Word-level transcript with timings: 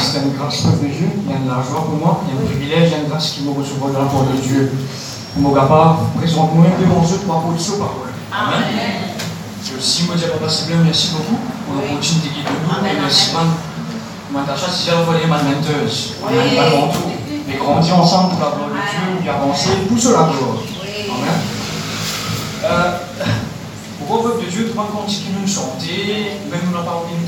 c'est 0.00 0.22
une 0.22 0.32
grâce, 0.32 0.64
de 0.64 0.86
Dieu. 0.86 1.08
Il 1.24 1.30
y 1.30 1.34
a 1.34 1.38
de 1.38 1.48
la 1.48 1.62
joie 1.62 1.84
pour 1.84 1.96
moi, 1.98 2.20
il 2.26 2.34
y 2.34 2.38
a 2.38 2.40
un 2.40 2.46
privilège, 2.46 2.88
il 2.88 2.92
y 2.92 2.94
a 2.94 2.98
une 3.04 3.08
grâce 3.08 3.30
qui 3.30 3.42
me 3.42 3.50
reçoit 3.50 3.88
de 3.88 3.94
la 3.94 4.04
part 4.04 4.24
de 4.24 4.36
Dieu. 4.40 4.72
Mon 5.36 5.50
papa, 5.50 5.98
présente-moi 6.16 6.66
devant 6.80 7.02
eux 7.02 7.18
pour 7.26 7.36
apporter 7.36 7.62
sa 7.62 7.72
parole. 7.72 8.12
Amen. 8.32 9.16
Je 9.64 9.78
aussi, 9.78 10.04
moi, 10.04 10.16
dire, 10.16 10.32
papa, 10.32 10.48
c'est 10.48 10.68
bien, 10.68 10.78
merci 10.84 11.12
beaucoup 11.12 11.38
pour 11.66 11.74
l'opportunité 11.76 12.28
qui 12.28 12.42
de 12.42 12.48
nous. 12.48 12.86
Et 12.86 13.00
merci, 13.00 13.34
man. 13.34 13.48
Natacha, 14.34 14.70
si 14.70 14.86
j'ai 14.86 14.96
envoyé 14.96 15.26
ma 15.26 15.42
menteuse, 15.42 16.14
ma 16.22 16.28
tout. 16.28 16.98
Mais 17.46 17.56
grandir 17.56 17.98
ensemble 17.98 18.34
pour 18.34 18.40
la 18.40 18.56
gloire 18.56 18.70
de 18.70 18.74
Dieu, 18.74 19.24
et 19.24 19.30
avancer 19.30 19.70
pour 19.88 19.98
sur 19.98 20.10
la 20.10 20.24
gloire. 20.28 20.60
Amen. 21.10 21.40
Euh, 22.64 22.98
pour 24.06 24.16
le 24.16 24.22
peuple 24.22 24.44
de 24.46 24.50
Dieu, 24.50 24.64
tout 24.64 24.76
le 24.76 24.82
monde 24.82 24.92
continue 24.92 25.44
de 25.44 25.48
chanter, 25.48 26.40
même 26.50 26.60
nous 26.66 26.72
n'avons 26.72 26.84
pas 26.84 27.04
envie 27.04 27.14
de 27.14 27.26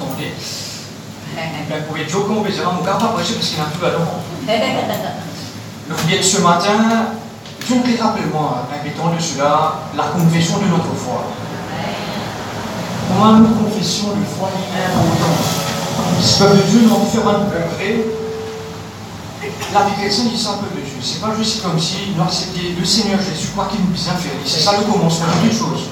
Ben, 1.37 1.85
les 1.97 2.15
on 2.15 2.81
ne 2.81 2.87
va 2.87 2.95
pas 2.95 3.09
prêcher 3.09 3.35
parce 3.35 3.49
qu'il 3.49 3.59
y 3.59 3.61
a 3.61 3.65
un 3.65 3.69
peu 3.69 3.87
à. 3.87 3.91
Le 5.89 6.23
ce 6.23 6.41
matin, 6.41 7.13
donc 7.71 7.85
rappelle-moi, 8.01 8.67
répétons 8.73 9.15
de 9.15 9.21
cela, 9.21 9.75
la 9.97 10.05
confession 10.05 10.59
de 10.59 10.67
notre 10.67 10.95
foi. 10.95 11.25
Comment 13.09 13.39
une 13.39 13.55
confession 13.55 14.09
de 14.09 14.25
foi 14.37 14.49
est 14.49 14.85
importante. 14.85 15.69
Si 16.23 16.39
peuple 16.39 16.57
de 16.57 16.63
Dieu 16.63 16.81
nous 16.83 17.07
fait 17.07 17.19
un 17.19 17.35
concret, 17.35 18.05
la 19.73 19.85
vie 19.85 19.93
chrétienne 20.01 20.29
dit 20.29 20.39
ça 20.39 20.51
un 20.53 20.57
peu 20.59 20.75
de 20.75 20.81
Dieu. 20.85 20.97
C'est 21.03 21.21
pas 21.21 21.35
juste 21.37 21.63
comme 21.63 21.79
si 21.79 22.13
nous 22.15 22.23
acceptions 22.23 22.63
le 22.79 22.85
Seigneur 22.85 23.19
Jésus, 23.21 23.49
quoi 23.55 23.69
qu'il 23.71 23.81
nous 23.81 23.87
puisse 23.89 24.05
faire. 24.05 24.33
C'est 24.45 24.61
ça 24.61 24.73
le 24.79 24.91
commencement 24.91 25.27
d'une 25.43 25.53
chose. 25.53 25.89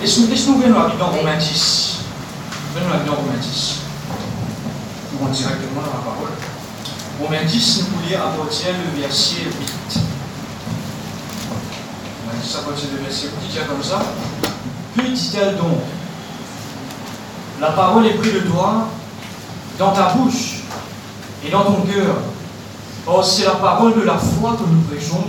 Laisse-nous 0.00 0.58
venir 0.58 0.74
dans 0.98 1.06
Romains 1.06 1.36
10. 1.38 1.96
Venons 2.76 3.06
dans 3.06 3.14
Romains 3.14 3.38
10. 3.40 3.76
Nous 5.12 5.24
allons 5.24 5.32
directement 5.32 5.80
dans 5.80 5.96
la 5.96 6.04
parole. 6.04 6.28
Romains 7.22 7.44
10, 7.46 7.78
nous 7.78 7.86
voulons 7.86 8.06
lire 8.06 8.20
à 8.20 8.36
partir 8.36 8.66
le 8.68 9.00
verset 9.00 9.44
8. 9.44 10.00
Romains 12.26 12.38
10 12.42 12.54
à 12.54 12.58
partir 12.68 12.88
du 12.90 12.96
verset 13.02 13.28
8, 13.28 13.32
il 13.44 13.50
dit 13.50 13.58
comme 13.66 13.82
ça. 13.82 14.02
Puis 14.94 15.10
dit-elle 15.10 15.56
donc, 15.56 15.78
la 17.62 17.70
parole 17.70 18.06
est 18.08 18.14
prise 18.18 18.34
de 18.34 18.40
toi 18.40 18.88
dans 19.78 19.92
ta 19.92 20.12
bouche 20.12 20.64
et 21.46 21.50
dans 21.50 21.64
ton 21.64 21.80
cœur. 21.80 22.16
Or, 23.06 23.24
c'est 23.24 23.44
la 23.44 23.52
parole 23.52 23.94
de 23.98 24.02
la 24.02 24.18
foi 24.18 24.54
que 24.58 24.68
nous 24.68 24.82
prêchons. 24.82 25.24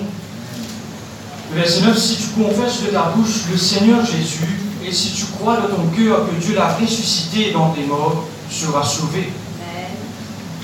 Le 1.53 1.62
verset 1.62 1.80
9, 1.80 1.98
si 1.98 2.18
tu 2.18 2.28
confesses 2.42 2.84
de 2.84 2.88
ta 2.88 3.03
bouche 3.16 3.45
le 3.50 3.58
Seigneur 3.58 4.06
Jésus, 4.06 4.67
et 4.88 4.94
si 4.94 5.12
tu 5.12 5.26
crois 5.38 5.58
de 5.58 5.68
ton 5.68 5.88
cœur 5.88 6.26
que 6.30 6.36
Dieu 6.42 6.56
l'a 6.56 6.74
ressuscité 6.74 7.52
dans 7.52 7.72
tes 7.72 7.84
morts, 7.84 8.24
tu 8.50 8.56
seras 8.56 8.84
sauvé. 8.84 9.34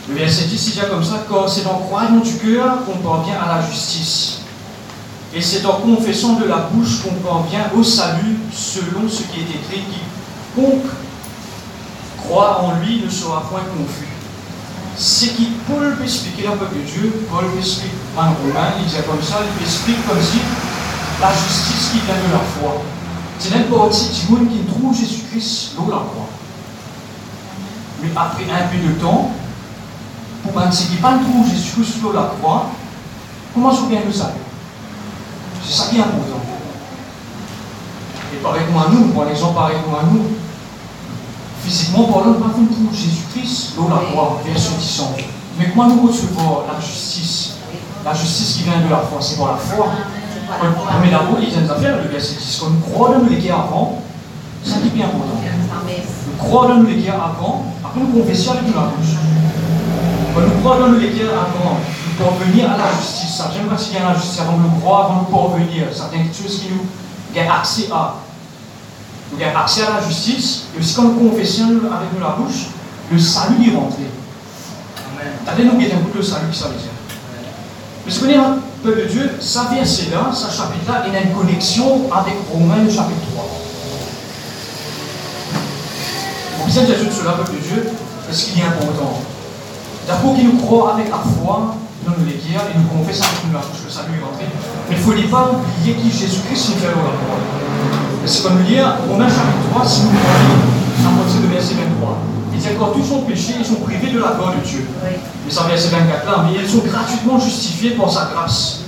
Le 0.07 0.15
verset 0.15 0.45
10, 0.45 0.67
il 0.67 0.73
dit 0.73 0.79
comme 0.89 1.03
ça, 1.03 1.25
car 1.29 1.49
c'est 1.49 1.65
en 1.65 1.79
croyant 1.79 2.19
du 2.19 2.33
cœur 2.37 2.85
qu'on 2.85 2.97
parvient 2.99 3.35
à 3.35 3.57
la 3.57 3.67
justice. 3.69 4.39
Et 5.35 5.41
c'est 5.41 5.65
en 5.65 5.73
confessant 5.73 6.33
de 6.33 6.45
la 6.45 6.69
bouche 6.71 7.01
qu'on 7.03 7.15
parvient 7.15 7.69
au 7.75 7.83
salut, 7.83 8.37
selon 8.53 9.09
ce 9.09 9.23
qui 9.23 9.41
est 9.41 9.55
écrit, 9.55 9.83
quiconque 10.55 10.85
croit 12.17 12.61
en 12.61 12.79
lui 12.79 13.01
ne 13.03 13.09
sera 13.09 13.41
point 13.49 13.63
confus. 13.77 14.07
Ce 14.95 15.25
qui 15.25 15.49
Paul 15.67 15.97
peut 15.97 16.03
expliquer 16.03 16.47
un 16.47 16.55
peuple 16.55 16.75
de 16.75 16.81
Dieu, 16.81 17.25
Paul 17.29 17.45
peut 17.51 17.59
expliquer 17.59 17.95
en 18.15 18.21
Romain, 18.21 18.73
il 18.79 18.85
dit 18.85 18.95
comme 19.05 19.21
ça, 19.21 19.39
il 19.59 19.65
explique 19.65 20.07
comme 20.07 20.21
si 20.21 20.39
la 21.19 21.29
justice 21.33 21.89
qui 21.91 21.99
vient 22.05 22.15
de 22.15 22.31
la 22.31 22.39
foi. 22.39 22.83
C'est 23.39 23.55
n'importe 23.55 23.93
qui 23.93 24.25
du 24.25 24.31
monde 24.31 24.49
qui 24.49 24.59
trouve 24.71 24.95
Jésus-Christ 24.95 25.75
dans 25.77 25.87
la 25.87 26.03
croix. 26.03 26.29
Mais 28.01 28.09
après 28.15 28.43
un 28.43 28.67
peu 28.67 28.77
de 28.77 28.93
temps, 28.99 29.31
pour 30.43 30.61
ceux 30.71 30.85
qui 30.85 30.95
ne 30.95 31.01
trouvent 31.01 31.49
Jésus-Christ 31.49 32.01
dans 32.03 32.13
la 32.13 32.31
croix, 32.37 32.67
comment 33.53 33.73
se 33.73 33.83
bien 33.83 34.01
le 34.05 34.11
salut? 34.11 34.33
C'est 35.65 35.73
ça 35.73 35.89
qui 35.89 35.97
est 35.97 36.01
important. 36.01 36.41
Et 38.33 38.37
pareil 38.37 38.63
comme 38.67 38.81
à 38.81 38.87
nous, 38.89 39.07
pour 39.13 39.23
comme 39.23 39.95
à 39.95 40.03
nous, 40.11 40.25
physiquement 41.63 42.05
parlant, 42.05 42.31
ne 42.31 42.33
pouvons 42.33 42.65
trouver 42.65 42.95
Jésus-Christ 42.95 43.75
dans 43.77 43.89
la 43.89 44.01
croix, 44.01 44.41
verset 44.45 44.75
10 44.79 45.03
Mais 45.57 45.69
comment 45.69 45.87
nous 45.87 46.07
recevons 46.07 46.63
la 46.67 46.79
justice? 46.79 47.51
La 48.03 48.13
justice 48.13 48.57
qui 48.57 48.63
vient 48.63 48.81
de 48.81 48.89
la 48.89 48.97
foi, 48.97 49.19
c'est 49.21 49.37
par 49.37 49.53
la 49.53 49.57
foi. 49.57 49.87
Mais 51.01 51.11
d'abord, 51.11 51.37
il 51.41 51.49
y 51.49 51.55
a 51.55 51.61
des 51.61 51.69
affaires, 51.69 51.97
le 52.03 52.09
verset 52.09 52.35
10. 52.35 52.59
Quand 52.59 52.69
nous 52.69 52.93
croyons 52.93 53.19
dans 53.19 53.29
les 53.29 53.49
avant, 53.49 54.01
ça 54.63 54.77
qui 54.77 54.87
est 54.87 54.91
bien 54.91 55.05
important. 55.05 55.39
Nous 56.27 56.43
croyons 56.43 56.83
dans 56.83 56.89
les 56.89 57.09
avant, 57.09 57.65
après 57.83 57.99
nous 57.99 58.21
confessons 58.21 58.51
avec 58.51 58.75
la 58.75 58.81
bouche. 58.81 59.15
Quand 60.33 60.41
nous 60.41 60.61
croyons 60.61 60.87
dans 60.87 60.97
les 60.99 61.21
avant, 61.21 61.79
nous 62.19 62.25
parvenir 62.25 62.71
à 62.71 62.77
la 62.77 62.91
justice. 62.99 63.35
Ça, 63.35 63.51
j'aime 63.53 63.67
pas 63.67 63.77
s'il 63.77 63.95
y 63.95 63.97
a 63.97 64.09
la 64.09 64.15
justice 64.15 64.39
avant 64.39 64.57
de 64.57 64.63
nous 64.63 64.79
croire, 64.79 65.05
avant 65.05 65.15
de 65.15 65.19
nous 65.19 65.37
parvenir. 65.37 65.87
Certaines 65.93 66.27
choses 66.33 66.59
qui 66.59 66.69
nous 66.69 66.85
gagnent 67.33 67.49
accès 67.49 67.87
à. 67.91 68.15
Nous 69.31 69.37
gagnons 69.37 69.59
accès 69.59 69.81
à 69.83 69.99
la 69.99 70.07
justice, 70.07 70.65
et 70.75 70.79
aussi 70.79 70.95
quand 70.95 71.03
nous 71.03 71.29
confessons 71.29 71.63
avec 71.63 72.13
nous 72.13 72.19
la 72.21 72.35
bouche, 72.37 72.67
le 73.11 73.19
salut 73.19 73.67
est 73.67 73.75
rentré. 73.75 74.03
Amen. 75.47 75.67
nous 75.67 75.81
un 75.81 76.11
peu 76.11 76.17
le 76.17 76.23
salut 76.23 76.49
qui 76.51 76.59
ça 76.59 76.67
veut 76.67 76.75
dire. 76.75 76.92
Mais 78.05 78.11
ce 78.11 78.19
qu'on 78.19 78.29
est 78.29 78.35
un 78.35 78.57
peuple 78.83 79.03
de 79.03 79.05
Dieu, 79.05 79.31
ça 79.39 79.69
verset-là, 79.73 80.31
ça 80.33 80.49
chapitre-là, 80.49 81.05
il 81.07 81.15
a 81.15 81.21
une 81.21 81.31
connexion 81.31 82.01
avec 82.11 82.33
Romains 82.51 82.83
chapitre 82.89 83.23
3. 83.33 83.45
On 86.61 86.65
bien 86.65 86.83
dire 86.83 86.95
cela, 87.11 87.31
peuple 87.31 87.53
de 87.53 87.59
Dieu, 87.59 87.89
parce 88.27 88.43
qu'il 88.43 88.59
est 88.59 88.65
important. 88.65 89.21
D'abord 90.07 90.35
qu'il 90.35 90.45
nous 90.45 90.57
croit 90.57 90.95
avec 90.95 91.09
la 91.09 91.19
foi, 91.19 91.75
dans 92.05 92.11
les 92.27 92.35
guerres, 92.35 92.67
et 92.75 92.77
nous 92.77 92.87
confesse 92.91 93.21
avec 93.21 93.47
nous 93.47 93.53
la 93.53 93.59
que 93.59 93.91
ça 93.91 94.01
lui 94.09 94.19
est 94.19 94.23
rentré. 94.23 94.47
Mais 94.89 94.97
il 94.97 94.99
ne 94.99 95.03
faut 95.03 95.29
pas 95.31 95.51
oublier 95.51 95.95
qui 95.95 96.11
Jésus-Christ 96.11 96.71
nous 96.75 96.81
fait 96.81 96.87
la 96.87 96.93
croix. 96.93 97.39
C'est 98.25 98.43
comme 98.43 98.63
lire 98.63 98.97
Romains 99.09 99.29
chapitre 99.29 99.71
3, 99.71 99.87
si 99.87 100.01
vous 100.01 100.07
voulez, 100.07 101.07
à 101.07 101.23
partir 101.23 101.39
de 101.39 101.47
verset 101.47 101.75
23. 101.75 102.32
Il 102.53 102.59
dit 102.59 102.67
encore 102.75 102.93
tous 102.93 103.03
sont 103.03 103.21
péchés, 103.21 103.55
ils 103.59 103.65
sont 103.65 103.75
privés 103.75 104.11
de 104.11 104.19
la 104.19 104.31
gloire 104.31 104.53
de 104.55 104.67
Dieu. 104.67 104.87
Mais 105.03 105.51
ça 105.51 105.63
verset 105.63 105.89
24 105.89 106.25
là, 106.25 106.45
mais 106.45 106.59
ils 106.61 106.69
sont 106.69 106.79
gratuitement 106.85 107.39
justifiés 107.39 107.91
par 107.91 108.11
sa 108.11 108.29
grâce. 108.33 108.81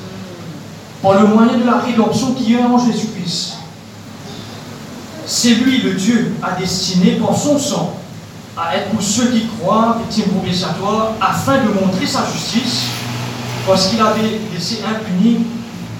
Par 1.01 1.21
le 1.21 1.27
moyen 1.27 1.57
de 1.57 1.65
la 1.65 1.79
rédemption 1.79 2.33
qui 2.33 2.53
est 2.53 2.63
en 2.63 2.77
Jésus-Christ. 2.77 3.53
C'est 5.25 5.55
lui, 5.55 5.81
le 5.81 5.93
Dieu, 5.95 6.35
a 6.43 6.51
destiné 6.51 7.13
par 7.13 7.35
son 7.35 7.57
sang 7.57 7.95
à 8.57 8.77
être 8.77 8.89
pour 8.91 9.01
ceux 9.01 9.31
qui 9.31 9.47
croient 9.47 9.97
victimes 9.99 10.31
propitiatoires 10.31 11.13
afin 11.19 11.57
de 11.57 11.69
montrer 11.81 12.05
sa 12.05 12.21
justice 12.31 12.85
parce 13.67 13.87
qu'il 13.87 13.99
avait 13.99 14.39
laissé 14.53 14.79
impunis 14.87 15.39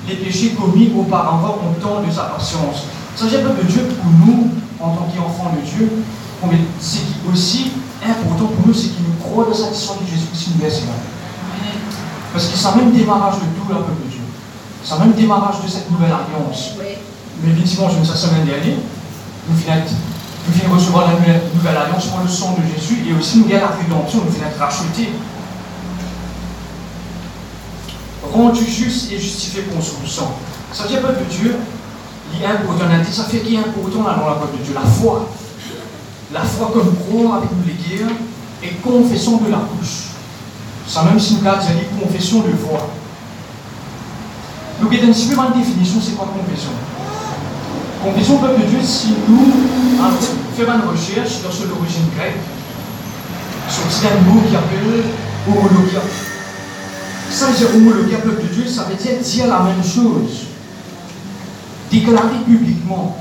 les 0.07 0.15
péchés 0.15 0.51
commis 0.51 0.91
auparavant 0.95 1.57
au 1.63 1.81
temps 1.81 2.01
de 2.07 2.11
sa 2.11 2.23
patience. 2.23 2.83
Ça, 3.15 3.25
j'ai 3.29 3.37
de 3.37 3.67
Dieu 3.67 3.81
pour 3.83 4.11
nous, 4.27 4.49
en 4.79 4.89
tant 4.89 5.07
qu'enfants 5.15 5.51
de 5.55 5.65
Dieu, 5.65 5.89
ce 6.79 6.97
qui 6.97 7.00
est 7.00 7.31
aussi 7.31 7.72
important 8.03 8.47
pour 8.47 8.68
nous, 8.68 8.73
c'est 8.73 8.90
qu'il 8.90 9.03
nous 9.03 9.18
croit 9.23 9.46
de 9.46 9.53
satisfaire 9.53 9.96
de 10.01 10.07
Jésus-Christ 10.07 10.47
universellement. 10.56 11.00
Parce 12.34 12.47
que 12.47 12.57
c'est 12.57 12.68
un 12.68 12.75
même 12.75 12.91
démarrage 12.91 13.35
de 13.35 13.46
tout 13.57 13.68
le 13.69 13.75
peuple 13.75 14.03
de 14.06 14.09
Dieu. 14.12 14.22
C'est 14.84 14.94
un 14.94 15.00
même 15.00 15.13
démarrage 15.13 15.63
de 15.63 15.69
cette 15.69 15.90
nouvelle 15.90 16.12
alliance. 16.12 16.75
Mais 16.78 17.51
effectivement, 17.51 17.90
je 17.90 17.95
me 17.95 18.06
la 18.06 18.16
semaine 18.16 18.45
dernière, 18.45 18.78
nous 19.50 19.56
venons 19.56 20.69
de 20.69 20.74
recevoir 20.75 21.07
la 21.07 21.13
nouvelle 21.53 21.78
alliance 21.78 22.07
pour 22.07 22.19
le 22.19 22.28
sang 22.28 22.56
de 22.57 22.62
Jésus 22.75 23.03
et 23.09 23.13
aussi 23.13 23.40
nous 23.40 23.45
gagnons 23.45 23.66
la 23.66 23.75
rédemption, 23.78 24.19
nous 24.25 24.35
être 24.35 24.59
rachetés. 24.59 25.09
Rendu 28.31 28.66
juste 28.66 29.12
et 29.12 29.19
justifié 29.19 29.62
pour 29.62 29.81
son 29.81 30.06
sang. 30.06 30.35
Ça 30.74 30.84
veut 30.84 30.90
dire, 30.90 31.01
peuple 31.01 31.24
de 31.24 31.34
Dieu, 31.34 31.56
il 32.34 32.44
est 32.44 32.45
important. 32.45 32.85
Ça 33.09 33.24
fait 33.24 33.40
qui 33.40 33.56
est 33.56 33.59
important 33.59 34.03
dans 34.03 34.28
la 34.28 34.35
peuple 34.35 34.57
de 34.57 34.63
Dieu 34.63 34.74
La 34.74 34.81
foi 34.81 35.29
la 36.35 36.41
foi 36.41 36.69
que 36.73 36.79
nous 36.79 36.91
croyons 36.91 37.34
avec 37.34 37.50
nous 37.50 37.63
les 37.66 37.79
guerres 37.79 38.12
et 38.62 38.72
confession 38.84 39.38
de 39.38 39.50
la 39.50 39.59
bouche. 39.59 40.12
Ça 40.86 41.04
même 41.04 41.19
si 41.19 41.36
nous 41.36 41.39
dit 41.39 42.04
confession 42.04 42.42
de 42.42 42.51
foi. 42.51 42.89
Nous 44.81 44.88
avons 44.88 44.95
un 44.95 45.12
petit 45.13 45.27
peu 45.27 45.36
de 45.36 45.59
définition, 45.59 46.01
c'est 46.04 46.12
quoi 46.12 46.27
confession? 46.27 46.71
Confession, 48.04 48.38
peuple 48.38 48.62
de 48.62 48.65
Dieu, 48.68 48.80
si 48.83 49.13
nous 49.30 49.51
faisons 50.57 50.74
une 50.74 50.89
recherche 50.92 51.30
sur 51.30 51.68
l'origine 51.69 52.09
grecque, 52.18 52.36
sur 53.69 54.09
un 54.09 54.30
mot 54.30 54.42
qui 54.42 54.56
appelle 54.56 55.06
homologia. 55.48 56.01
Ça 57.31 57.48
dire 57.51 57.68
homologia, 57.74 58.18
peuple 58.18 58.44
de 58.44 58.48
Dieu, 58.48 58.68
ça 58.68 58.83
veut 58.83 58.95
dire 58.95 59.21
dire 59.24 59.48
la 59.48 59.62
même 59.62 59.81
chose. 59.81 60.48
Déclarer 61.89 62.44
publiquement 62.45 63.18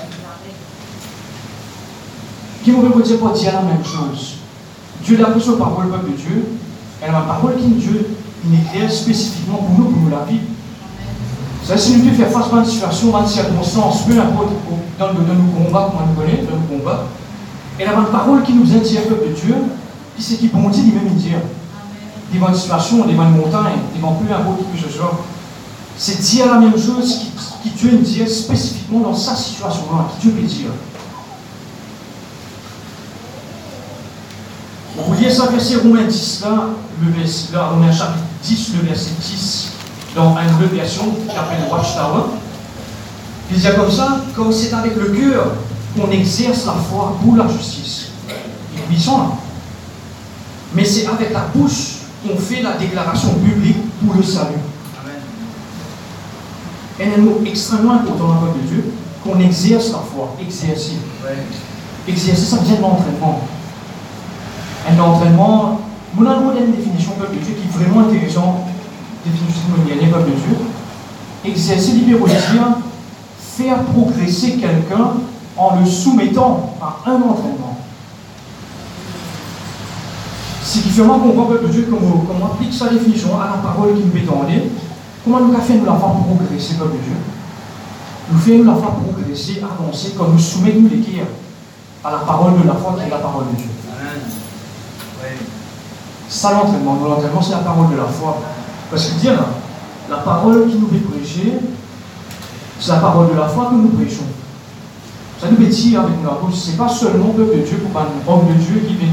qui 2.64 2.72
nous 2.72 2.80
veut 2.80 3.02
dire 3.02 3.18
pour 3.18 3.30
dire 3.30 3.52
la 3.52 3.62
même 3.62 3.84
chose. 3.84 4.36
Dieu 5.04 5.22
a 5.22 5.30
pris 5.30 5.40
sa 5.42 5.52
parole, 5.52 5.90
peuple 5.90 6.12
de 6.12 6.16
Dieu, 6.16 6.46
et 7.02 7.12
la 7.12 7.20
parole 7.20 7.56
qui 7.56 7.68
Dieu 7.68 8.16
il 8.46 8.58
éclaire 8.58 8.90
spécifiquement 8.90 9.58
pour 9.58 9.78
nous, 9.78 9.90
pour 9.90 10.02
nous 10.02 10.10
la 10.10 10.24
vie. 10.24 10.40
Ça, 11.64 11.78
si 11.78 11.96
nous 11.96 12.04
devons 12.04 12.16
faire 12.16 12.30
face 12.30 12.52
à 12.52 12.56
une 12.58 12.64
situation, 12.64 13.16
à 13.16 13.20
une 13.20 13.26
circonstance, 13.26 14.02
peu 14.02 14.12
importe 14.18 14.52
dans, 14.98 15.06
dans 15.06 15.12
nos 15.12 15.64
combats, 15.64 15.90
comme 15.90 16.02
on 16.02 16.06
nous 16.08 16.20
connaît, 16.20 16.42
dans 16.42 16.56
nos 16.56 16.78
combats, 16.78 17.04
et 17.78 17.84
la 17.84 17.92
parole 17.92 18.42
qui 18.42 18.52
nous 18.52 18.70
indique, 18.72 19.08
peuple 19.08 19.28
de 19.28 19.34
Dieu, 19.34 19.54
c'est 20.18 20.36
qui 20.36 20.48
bon 20.48 20.68
Dieu 20.68 20.82
lui-même 20.84 21.14
dire. 21.14 21.38
Devant 22.32 22.48
une 22.48 22.54
situation, 22.54 23.06
devant 23.06 23.24
une 23.24 23.36
montagne, 23.36 23.78
devant 23.94 24.12
peu 24.12 24.32
importe 24.32 24.60
que 24.72 24.80
ce 24.80 24.88
soit. 24.96 25.24
C'est 25.96 26.20
dire 26.20 26.46
la 26.46 26.58
même 26.58 26.78
chose 26.78 27.18
qui, 27.62 27.70
qui 27.70 27.70
Dieu 27.76 27.98
dit 27.98 28.28
spécifiquement 28.28 29.00
dans 29.00 29.14
sa 29.14 29.34
situation-là, 29.36 30.08
qui 30.14 30.28
Dieu 30.28 30.30
peut 30.32 30.46
dire. 30.46 30.70
Vous 35.06 35.12
voyez 35.12 35.30
ça, 35.30 35.46
verset 35.46 35.76
Romains 35.76 36.06
10, 36.06 36.40
là, 36.44 36.68
le 37.02 37.12
verset, 37.12 37.52
là, 37.52 37.66
Romains 37.66 37.92
chapitre 37.92 38.24
10, 38.42 38.72
le 38.76 38.88
verset 38.88 39.10
10, 39.20 39.72
dans 40.16 40.36
une 40.38 40.50
nouvelle 40.52 40.78
version 40.78 41.04
qui 41.10 41.34
s'appelle 41.34 41.58
Watchtower. 41.70 42.30
Il 43.50 43.58
dit 43.58 43.66
comme 43.76 43.90
ça, 43.90 44.20
comme 44.34 44.50
c'est 44.50 44.72
avec 44.72 44.96
le 44.96 45.08
cœur 45.10 45.52
qu'on 45.94 46.10
exerce 46.10 46.64
la 46.64 46.72
foi 46.72 47.18
pour 47.22 47.36
la 47.36 47.46
justice. 47.48 48.12
Ils 48.90 49.00
sont 49.00 49.18
là. 49.18 49.26
Mais 50.74 50.84
c'est 50.84 51.06
avec 51.06 51.32
la 51.32 51.48
bouche 51.54 51.96
qu'on 52.26 52.36
fait 52.38 52.62
la 52.62 52.72
déclaration 52.72 53.34
publique 53.34 53.76
pour 54.00 54.14
le 54.14 54.22
salut. 54.22 54.58
Et 56.98 57.04
un 57.04 57.18
mot 57.18 57.42
extrêmement 57.44 57.94
important 57.94 58.28
dans 58.28 58.46
la 58.46 58.52
de 58.52 58.68
Dieu, 58.68 58.92
qu'on 59.22 59.38
exerce 59.40 59.90
la 59.92 59.98
foi, 59.98 60.34
exercer. 60.40 60.98
Exercer, 62.08 62.46
ça 62.46 62.56
vient 62.64 62.76
de 62.76 62.80
l'entraînement. 62.80 63.42
Un 64.86 64.98
entraînement, 65.00 65.80
nous 66.16 66.26
avons 66.26 66.52
une 66.52 66.72
définition 66.72 67.12
peuple 67.12 67.36
de 67.36 67.40
Dieu 67.40 67.54
qui 67.54 67.66
est 67.66 67.84
vraiment 67.84 68.06
intéressante, 68.08 68.66
définition 69.24 69.62
de 69.76 70.10
peuple 70.10 70.30
de 70.30 70.36
Dieu. 70.36 70.56
Exercer, 71.44 71.92
libérer, 71.92 72.20
dire, 72.24 72.78
faire 73.38 73.82
progresser 73.84 74.52
quelqu'un 74.52 75.12
en 75.56 75.76
le 75.80 75.86
soumettant 75.86 76.74
à 76.82 77.10
un 77.10 77.16
entraînement. 77.16 77.78
C'est 80.62 80.82
différent 80.82 81.18
qu'on 81.20 81.30
voit 81.30 81.48
peuple 81.48 81.66
de 81.68 81.72
Dieu, 81.72 81.88
comment, 81.88 82.24
comment 82.26 82.52
applique 82.52 82.72
sa 82.74 82.88
définition 82.88 83.40
à 83.40 83.56
la 83.56 83.62
parole 83.62 83.94
qui 83.94 84.02
nous 84.02 84.16
est 84.16 84.26
donnée, 84.26 84.70
comment 85.24 85.40
nous 85.40 85.54
fait 85.58 85.74
nous 85.74 85.84
la 85.84 85.92
faire 85.92 86.10
progresser, 86.10 86.74
peuple 86.74 86.96
de 86.96 87.02
Dieu. 87.02 87.16
Nous 88.32 88.38
fait 88.38 88.58
nous 88.58 88.64
la 88.64 88.74
faire 88.74 88.90
progresser, 88.90 89.62
avancer, 89.62 90.14
comme 90.16 90.32
nous 90.32 90.38
soumettons 90.38 90.88
l'équerre 90.90 91.26
à 92.04 92.10
la 92.10 92.18
parole 92.18 92.60
de 92.60 92.66
la 92.66 92.74
foi 92.74 92.96
qui 92.98 93.06
est 93.06 93.10
la 93.10 93.18
parole 93.18 93.44
de 93.52 93.56
Dieu. 93.56 93.73
Ça 96.28 96.52
l'entraînement. 96.52 96.96
L'entraînement, 97.02 97.42
c'est 97.42 97.52
la 97.52 97.58
parole 97.58 97.90
de 97.90 97.96
la 97.96 98.04
foi. 98.04 98.38
Parce 98.90 99.06
que 99.06 99.20
dire, 99.20 99.38
la 100.10 100.16
parole 100.18 100.68
qui 100.68 100.76
nous 100.76 100.88
fait 100.88 100.98
prêcher, 100.98 101.58
c'est 102.78 102.92
la 102.92 102.98
parole 102.98 103.32
de 103.32 103.38
la 103.38 103.48
foi 103.48 103.70
que 103.70 103.74
nous 103.74 103.88
prêchons. 103.88 104.24
Ça 105.40 105.48
nous 105.50 105.56
dire 105.56 106.00
avec 106.00 106.16
nous 106.20 106.26
la 106.26 106.36
bouche. 106.40 106.54
Ce 106.54 106.70
n'est 106.70 106.76
pas 106.76 106.88
seulement 106.88 107.34
le 107.36 107.44
peuple 107.44 107.58
de 107.58 107.62
Dieu, 107.62 107.78
pour 107.78 108.00
un 108.00 108.06
homme 108.26 108.48
de 108.48 108.54
Dieu 108.54 108.82
qui 108.86 108.94
vient 108.94 109.08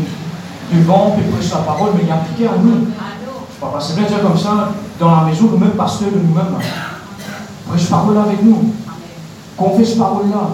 devant 0.73 1.15
et 1.19 1.31
prêcher 1.31 1.51
la 1.53 1.61
parole, 1.61 1.91
mais 1.95 2.03
il 2.03 2.07
y 2.07 2.11
a 2.11 2.15
appliqué 2.15 2.47
à 2.47 2.57
nous. 2.57 2.87
C'est 3.79 3.95
bien 3.95 4.07
dire 4.07 4.21
comme 4.21 4.37
ça, 4.37 4.69
dans 4.99 5.11
la 5.11 5.23
maison, 5.23 5.49
nous-mêmes, 5.51 5.71
pasteurs 5.71 6.09
de 6.09 6.19
nous-mêmes, 6.19 6.57
prêche 7.69 7.89
parole 7.89 8.17
avec 8.17 8.43
nous. 8.43 8.73
Cette 9.85 9.97
parole-là. 9.97 10.49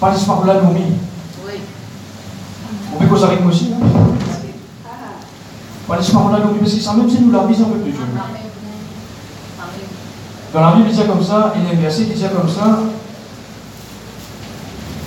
Pas 0.00 0.14
cette 0.16 0.26
parole-là, 0.26 0.54
nous 0.62 0.70
Oui. 0.70 1.52
On 2.94 2.98
peut 2.98 3.06
causer 3.06 3.24
avec 3.24 3.40
moi 3.40 3.52
aussi. 3.52 3.72
Hein? 3.72 4.11
Même, 5.92 7.10
c'est 7.10 7.20
nous 7.20 7.32
la 7.32 7.40
en 7.40 7.44
peuple 7.44 7.84
de 7.84 7.90
Dieu. 7.90 8.00
Dans 10.54 10.60
la 10.60 10.72
Bible, 10.72 10.88
il 10.90 10.96
dit 10.96 11.02
comme 11.06 11.22
ça, 11.22 11.52
il 11.56 11.64
y 11.64 11.66
a 11.66 11.78
un 11.78 11.82
verset 11.82 12.04
qui 12.04 12.14
dit 12.14 12.24
comme 12.34 12.48
ça. 12.48 12.80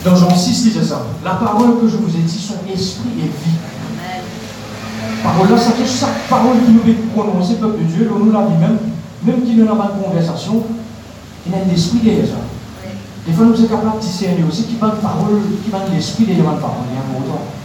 Dans 0.03 0.15
Jean 0.15 0.35
6, 0.35 0.65
il 0.65 0.73
dit 0.73 0.87
ça. 0.87 1.01
La 1.23 1.31
parole 1.31 1.79
que 1.81 1.87
je 1.87 1.97
vous 1.97 2.15
ai 2.15 2.21
dit, 2.21 2.39
son 2.39 2.55
esprit 2.71 3.09
est 3.17 3.23
vie. 3.23 3.57
Parole 5.23 5.49
là, 5.49 5.57
ça 5.57 5.71
chaque 5.85 6.27
parole 6.29 6.57
qui 6.63 6.71
nous 6.71 6.91
est 6.91 6.97
prononcée, 7.15 7.55
peuple 7.55 7.79
de 7.79 7.83
Dieu, 7.85 8.11
nous 8.19 8.31
la 8.31 8.45
vie 8.45 8.57
même, 8.59 8.77
même 9.23 9.41
qu'il 9.43 9.59
n'y 9.59 9.67
a 9.67 9.73
pas 9.73 9.91
de 9.97 10.03
conversation, 10.03 10.63
il 11.47 11.51
y 11.51 11.55
a 11.55 11.57
un 11.59 11.73
esprit 11.73 11.99
derrière 11.99 12.27
ça. 12.27 12.89
Des 13.25 13.33
fois, 13.33 13.45
nous 13.45 13.55
sommes 13.55 13.69
capables 13.69 13.97
de 13.97 14.01
discerner 14.01 14.43
aussi 14.47 14.65
qui 14.65 14.75
va 14.75 14.89
de 14.89 15.01
parole, 15.01 15.41
qui 15.63 15.71
va 15.71 15.79
de 15.79 15.95
l'esprit 15.95 16.25
derrière 16.25 16.45
la 16.45 16.57
parole, 16.57 16.85
il 16.91 16.95
y 16.95 16.97
a 16.97 17.01
un. 17.01 17.64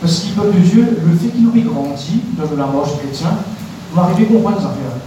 Parce 0.00 0.20
que, 0.20 0.28
peuple 0.34 0.56
de 0.56 0.60
Dieu, 0.60 1.02
le 1.04 1.16
fait 1.16 1.28
qu'il 1.28 1.44
nous 1.44 1.56
ait 1.56 1.62
grandi 1.62 2.22
dans 2.38 2.56
la 2.56 2.66
marche 2.72 2.96
chrétien, 2.98 3.30
nous 3.94 4.00
arrivons 4.00 4.22
à 4.22 4.26
comprendre 4.26 4.58
les 4.58 4.64
affaires 4.64 5.00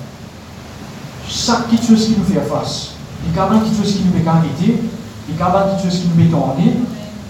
chaque 1.33 1.69
chose 1.85 2.05
qui 2.05 2.15
nous 2.17 2.25
fait 2.25 2.41
face, 2.41 2.91
a 3.35 3.53
une 3.53 3.59
petite 3.61 3.77
chose 3.77 3.93
qui 3.93 4.03
nous 4.03 4.13
fait 4.13 4.27
arrêter, 4.27 4.79
a 5.29 5.31
une 5.31 5.75
petite 5.75 5.91
chose 5.91 5.99
qui 6.01 6.07
nous 6.07 6.23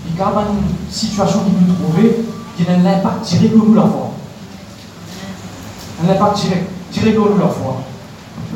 il 0.06 0.20
y 0.20 0.22
a 0.22 0.26
une 0.26 0.92
situation 0.92 1.40
qui 1.40 1.52
nous 1.66 1.74
trouve, 1.74 2.04
qui 2.58 2.70
a 2.70 2.74
un 2.74 2.86
impact 2.86 3.26
direct 3.26 3.56
nous 3.56 3.74
la 3.74 3.84
foi. 3.84 4.12
Un 6.04 6.10
impact 6.10 6.42
direct, 6.42 6.70
direct 6.92 7.18
nous 7.18 7.38
la 7.38 7.48
foi. 7.48 7.82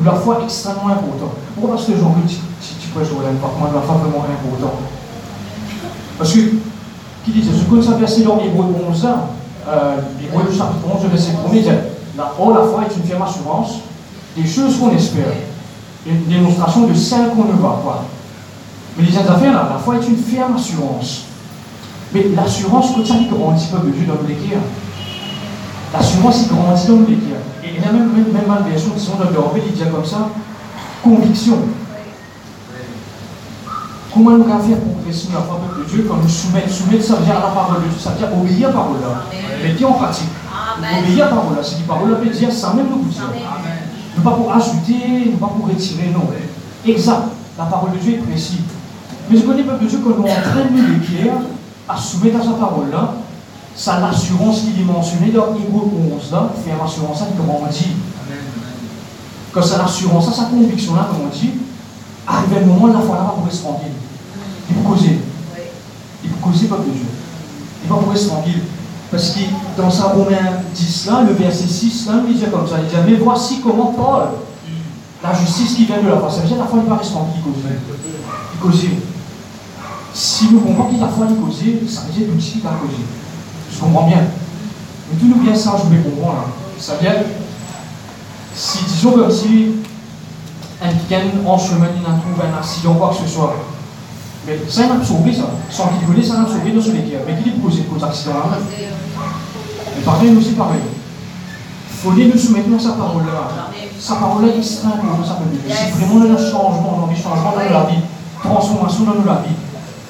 La 0.04 0.12
foi 0.12 0.38
est 0.40 0.44
extrêmement 0.44 0.88
importante. 0.88 1.32
Pourquoi? 1.54 1.74
Parce 1.74 1.86
que 1.86 1.96
Jean-Luc, 1.96 2.28
tu, 2.28 2.36
tu 2.60 3.04
jouer 3.04 3.24
l'impact, 3.24 3.58
moi, 3.58 3.70
la 3.74 3.80
foi 3.80 3.96
vraiment 3.96 4.24
important. 4.24 4.74
Parce 6.18 6.32
que, 6.32 6.40
qui 7.32 7.82
ça 7.82 7.92
verset 7.92 8.22
dans 8.22 8.38
Hébreu 8.38 8.66
11, 8.88 9.06
euh, 9.68 9.96
Hébreu 10.22 10.42
chapitre 10.44 10.84
11, 10.94 11.10
verset 11.10 11.32
1, 11.32 11.54
il 11.54 11.62
dit, 11.62 11.68
la, 12.16 12.32
oh, 12.38 12.52
la 12.52 12.66
foi 12.66 12.82
est 12.88 12.96
une 12.96 13.02
ferme 13.02 13.22
assurance 13.22 13.80
des 14.36 14.46
choses 14.46 14.78
qu'on 14.78 14.90
espère, 14.90 15.32
une 16.06 16.24
démonstration 16.24 16.86
de 16.86 16.94
celles 16.94 17.30
qu'on 17.30 17.44
ne 17.44 17.52
voit 17.52 17.82
pas. 17.84 18.04
Mais 18.96 19.04
les 19.04 19.16
affaires, 19.16 19.52
là, 19.52 19.68
la 19.72 19.78
foi 19.78 19.96
est 19.96 20.08
une 20.08 20.16
ferme 20.16 20.56
assurance. 20.56 21.24
Mais 22.12 22.24
l'assurance, 22.34 22.86
quand 22.94 23.04
ça, 23.04 23.14
grandit 23.30 23.66
pas 23.66 23.78
de 23.78 23.90
Dieu 23.90 24.06
dans 24.06 24.14
le. 24.14 24.34
L'assurance, 25.92 26.42
il 26.42 26.48
grandit 26.48 26.86
dans 26.86 26.96
le. 26.96 27.02
Et 27.02 27.74
il 27.76 27.82
y 27.82 27.84
a 27.84 27.92
même, 27.92 28.10
même, 28.12 28.32
même 28.32 28.56
une 28.58 28.70
version 28.70 28.90
qui 28.90 29.00
sont 29.00 29.16
dans 29.16 29.24
le 29.24 29.60
il 29.66 29.72
dit 29.72 29.82
comme 29.90 30.04
ça, 30.04 30.28
conviction. 31.02 31.58
Comment 34.18 34.32
nous 34.32 34.44
allons 34.46 34.58
faire 34.58 34.78
progresser 34.80 35.28
la 35.32 35.42
foi 35.42 35.60
de 35.78 35.84
Dieu 35.84 36.04
quand 36.08 36.16
nous 36.16 36.28
soumettons 36.28 36.68
Soumettre, 36.68 37.04
ça 37.04 37.14
veut 37.14 37.24
dire 37.24 37.34
la 37.34 37.54
parole 37.54 37.84
de 37.84 37.88
Dieu, 37.88 37.98
ça 38.00 38.10
veut 38.10 38.18
dire 38.18 38.36
obéir 38.36 38.66
à 38.66 38.72
la 38.72 38.76
parole 38.76 38.96
là. 39.00 39.22
Mettez 39.62 39.84
en 39.84 39.92
pratique. 39.92 40.26
Obéir 40.76 41.24
à 41.24 41.28
la 41.28 41.36
parole 41.36 41.54
là, 41.54 41.62
c'est 41.62 41.78
la 41.78 41.86
parole 41.86 42.10
là 42.10 42.16
veut 42.16 42.28
dire 42.28 42.52
ça 42.52 42.74
même 42.74 42.86
nous 42.90 42.98
vous 43.04 43.10
dire. 43.10 43.30
Non 44.16 44.22
pas 44.24 44.32
pour 44.32 44.52
ajouter, 44.52 45.30
non 45.30 45.36
pas 45.38 45.54
pour 45.54 45.68
retirer, 45.68 46.10
non. 46.12 46.26
Exact. 46.84 47.28
La 47.56 47.66
parole 47.66 47.92
de 47.92 47.98
Dieu 47.98 48.14
est 48.14 48.26
précise. 48.26 48.58
Mais 49.30 49.38
je 49.38 49.42
connais 49.42 49.62
peuple 49.62 49.84
de 49.84 49.88
Dieu 49.88 49.98
que 50.00 50.08
nous 50.08 50.24
entraîne 50.24 50.74
les 50.74 50.98
pierres 50.98 51.38
à 51.88 51.96
soumettre 51.96 52.40
à 52.40 52.42
sa 52.42 52.54
parole-là, 52.58 53.14
ça 53.76 54.00
l'assurance 54.00 54.62
qu'il 54.62 54.80
est 54.80 54.84
mentionné 54.84 55.30
dans 55.30 55.54
Hébreu 55.54 55.88
11 56.16 56.32
là, 56.32 56.50
faire 56.64 56.76
l'assurance, 56.82 57.20
comme 57.20 57.50
on 57.50 57.70
dit. 57.70 57.94
Quand 59.52 59.62
ça 59.62 59.78
l'assurance, 59.78 60.34
sa 60.34 60.46
conviction-là, 60.46 61.06
comme 61.08 61.26
on 61.26 61.36
dit, 61.36 61.52
arrive 62.26 62.58
le 62.58 62.66
moment 62.66 62.88
de 62.88 62.94
la 62.94 62.98
foi 62.98 63.14
là, 63.14 63.32
pour 63.36 63.44
rester 63.44 63.62
tranquille. 63.62 63.92
Il 64.68 64.76
faut 64.76 64.82
causer. 64.82 65.18
Il 66.24 66.30
faut 66.30 66.48
causer, 66.48 66.66
peuple 66.66 66.88
de 66.88 66.92
Dieu. 66.92 67.06
Il 67.84 67.88
va 67.88 67.96
pour 67.96 68.10
rester 68.10 68.28
tranquille. 68.28 68.62
Parce 69.10 69.30
que 69.30 69.40
dans 69.76 69.90
sa 69.90 70.08
Romain 70.08 70.60
10, 70.74 71.06
là, 71.06 71.24
le 71.26 71.32
verset 71.32 71.66
6, 71.66 72.06
là, 72.06 72.14
il 72.28 72.36
dit 72.36 72.44
comme 72.50 72.68
ça, 72.68 72.76
il 72.78 72.88
dit, 72.88 73.10
mais 73.10 73.16
voici 73.16 73.60
comment 73.60 73.94
Paul, 73.96 74.28
la 75.22 75.34
justice 75.34 75.74
qui 75.74 75.86
vient 75.86 76.02
de 76.02 76.08
la 76.08 76.18
foi, 76.18 76.30
ça 76.30 76.42
veut 76.42 76.48
dire 76.48 76.58
la 76.58 76.66
foi 76.66 76.80
n'est 76.80 76.88
pas 76.88 76.96
restante 76.96 77.28
qui 77.34 77.40
cause. 77.40 78.82
Il 78.84 78.90
Si 80.12 80.48
nous 80.52 80.60
comprenons 80.60 80.90
qu'il 80.90 81.00
la 81.00 81.08
foi 81.08 81.26
est 81.26 81.40
causée, 81.40 81.80
ça 81.88 82.02
veut 82.02 82.12
dire 82.12 82.28
l'outil 82.30 82.60
qui 82.60 82.66
a 82.66 82.70
causé. 82.70 83.02
Je 83.72 83.80
comprends 83.80 84.06
bien. 84.06 84.24
Mais 85.10 85.18
tout 85.18 85.26
nous 85.26 85.42
bien 85.42 85.54
ça, 85.54 85.76
je 85.82 85.94
me 85.94 86.02
comprends 86.02 86.34
là. 86.34 86.44
Ça 86.78 86.96
vient, 87.00 87.14
si 88.54 88.84
disons 88.84 89.12
comme 89.12 89.30
si 89.30 89.76
un 90.82 90.88
week-end 90.88 91.48
en 91.48 91.58
chemin, 91.58 91.86
il 91.96 92.02
trouve 92.02 92.44
un 92.44 92.58
accident, 92.58 92.94
quoi 92.94 93.10
que 93.10 93.26
ce 93.26 93.34
soit, 93.34 93.56
mais 94.46 94.58
ça, 94.68 94.82
il 94.86 94.92
a 94.92 95.04
sauvé 95.04 95.32
ça. 95.32 95.50
Sans 95.70 95.88
qu'il 95.88 96.06
connaisse, 96.06 96.28
ça 96.28 96.40
a 96.40 96.46
sauvé 96.46 96.72
dans 96.72 96.80
son 96.80 96.94
équipe. 96.94 97.20
Mais 97.26 97.36
qu'il 97.42 97.52
est 97.52 97.56
posé 97.60 97.82
pour 97.82 98.02
accident 98.02 98.34
là 98.34 98.58
Mais 99.96 100.02
par 100.02 100.18
contre, 100.18 100.32
nous, 100.32 100.42
c'est 100.42 100.56
pareil. 100.56 100.80
Il 100.80 101.96
faut 101.98 102.12
nous 102.12 102.38
soumettre 102.38 102.68
à 102.76 102.78
sa 102.78 102.92
parole-là. 102.92 103.50
Sa 103.98 104.14
parole-là 104.14 104.54
est 104.54 104.58
extrêmement 104.58 105.18
ça 105.26 105.34
peut 105.42 105.50
C'est 105.66 105.90
vraiment 105.98 106.24
le 106.24 106.38
changement, 106.38 107.02
dans 107.02 107.10
le 107.10 107.16
changement 107.16 107.52
dans 107.52 107.58
la 107.58 107.90
vie, 107.90 108.02
transformation 108.40 109.02
dans 109.02 109.26
la 109.26 109.42
vie. 109.42 109.58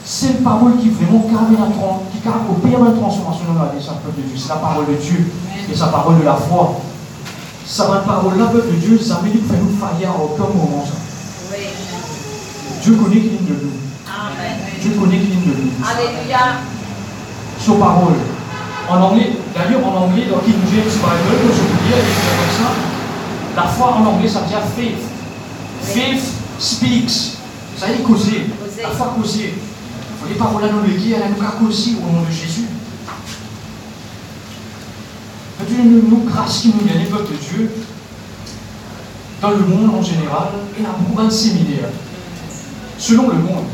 C'est 0.04 0.28
une 0.28 0.44
parole 0.44 0.76
qui 0.76 0.90
vraiment 0.90 1.20
carré 1.20 1.56
la 1.56 1.68
qui 1.68 2.28
opère 2.28 2.84
une 2.84 3.00
transformation 3.00 3.44
dans 3.54 3.64
la 3.64 3.72
vie, 3.72 3.82
ça 3.82 3.96
peut 4.04 4.12
de 4.12 4.28
Dieu. 4.28 4.36
C'est 4.36 4.50
la 4.50 4.56
parole 4.56 4.84
de 4.86 4.94
Dieu 5.00 5.32
et 5.72 5.74
sa 5.74 5.86
parole 5.86 6.18
de 6.18 6.24
la 6.24 6.34
foi. 6.34 6.76
Ça 7.64 7.86
va 7.86 7.96
parole-là, 8.00 8.46
peuple 8.46 8.68
de 8.68 8.76
Dieu, 8.76 8.98
ça 8.98 9.20
veut 9.22 9.30
dire 9.30 9.40
que 9.40 9.56
nous 9.56 9.76
faillir 9.76 10.10
à 10.10 10.22
aucun 10.22 10.48
moment. 10.52 10.84
Ça. 10.84 11.56
Dieu 12.82 12.94
connaît 12.96 13.20
qui 13.20 13.26
est 13.28 13.48
de 13.48 13.64
nous. 13.64 13.87
Dieu 14.80 14.92
connais 14.98 15.18
qui 15.18 15.28
de 15.28 15.34
nous. 15.34 15.70
Alléluia. 15.84 16.60
Sa 17.58 17.72
parole. 17.72 18.14
En 18.88 19.02
anglais, 19.02 19.32
d'ailleurs 19.54 19.86
en 19.86 20.04
anglais, 20.04 20.26
dans 20.30 20.38
King 20.38 20.54
James 20.72 20.84
Bible, 20.84 21.38
comme 21.40 21.52
je 21.52 21.60
vous 21.60 21.78
dis, 21.84 21.92
comme 21.92 22.64
ça, 22.64 22.72
la 23.54 23.68
foi 23.68 23.94
en 23.94 24.06
anglais, 24.06 24.28
ça 24.28 24.40
veut 24.40 24.48
dire 24.48 24.62
faith. 24.76 25.02
Faith 25.82 26.22
speaks. 26.58 27.36
Ça 27.76 27.86
veut 27.86 27.96
dire 27.96 28.06
causer. 28.06 28.46
La 28.82 28.90
foi 28.90 29.14
causer. 29.20 29.54
Les 30.28 30.34
paroles 30.34 30.64
à 30.64 30.72
nous 30.72 30.82
le 30.82 30.98
dire, 30.98 31.18
elle 31.24 31.32
nous 31.36 31.46
a 31.46 31.50
causé 31.52 31.92
au 31.96 32.12
nom 32.12 32.22
de 32.22 32.30
Jésus. 32.32 32.66
une, 35.70 35.98
une 35.98 36.24
grâce 36.24 36.60
qui 36.60 36.68
nous 36.68 36.86
vient, 36.86 36.98
les 36.98 37.06
peuples 37.06 37.32
de 37.32 37.36
Dieu, 37.36 37.70
dans 39.40 39.50
le 39.50 39.58
monde 39.58 39.94
en 39.94 40.02
général, 40.02 40.48
il 40.76 40.82
y 40.82 40.86
a 40.86 40.90
beaucoup 40.90 41.24
de 41.24 41.30
séminaires. 41.30 41.90
Selon 42.98 43.28
le 43.28 43.34
monde, 43.34 43.66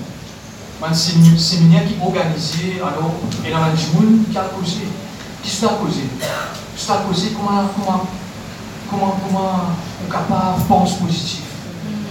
un 0.82 0.94
séminaire 0.94 1.86
qui 1.86 1.94
est 1.94 2.04
organisé, 2.04 2.80
alors, 2.80 3.12
il 3.44 3.50
y 3.50 3.52
a 3.52 3.58
un 3.58 3.68
monde 3.68 4.24
qui 4.30 4.36
a 4.36 4.42
causé. 4.42 4.88
Qui 5.42 5.50
se 5.50 5.66
a 5.66 5.68
causé 5.70 6.04
a 6.88 6.96
causé 7.06 7.32
comment, 7.36 7.62
comment, 7.74 8.06
comment, 8.90 9.16
comment 9.24 9.50
on 10.02 10.06
est 10.06 10.10
capable 10.10 10.62
de 10.62 10.68
penser 10.68 10.96
positif. 11.00 11.42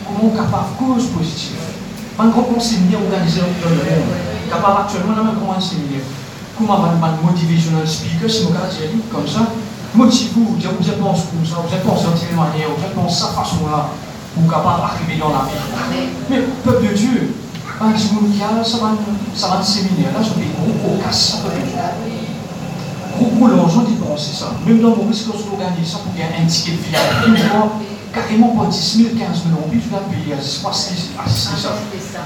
Comment 0.05 0.31
on 0.31 0.33
est 0.33 0.37
capable 0.37 0.69
de 0.73 0.93
cause 0.93 1.07
positive. 1.07 1.57
Un 2.17 2.27
grand 2.27 2.59
séminaire 2.59 2.99
organisé 3.01 3.41
dans 3.41 3.69
le 3.69 3.75
monde. 3.75 4.09
Capable 4.49 4.81
actuellement, 4.81 5.15
on 5.17 5.27
a 5.27 5.33
comment 5.33 5.57
un 5.57 5.61
séminaire. 5.61 6.05
Comment 6.57 6.79
motiver 7.23 7.55
les 7.55 7.87
speaker, 7.87 8.29
si 8.29 8.45
on 8.47 8.51
dire 8.51 9.03
comme 9.11 9.27
ça. 9.27 9.41
Motivez-vous, 9.95 10.57
vous 10.57 10.89
êtes 10.89 10.99
pensé 10.99 11.23
comme 11.29 11.45
ça, 11.45 11.61
vous 11.61 11.73
êtes 11.73 11.83
pensé 11.83 12.05
de 12.05 12.17
telle 12.17 12.35
manière, 12.35 12.69
vous 12.75 12.83
êtes 12.83 12.95
pensé 12.95 13.15
de 13.15 13.27
cette 13.27 13.35
façon-là, 13.35 13.89
pour 14.33 14.49
capable 14.49 14.81
d'arriver 14.81 15.19
dans 15.19 15.29
la 15.29 15.45
vie. 15.45 16.09
Mais, 16.29 16.41
peuple 16.63 16.87
de 16.87 16.93
Dieu, 16.93 17.35
un 17.87 17.91
petit 17.91 18.13
monde 18.13 18.31
qui 18.31 18.41
a, 18.41 18.63
ça 18.63 18.77
va, 18.77 19.59
un 19.59 19.63
séminaire, 19.63 20.13
là, 20.13 20.19
des 20.19 20.51
gros, 20.55 20.73
gros 20.81 20.97
casses, 21.03 21.41
ça 21.41 21.49
gros 23.17 23.47
l'argent 23.47 23.81
dépenser 23.81 24.33
ça. 24.33 24.53
Même 24.65 24.81
dans 24.81 24.95
mon 24.95 25.07
risque, 25.07 25.27
lorsqu'on 25.27 25.53
organise 25.53 25.87
ça 25.87 25.99
pour 25.99 26.13
gagner 26.13 26.43
un 26.43 26.47
ticket 26.47 26.71
de 26.71 26.77
VIP, 26.77 27.27
une 27.27 27.37
fois, 27.37 27.73
carrément 28.13 28.49
pas 28.55 28.65
10 28.69 28.97
000, 28.97 29.09
15 29.17 29.43
000 29.43 29.55
euros, 29.55 29.67
puis 29.69 29.79
tu 29.79 29.89
vas 29.89 29.99
payer 30.09 30.33
à 30.33 30.41
6 30.41 30.61
ça. 30.61 31.69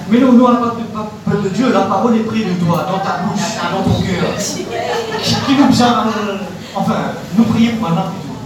Mais 0.09 0.19
nous, 0.19 0.33
nous, 0.33 0.45
pas 0.45 0.75
de 0.77 1.31
peuple 1.31 1.43
de 1.43 1.49
Dieu, 1.49 1.71
la 1.71 1.81
parole 1.81 2.15
est 2.15 2.27
prise 2.27 2.45
de 2.45 2.65
toi, 2.65 2.85
dans 2.89 2.99
ta 2.99 3.23
bouche, 3.23 3.41
dans 3.71 3.83
ton 3.83 4.01
cœur. 4.01 4.35
Qui 4.37 5.55
nous 5.55 5.67
besoin 5.67 6.05
Enfin, 6.75 6.93
nous 7.35 7.43
prions 7.45 7.73
maintenant 7.81 8.11
plutôt. 8.11 8.37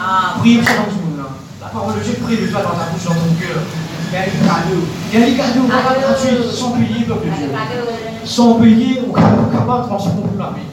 Ah. 0.00 0.34
Priez 0.40 0.58
pour 0.58 0.68
ça 0.68 0.74
dans 0.78 0.84
tout 0.84 0.98
le 0.98 1.16
monde. 1.16 1.26
La 1.60 1.68
parole 1.68 1.94
de 1.94 2.00
Dieu 2.00 2.18
prie 2.24 2.36
de 2.36 2.46
toi 2.46 2.62
dans 2.62 2.76
ta 2.76 2.90
bouche, 2.90 3.04
dans 3.04 3.14
ton 3.14 3.34
cœur. 3.38 3.62
Des 4.10 4.16
cadeaux. 4.16 4.82
Il 5.12 5.20
y 5.20 5.22
a 5.22 5.26
des 5.26 5.36
cadeaux 5.36 5.66
gratuits, 5.68 6.38
sans 6.52 6.72
payer, 6.72 7.04
peuple 7.04 7.26
de 7.26 7.30
Dieu. 7.30 7.50
Sans 8.24 8.54
payer, 8.54 9.02
on 9.06 9.16
est 9.16 9.56
capable 9.56 9.84
de 9.84 9.88
transformer 9.88 10.22
la 10.36 10.46
vie. 10.46 10.66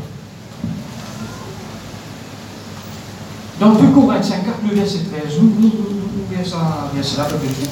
Dans 3.59 3.73
2 3.73 3.87
Corinthiens 3.89 4.37
4, 4.43 4.57
le 4.69 4.75
verset 4.75 4.99
13, 5.11 5.39
nous, 5.39 5.53
nous, 5.59 5.61
nous, 5.61 6.37
nous, 6.37 6.45
ça, 6.45 6.89
verset 6.95 7.17
là, 7.17 7.23
peuple 7.25 7.47
de 7.47 7.53
Dieu. 7.53 7.67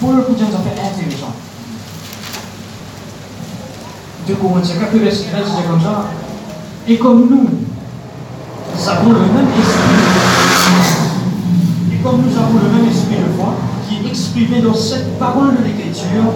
Pour 0.00 0.12
le 0.12 0.22
coup, 0.22 0.34
ça 0.38 0.46
fait 0.46 0.80
intéressant. 0.80 1.34
2 4.28 4.34
Corinthiens 4.34 4.76
4, 4.80 4.92
le 4.92 4.98
verset 5.00 5.24
13, 5.32 5.44
c'est 5.44 5.68
comme 5.68 5.80
ça. 5.80 6.04
Et 6.86 6.98
comme 6.98 7.28
nous, 7.28 7.48
nous 8.74 8.88
avons 8.88 9.10
le 9.10 9.20
même 9.20 9.48
esprit. 9.58 9.82
Et 11.92 11.96
comme 12.02 12.22
nous 12.22 12.36
avons 12.36 12.58
le 12.58 12.76
même 12.76 12.88
esprit 12.88 13.16
de 13.16 13.36
foi, 13.36 13.54
exprimé 14.12 14.60
dans 14.60 14.74
cette 14.74 15.18
parole 15.18 15.56
de 15.56 15.64
l'Écriture, 15.64 16.32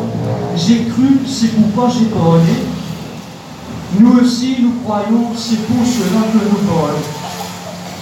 j'ai 0.57 0.85
cru, 0.85 1.21
c'est 1.27 1.49
pourquoi 1.49 1.91
j'ai 1.91 2.07
parlé. 2.07 2.41
Nous 4.01 4.19
aussi, 4.19 4.57
nous 4.63 4.81
croyons, 4.83 5.27
c'est 5.37 5.61
pour 5.67 5.85
cela 5.87 6.23
que 6.33 6.39
nous 6.39 6.67
parlons. 6.67 6.99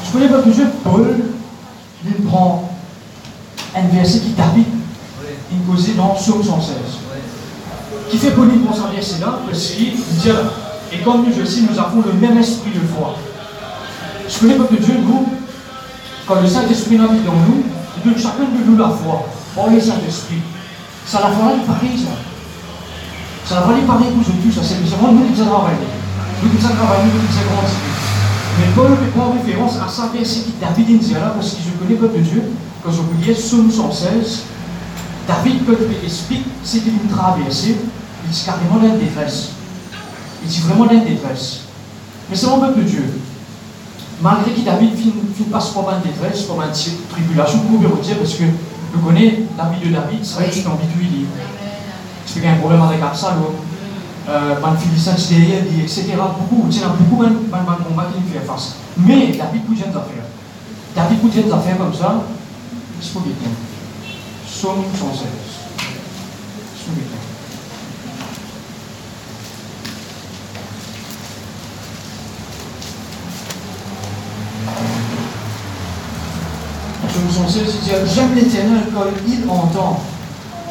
Je 0.06 0.12
connais 0.12 0.28
pas 0.28 0.42
que 0.42 0.78
Paul, 0.84 1.16
il 2.06 2.24
prend 2.24 2.70
un 3.74 3.88
verset 3.88 4.20
qui 4.20 4.30
David, 4.30 4.66
il 5.50 5.58
causait 5.66 5.94
dans 5.94 6.10
Psaume 6.10 6.44
116. 6.44 6.76
Qui 8.10 8.18
fait 8.18 8.30
Paul 8.30 8.48
prend 8.64 8.76
ce 8.76 8.94
verset-là, 8.94 9.40
parce 9.44 9.70
qu'il 9.70 9.96
dit, 9.96 10.28
et 10.92 10.98
comme 10.98 11.24
nous 11.24 11.42
aussi, 11.42 11.66
nous 11.68 11.76
avons 11.76 12.02
le 12.06 12.12
même 12.12 12.38
esprit 12.38 12.70
de 12.70 12.86
foi. 12.96 13.16
Je 14.28 14.38
connais 14.38 14.54
pas 14.54 14.64
que 14.64 14.76
Dieu, 14.76 14.94
nous, 15.04 15.26
quand 16.28 16.40
le 16.40 16.46
Saint-Esprit 16.46 16.94
habite 16.94 17.24
dans 17.24 17.32
nous, 17.32 17.64
il 17.96 18.08
donne 18.08 18.22
chacun 18.22 18.44
de 18.44 18.70
nous 18.70 18.78
la 18.78 18.90
foi. 18.90 19.26
Par 19.54 19.68
le 19.68 19.80
Saint-Esprit. 19.80 20.42
Ça 21.06 21.20
la 21.20 21.28
fera 21.28 21.52
pareil, 21.66 21.98
ça. 21.98 22.10
Ça 23.46 23.54
la 23.56 23.62
fera 23.62 23.74
pareil 23.86 24.10
pour 24.10 24.34
nous 24.34 24.52
ça. 24.52 24.60
C'est 24.62 24.80
vraiment 24.82 25.12
nous 25.12 25.32
qui 25.32 25.40
avons 25.40 25.50
travaillé. 25.50 25.78
Nous 26.42 26.50
qui 26.50 26.64
avons 26.64 26.74
travaillé, 26.74 27.04
nous 27.12 27.20
qui 27.20 27.38
avons 27.38 27.60
grandi. 27.60 27.74
Mais 28.58 28.66
Paul 28.74 28.96
prend 29.14 29.32
référence 29.32 29.76
à 29.76 29.88
ça 29.88 30.10
verset 30.12 30.40
qui 30.40 30.54
David 30.60 30.98
dit 31.00 31.14
là, 31.14 31.34
parce 31.34 31.50
que 31.54 31.56
je 31.64 31.70
connais 31.70 31.98
pas 31.98 32.06
de 32.06 32.22
Dieu, 32.22 32.42
quand 32.84 32.92
je 32.92 33.00
voyais 33.00 33.34
Psaume 33.34 33.70
116, 33.70 34.42
David 35.26 35.64
peut 35.64 35.76
explique 36.04 36.46
ce 36.62 36.78
qu'il 36.78 36.92
nous 36.92 37.14
traversé, 37.14 37.76
il 38.24 38.30
dit 38.30 38.42
carrément 38.44 38.76
dans 38.76 38.96
détresse. 38.96 39.50
Il 40.42 40.48
dit 40.48 40.60
vraiment 40.60 40.86
dans 40.86 41.04
détresse. 41.04 41.60
Mais 42.30 42.36
c'est 42.36 42.46
mon 42.46 42.60
peuple 42.60 42.78
de 42.80 42.84
Dieu 42.84 43.04
malgré 44.20 44.52
que 44.52 44.60
David 44.60 44.90
ne 44.94 45.44
passe 45.52 45.70
pas 45.70 46.00
de 46.02 46.08
détresse, 46.08 46.48
mal 46.48 46.68
de 46.70 47.12
tribulation, 47.14 47.58
pour 47.60 47.78
dire, 47.78 48.16
parce 48.18 48.34
que 48.34 48.44
nous 48.94 49.00
connaissons 49.00 49.36
la 49.58 49.64
de 49.64 49.92
David, 49.92 50.24
c'est 50.24 50.34
vrai 50.34 50.48
que 50.48 50.54
c'est 50.54 50.62
dans 50.62 50.76
Bidouille. 50.76 51.26
C'est 52.26 52.34
qu'il 52.34 52.44
y 52.44 52.46
a 52.46 52.52
un 52.52 52.58
problème 52.58 52.82
avec 52.82 53.02
Absalom. 53.02 53.54
Euh, 54.28 54.54
ben, 54.60 54.74
derrière, 55.28 55.62
etc. 55.82 56.14
Beaucoup, 56.16 56.68
beaucoup 56.98 57.24
qui 57.24 58.32
fait 58.32 58.44
face. 58.46 58.76
Mais 58.96 59.32
David 59.32 59.66
des 59.68 59.82
affaires. 59.82 60.24
David 60.94 61.20
comme 61.76 61.92
ça, 61.92 62.22
c'est 63.00 63.12
pour 63.12 63.24
quelqu'un. 63.24 63.50
Somme 64.48 64.84
116. 64.98 65.26
C'est 66.78 66.94
pour. 66.94 67.23
J'aime 77.48 78.34
l'Éternel 78.34 78.84
comme 78.92 79.12
il 79.26 79.48
entend 79.48 80.00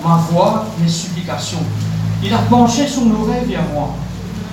ma 0.04 0.16
voix, 0.30 0.66
mes 0.80 0.90
supplications. 0.90 1.64
Il 2.24 2.34
a 2.34 2.40
penché 2.40 2.88
son 2.88 3.12
oreille 3.12 3.46
vers 3.48 3.64
moi, 3.74 3.96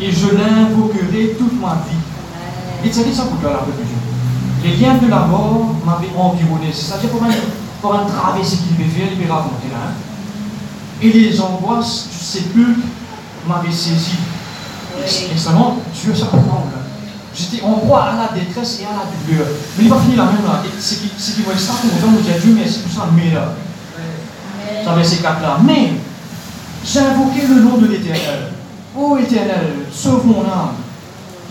et 0.01 0.11
je 0.11 0.27
l'invoquerai 0.29 1.37
toute 1.39 1.61
ma 1.61 1.83
vie. 1.89 2.89
Et 2.89 2.93
c'est 2.93 3.13
ça 3.13 3.25
pour 3.25 3.51
la 3.51 3.59
religion. 3.59 3.99
Les 4.63 4.77
liens 4.77 4.99
de 4.99 5.09
la 5.09 5.21
mort 5.21 5.75
m'avaient 5.85 6.13
environné. 6.17 6.71
C'est-à-dire 6.73 7.11
pour 7.11 7.23
un, 7.23 7.31
pour 7.81 7.93
traversé 7.93 8.57
qu'il 8.57 8.73
m'avait 8.73 8.91
fait, 8.91 9.13
il 9.13 9.19
m'avait 9.19 9.33
raconté 9.33 9.69
Et 11.03 11.13
les 11.13 11.41
angoisses 11.41 12.09
du 12.11 12.25
sépulcre 12.25 12.81
m'avaient 13.49 13.73
saisi. 13.73 14.17
Et, 15.03 15.39
seulement 15.39 15.77
Dieu 15.95 16.15
s'attend. 16.15 16.67
J'étais 17.35 17.63
en 17.63 17.75
proie 17.75 18.03
à 18.03 18.17
la 18.17 18.39
détresse 18.39 18.81
et 18.81 18.85
à 18.85 18.91
la 18.91 19.05
douleur. 19.07 19.47
Mais 19.79 19.85
il 19.85 19.91
va 19.91 19.99
finir 20.01 20.19
la 20.19 20.25
même 20.25 20.45
là. 20.45 20.63
C'est 20.79 21.01
qui, 21.01 21.09
qui 21.09 21.43
va 21.43 21.53
être 21.53 21.67
content 21.67 22.13
de 22.13 22.23
dire 22.23 22.35
Dieu 22.43 22.55
merci 22.57 22.81
pour 22.81 22.93
ça, 22.93 23.09
mais 23.15 23.33
là. 23.33 23.55
Ça 24.85 24.93
va 24.95 25.05
ces 25.05 25.19
quatre-là. 25.19 25.59
Mais, 25.65 25.93
j'ai 26.85 27.01
invoqué 27.01 27.47
le 27.47 27.61
nom 27.61 27.77
de 27.79 27.87
l'Éternel. 27.87 28.53
Ô 28.97 29.17
Éternel, 29.19 29.87
sauve 29.93 30.27
mon 30.27 30.41
âme. 30.41 30.75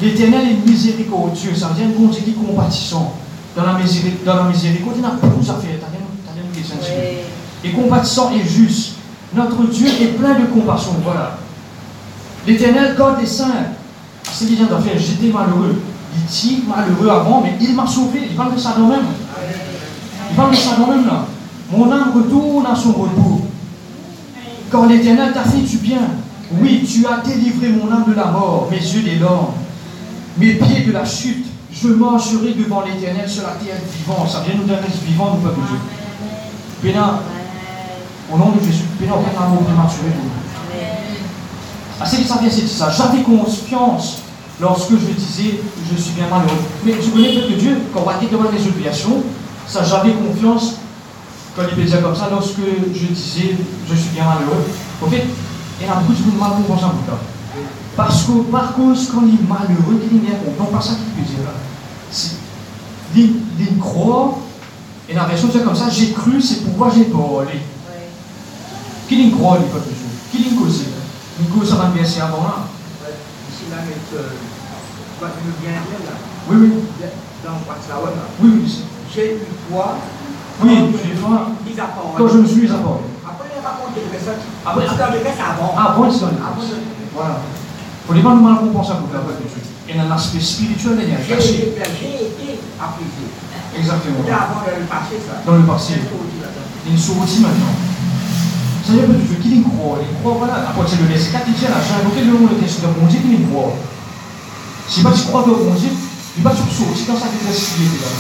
L'Éternel 0.01 0.50
est 0.50 0.69
miséricordieux. 0.69 1.55
Ça 1.55 1.67
veut 1.67 1.75
dire 1.75 1.86
un 1.86 2.00
bon 2.00 2.07
Dieu 2.07 2.21
qui 2.24 2.31
est 2.31 2.33
compatissant. 2.33 3.15
Dans 3.55 3.63
la, 3.63 3.74
miséricorde, 3.74 4.25
dans 4.25 4.43
la 4.43 4.50
miséricorde, 4.50 4.95
il 4.98 5.01
n'a 5.01 5.09
pas 5.09 5.27
beaucoup 5.27 5.41
à 5.41 5.55
faire. 5.55 5.79
T'as 5.79 6.33
rien 6.33 6.43
de 6.50 6.55
question 6.55 6.77
Et 7.63 7.71
compatissant 7.71 8.31
et 8.31 8.48
juste. 8.48 8.93
Notre 9.33 9.63
Dieu 9.69 9.88
est 9.88 10.17
plein 10.17 10.39
de 10.39 10.45
compassion. 10.45 10.95
Voilà. 11.03 11.38
L'Éternel, 12.48 12.95
God 12.98 13.19
des 13.19 13.25
saints, 13.25 13.74
c'est 14.31 14.45
de 14.45 14.55
faire, 14.55 14.98
j'étais 14.98 15.33
malheureux. 15.33 15.81
Il 16.15 16.25
dit 16.25 16.63
malheureux 16.67 17.09
avant, 17.09 17.41
mais 17.41 17.55
il 17.62 17.75
m'a 17.75 17.86
sauvé. 17.86 18.21
Il 18.29 18.36
parle 18.36 18.55
de 18.55 18.59
ça 18.59 18.75
dans 18.77 18.88
même. 18.88 19.05
Il 20.29 20.36
parle 20.36 20.51
de 20.51 20.55
ça 20.55 20.75
dans 20.77 20.88
même 20.88 21.05
là. 21.05 21.25
Mon 21.71 21.91
âme 21.91 22.12
retourne 22.15 22.65
à 22.65 22.75
son 22.75 22.93
repos. 22.93 23.41
Quand 24.71 24.86
l'Éternel 24.88 25.33
t'a 25.33 25.43
fait 25.43 25.62
du 25.62 25.77
bien, 25.77 26.01
oui, 26.59 26.83
tu 26.88 27.05
as 27.05 27.21
délivré 27.21 27.69
mon 27.69 27.91
âme 27.91 28.05
de 28.07 28.13
la 28.13 28.25
mort, 28.25 28.67
mes 28.71 28.77
yeux 28.77 29.01
des 29.01 29.19
larmes, 29.19 29.53
mes 30.38 30.53
pieds 30.53 30.83
de 30.86 30.91
la 30.91 31.05
chute. 31.05 31.45
Je 31.71 31.89
marcherai 31.89 32.53
devant 32.53 32.81
l'Éternel 32.81 33.29
sur 33.29 33.43
la 33.43 33.50
terre 33.50 33.79
vivante. 33.95 34.29
Ça 34.29 34.41
vient 34.41 34.55
nous 34.55 34.65
donner 34.65 34.88
vivant, 35.05 35.36
nous, 35.36 35.41
peuple 35.41 35.62
de 35.62 35.67
Dieu. 35.67 35.77
Pénin, 36.81 37.19
au 38.31 38.38
nom 38.38 38.51
de 38.51 38.65
Jésus, 38.65 38.86
Pénin, 39.00 39.13
aucun 39.13 39.43
amour. 39.43 39.63
Ah, 42.01 42.06
c'est 42.06 42.24
ça 42.24 42.38
vient, 42.38 42.50
c'est 42.50 42.68
ça. 42.68 42.89
J'avais 42.89 43.24
confiance 43.24 44.20
lorsque 44.62 44.91
je 44.91 45.13
disais 45.13 45.60
je 45.89 46.01
suis 46.01 46.13
bien 46.13 46.27
malheureux. 46.29 46.58
Mais 46.86 46.94
je 46.94 47.10
connais 47.10 47.36
que 47.36 47.60
Dieu, 47.60 47.77
quand 47.94 48.01
on 48.01 48.06
va 48.06 48.18
dire 48.18 48.29
devant 48.29 48.50
les 48.51 48.65
obligations, 48.68 49.24
ça 49.68 49.84
j'avais 49.84 50.13
confiance 50.13 50.75
quand 51.56 51.63
il 51.77 51.86
dire 51.86 52.01
comme 52.01 52.15
ça, 52.15 52.29
lorsque 52.32 52.60
je 52.94 53.06
disais 53.08 53.58
je 53.89 53.96
suis 53.96 54.10
bien 54.12 54.25
malheureux. 54.25 54.63
Il 55.82 55.88
y 55.88 55.89
a 55.89 55.96
beaucoup 55.96 56.13
de 56.13 56.39
mal 56.39 56.51
pour 56.65 56.79
ça. 56.79 56.94
Parce 57.98 58.24
que 58.24 58.32
par 58.51 58.74
cause 58.74 59.10
quand 59.13 59.24
il 59.25 59.34
est 59.36 59.48
malheureux, 59.48 60.01
il 60.10 60.18
est 60.18 60.22
bien 60.22 60.36
Non, 60.58 60.65
pas 60.65 60.82
ça 60.82 60.94
qu'il 60.94 61.24
peut 61.24 61.29
dire 61.29 61.44
là. 61.44 61.53
Il 63.15 63.77
croit, 63.79 64.38
et 65.10 65.13
la 65.13 65.25
version 65.25 65.50
c'est 65.51 65.63
comme 65.63 65.75
ça, 65.75 65.89
j'ai 65.89 66.12
cru, 66.12 66.41
c'est 66.41 66.63
pourquoi 66.63 66.91
j'ai 66.96 67.06
parlé. 67.06 67.60
Qui 69.10 69.27
il 69.27 69.36
croit, 69.36 69.58
il 69.60 69.65
peut 69.65 69.79
toujours. 69.79 69.96
Qui 70.32 70.38
il 70.38 70.56
cause 71.48 71.60
Nico, 71.62 71.65
ça 71.65 71.75
va 71.75 71.86
bien 71.86 72.03
c'est 72.03 72.22
avant 72.22 72.43
là. 72.43 72.55
Euh, 73.03 74.19
là? 76.05 76.15
Oui, 76.50 76.58
oui. 76.60 76.74
dans. 77.43 77.60
Oui, 78.41 78.50
oui. 78.63 78.84
J'ai 79.13 79.36
eu 79.36 79.39
foi. 79.72 79.96
Oui, 80.62 80.77
j'ai 81.03 81.15
foi. 81.15 81.51
À 81.79 81.84
part. 81.88 82.03
Quand 82.17 82.27
je 82.27 82.38
me 82.39 82.46
suis 82.48 82.62
mis 82.62 82.67
à 82.67 82.74
parler. 82.75 83.08
Après, 83.25 83.48
il 83.55 83.65
a 83.65 83.69
raconté 83.69 84.01
le 84.05 84.12
message. 84.12 84.41
Après- 84.65 84.88
c'est 84.88 84.96
le 84.96 85.24
avant. 85.43 85.77
Avant 85.77 86.12
ça. 86.12 86.25
de- 86.27 86.36
Voilà. 87.15 87.38
Faut 88.08 88.13
les 88.13 88.22
pas 88.22 88.34
nous 88.34 88.41
mal 88.41 88.58
comprendre 88.60 88.88
ça 88.88 88.96
pour 88.96 89.10
faire 89.10 89.22
peuple 89.22 89.43
de 89.43 89.48
Dieu. 89.48 89.62
Il 89.88 89.96
y 89.96 90.00
a 90.00 90.03
un 90.03 90.12
aspect 90.12 90.39
spirituel 90.39 91.00
et 91.00 91.03
il 91.03 91.10
y 91.10 91.13
a 91.13 91.17
un 91.17 91.22
J'ai 91.22 91.34
été 91.34 91.81
j'ai 92.00 92.25
été 92.25 92.60
apprécié. 92.79 93.25
Exactement. 93.77 94.17
C'était 94.19 94.31
avant 94.34 94.62
de 94.65 94.79
le 94.81 94.86
passer, 94.86 95.17
ça. 95.25 95.41
Dans 95.46 95.58
le 95.58 95.63
passé. 95.63 95.93
C'est 98.89 98.98
trop 98.98 98.98
dit 98.98 98.98
là-dedans. 98.98 98.98
Il 98.98 98.98
nous 98.98 98.98
sauve 98.98 98.98
aussi 98.98 98.98
maintenant. 98.98 98.98
Ça 98.98 98.98
veut 98.98 98.98
dire 98.98 99.08
que 99.08 99.27
Dieu 99.27 99.38
qui 99.41 99.50
les 99.50 99.62
croit, 99.62 99.98
les 100.01 100.19
croit, 100.19 100.36
voilà. 100.38 100.53
À 100.69 100.74
partir 100.74 100.98
de 100.98 101.03
verset 101.03 101.31
4, 101.31 101.43
il 101.48 101.53
dit 101.53 101.65
à 101.65 101.69
la 101.69 101.75
fin, 101.75 102.00
invoquez 102.01 102.22
le 102.22 102.34
nom 102.34 102.48
de 102.48 102.55
texte 102.60 102.81
de 102.81 102.88
mon 102.88 103.08
Dieu 103.08 103.19
qui 103.19 103.27
les 103.27 103.43
croit. 103.46 103.74
Si 104.88 105.01
pas 105.03 105.12
tu 105.12 105.24
crois 105.24 105.41
dans 105.41 105.58
mon 105.63 105.75
Dieu, 105.75 105.89
il 106.38 106.43
va 106.43 106.51
te 106.51 106.58
sortir 106.58 107.13
dans 107.13 107.19
sa 107.19 107.27
détresse 107.29 107.74
qui 107.75 107.84
est 107.84 108.01
là. 108.01 108.12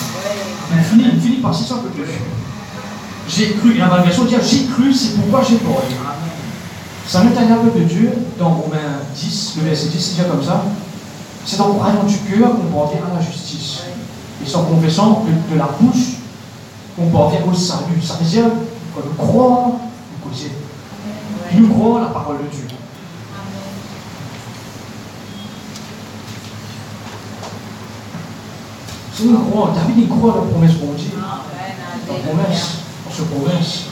Il 0.71 0.83
finit, 0.83 1.05
il 1.13 1.21
finit 1.21 1.37
par 1.37 1.55
c'est 1.55 1.65
ça 1.65 1.75
que. 1.75 1.89
J'ai 3.27 3.53
cru, 3.53 3.75
et 3.75 3.77
la 3.77 3.87
version 3.87 4.25
dit 4.25 4.35
j'ai 4.41 4.65
cru, 4.65 4.93
c'est 4.93 5.15
pourquoi 5.15 5.41
j'ai. 5.47 5.55
Amen. 5.55 6.29
Ça 7.07 7.23
met 7.23 7.35
un 7.37 7.53
aveu 7.53 7.71
de 7.73 7.85
Dieu 7.85 8.11
dans 8.37 8.49
Romains 8.49 9.01
10, 9.15 9.53
le 9.57 9.63
verset 9.69 9.87
10, 9.87 10.15
il 10.17 10.23
dit 10.23 10.29
comme 10.29 10.43
ça. 10.43 10.63
C'est 11.45 11.59
en 11.61 11.73
croyant 11.73 12.03
du 12.03 12.17
cœur 12.19 12.51
qu'on 12.51 12.79
parvient 12.79 13.01
à 13.09 13.19
la 13.19 13.25
justice. 13.25 13.81
Et 14.43 14.47
c'est 14.47 14.55
en 14.55 14.63
confessant 14.63 15.25
de, 15.25 15.53
de 15.53 15.57
la 15.57 15.69
bouche 15.79 16.17
qu'on 16.95 17.09
parvient 17.09 17.41
au 17.49 17.53
salut. 17.53 18.01
Ça 18.03 18.15
veut 18.21 18.29
dire 18.29 18.45
qu'on 18.93 19.07
nous 19.07 19.15
croit, 19.15 19.79
nous 20.29 20.35
causer. 20.35 20.51
Nous 21.53 21.69
croit 21.69 22.01
la 22.01 22.07
parole 22.07 22.37
de 22.37 22.55
Dieu. 22.55 22.67
Si 29.13 29.25
nous 29.25 29.37
croyons, 29.39 29.73
David 29.73 29.97
il 29.97 30.09
croit 30.09 30.35
la 30.35 30.41
promesse 30.51 30.73
de 30.73 30.95
Dieu. 30.95 31.11
La 32.07 32.13
promesse, 32.15 32.67
on 33.07 33.13
se 33.13 33.21
promesse. 33.23 33.83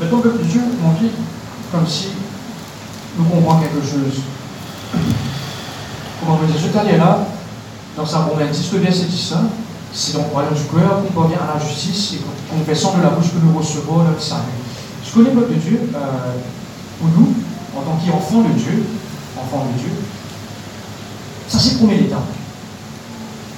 Maintenant 0.00 0.20
que 0.20 0.28
Dieu 0.28 0.60
m'en 0.82 0.92
dit 0.92 1.10
comme 1.72 1.86
si 1.86 2.08
nous 3.16 3.24
comprenons 3.24 3.60
quelque 3.60 3.80
chose. 3.80 4.22
Comment 6.20 6.38
me 6.38 6.46
dire, 6.46 6.60
cet 6.60 6.76
année-là, 6.76 7.26
dans 7.96 8.06
sa 8.06 8.18
Romain 8.20 8.46
10, 8.46 8.72
le 8.72 8.78
verset 8.78 9.04
10, 9.04 9.32
hein, 9.32 9.48
c'est 9.92 10.16
le 10.16 10.22
croyant 10.24 10.50
du 10.52 10.62
cœur 10.64 11.02
qu'on 11.02 11.20
parvient 11.20 11.38
à 11.38 11.58
la 11.58 11.64
justice 11.64 12.14
et 12.14 12.20
confessant 12.54 12.96
de 12.98 13.02
la 13.02 13.10
bouche 13.10 13.30
que 13.32 13.38
nous 13.44 13.56
recevons 13.58 14.02
notre 14.04 14.20
salut. 14.22 14.42
Je 15.04 15.12
connais 15.12 15.30
le 15.30 15.40
peuple 15.40 15.54
de 15.54 15.58
Dieu, 15.58 15.80
euh, 15.94 15.98
pour 17.00 17.08
nous, 17.18 17.32
en 17.76 17.80
tant 17.82 17.96
qu'enfants 18.04 18.42
de 18.42 18.52
Dieu, 18.52 18.84
enfants 19.38 19.66
de 19.72 19.78
Dieu, 19.80 19.90
ça 21.48 21.58
c'est 21.58 21.78
première 21.78 22.00
étape. 22.00 22.28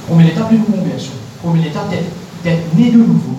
Première 0.06 0.28
étape 0.28 0.52
de 0.52 0.58
nos 0.58 0.64
conversions. 0.64 1.12
Première 1.42 1.66
étape 1.66 1.90
d'être- 1.90 2.74
né 2.76 2.90
de 2.90 2.98
nouveau. 2.98 3.36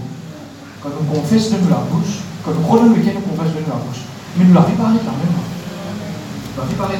Quand 0.83 0.89
on 0.99 1.15
confesse 1.15 1.51
de 1.51 1.57
nous 1.57 1.69
la 1.69 1.83
bouche, 1.89 2.21
quand 2.45 2.51
on 2.59 2.63
croit 2.63 2.79
dans 2.79 2.85
lequel 2.93 3.15
on 3.17 3.21
confesse 3.35 3.53
de 3.53 3.59
nous 3.61 3.67
la 3.69 3.75
bouche. 3.81 4.01
Mais 4.37 4.45
nous 4.45 4.53
l'avons 4.53 4.75
parlé 4.75 4.99
quand 5.03 5.11
même. 5.17 5.35
Nous 6.57 6.75
quand 6.77 6.87
même. 6.89 6.99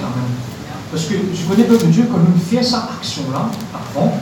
Parce 0.91 1.05
que 1.05 1.13
je 1.13 1.43
connais 1.47 1.63
le 1.63 1.69
peuple 1.69 1.85
de 1.87 1.91
Dieu, 1.91 2.07
quand 2.11 2.17
nous 2.19 2.37
faisons 2.39 2.63
cette 2.63 2.89
action-là, 2.97 3.49
avant, 3.73 4.13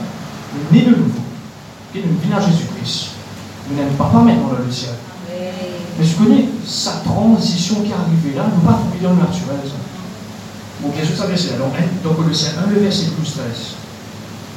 nous 0.54 0.76
né 0.78 0.84
de 0.84 0.90
nouveau. 0.90 1.20
Et 1.94 2.02
nous 2.06 2.18
venons 2.22 2.36
à 2.36 2.40
Jésus-Christ. 2.40 3.18
Nous 3.68 3.76
n'aimons 3.76 3.94
pas, 3.98 4.10
pas 4.12 4.22
maintenant 4.22 4.54
dans 4.54 4.64
le 4.64 4.70
ciel. 4.70 4.94
Mais 5.98 6.06
je 6.06 6.14
connais 6.16 6.48
sa 6.64 7.02
transition 7.04 7.82
qui 7.82 7.90
est 7.90 7.94
arrivée 7.94 8.36
là, 8.36 8.46
nous 8.48 8.62
pas 8.62 8.78
trouver 8.78 9.02
dans 9.02 9.10
le 9.10 9.20
naturel. 9.20 9.60
Ça. 9.66 9.76
Bon, 10.80 10.88
bien 10.88 11.04
sûr, 11.04 11.16
ça 11.16 11.26
verset 11.26 11.58
là. 11.58 11.66
Donc, 11.66 11.74
donc 12.02 12.16
Colossiens 12.16 12.56
1, 12.66 12.70
le 12.70 12.80
verset 12.80 13.12
12, 13.18 13.20
13. 13.20 13.44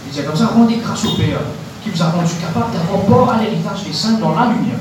Il 0.08 0.14
dit 0.14 0.26
comme 0.26 0.38
ça, 0.38 0.54
rendez 0.56 0.78
grâce 0.78 1.04
au 1.06 1.18
Père, 1.18 1.42
qui 1.84 1.90
vous 1.90 2.02
a 2.02 2.10
rendu 2.12 2.32
capable 2.40 2.72
d'avoir 2.72 3.02
port 3.04 3.30
à 3.30 3.42
l'héritage 3.42 3.84
des 3.84 3.94
saints 3.94 4.20
dans 4.22 4.32
la 4.32 4.54
lumière, 4.54 4.80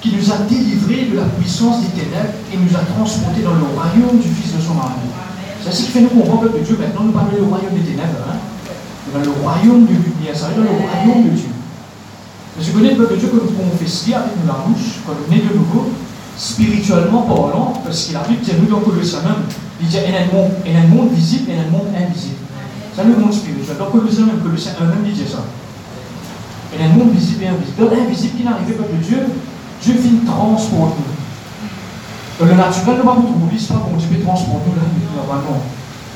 qui 0.00 0.16
nous 0.16 0.32
a 0.32 0.38
délivrés 0.48 1.12
de 1.12 1.16
la 1.16 1.28
puissance 1.36 1.82
des 1.82 1.92
ténèbres 1.92 2.40
et 2.52 2.56
nous 2.56 2.72
a 2.72 2.80
transportés 2.96 3.42
dans 3.42 3.54
le 3.54 3.68
royaume 3.74 4.16
du 4.16 4.28
Fils 4.32 4.56
de 4.56 4.60
son 4.62 4.78
amour. 4.80 5.12
C'est 5.62 5.72
ce 5.72 5.82
qui 5.84 5.90
fait 5.92 6.00
nous 6.00 6.08
comprendre, 6.08 6.48
de 6.48 6.58
Dieu, 6.64 6.78
maintenant 6.80 7.04
nous 7.04 7.12
parlons 7.12 7.36
du 7.36 7.44
royaume 7.44 7.74
des 7.74 7.84
ténèbres, 7.84 8.24
hein. 8.24 8.40
Dans 9.12 9.20
le 9.20 9.30
royaume 9.30 9.86
de 9.86 9.92
lumière, 9.92 10.34
ça 10.34 10.48
veut 10.48 10.62
dire 10.62 10.70
le 10.70 10.78
royaume 10.78 11.30
de 11.30 11.36
Dieu. 11.36 11.50
Mais 12.56 12.64
je 12.64 12.70
connais 12.72 12.90
le 12.90 12.96
peuple 12.96 13.14
de 13.14 13.18
Dieu 13.18 13.28
que 13.28 13.34
nous 13.36 13.52
confessons 13.52 14.14
avec 14.14 14.36
nous 14.38 14.46
la 14.46 14.64
bouche, 14.66 15.00
quand 15.06 15.14
nous 15.14 15.34
nés 15.34 15.42
de 15.42 15.56
nouveau, 15.56 15.90
spirituellement 16.36 17.22
parlant, 17.22 17.74
parce 17.84 18.06
que 18.06 18.14
la 18.14 18.20
Bible 18.20 18.42
dit 18.42 18.52
nous 18.60 18.66
dans 18.66 18.80
Colossiens 18.80 19.22
même, 19.22 19.44
il 19.80 19.88
dit 19.88 19.96
il 19.96 20.12
y 20.12 20.16
a 20.16 20.20
un 20.20 20.26
monde, 20.32 20.52
a 20.64 20.78
un 20.78 20.88
monde 20.88 21.12
visible 21.12 21.50
et 21.50 21.58
un 21.58 21.70
monde 21.70 21.88
invisible. 21.94 22.36
C'est 22.94 23.04
le 23.04 23.16
monde 23.16 23.32
spirituel. 23.32 23.76
Dans 23.78 23.86
Colossiens 23.86 24.26
même, 24.26 24.40
Colossiens 24.42 24.72
1 24.80 24.84
même, 24.84 25.04
il 25.06 25.12
dit 25.12 25.24
ça. 25.24 25.44
Il 26.74 26.80
y 26.80 26.84
a 26.84 26.90
un 26.90 26.94
monde 26.94 27.12
visible 27.12 27.44
et 27.44 27.48
invisible. 27.48 27.76
Dans 27.78 27.90
l'invisible 27.94 28.36
qui 28.36 28.44
n'arrive 28.44 28.74
pas 28.74 28.84
de 28.84 28.98
Dieu, 29.02 29.20
Dieu 29.82 29.94
finit 29.94 30.24
transporter 30.26 31.00
nous. 31.00 31.18
Dans 32.38 32.46
le 32.46 32.56
naturel, 32.56 32.96
nous 32.96 33.04
ne 33.04 33.10
pouvons 33.10 33.14
pas 33.14 33.32
trouver, 33.32 33.58
c'est 33.58 33.68
pas 33.68 33.84
bon, 33.84 33.96
Dieu 33.96 34.08
peut 34.10 34.22
transporter 34.22 34.70
nous 34.70 34.76
là, 34.76 34.84
normalement. 35.16 35.62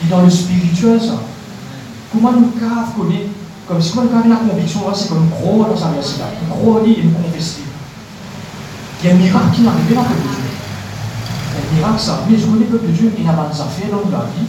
Et 0.02 0.08
dans 0.08 0.22
le 0.22 0.30
spirituel, 0.30 1.00
ça. 1.00 1.20
Comment 2.14 2.30
nous 2.32 2.52
cave 2.52 2.94
connaît, 2.96 3.26
comme 3.66 3.82
si 3.82 3.96
nous 3.98 4.06
cave 4.06 4.28
la 4.28 4.36
conviction, 4.36 4.86
là, 4.86 4.94
c'est 4.94 5.08
comme 5.08 5.28
croire 5.30 5.68
dans 5.68 5.76
sa 5.76 5.88
verset 5.88 6.20
là. 6.20 6.26
Nous 6.46 6.54
croire 6.54 6.84
et 6.84 7.02
nous 7.02 7.10
confesser. 7.10 7.62
Il 9.02 9.08
y 9.08 9.10
a 9.10 9.14
un 9.14 9.18
miracle 9.18 9.50
qui 9.52 9.62
n'arrive 9.62 9.84
pas 9.86 9.94
dans 9.94 10.02
le 10.02 10.08
peuple 10.08 10.22
de 10.22 10.28
Dieu. 10.28 10.44
Il 11.50 11.76
y 11.76 11.82
a 11.82 11.86
un 11.86 11.88
miracle, 11.88 12.00
ça. 12.00 12.20
Mais 12.30 12.38
je 12.38 12.46
connais 12.46 12.60
le 12.60 12.66
peuple 12.66 12.86
de 12.86 12.92
Dieu, 12.92 13.12
il 13.18 13.28
a 13.28 13.32
des 13.32 13.60
affaires 13.60 13.90
dans 13.90 14.16
la 14.16 14.24
vie 14.26 14.46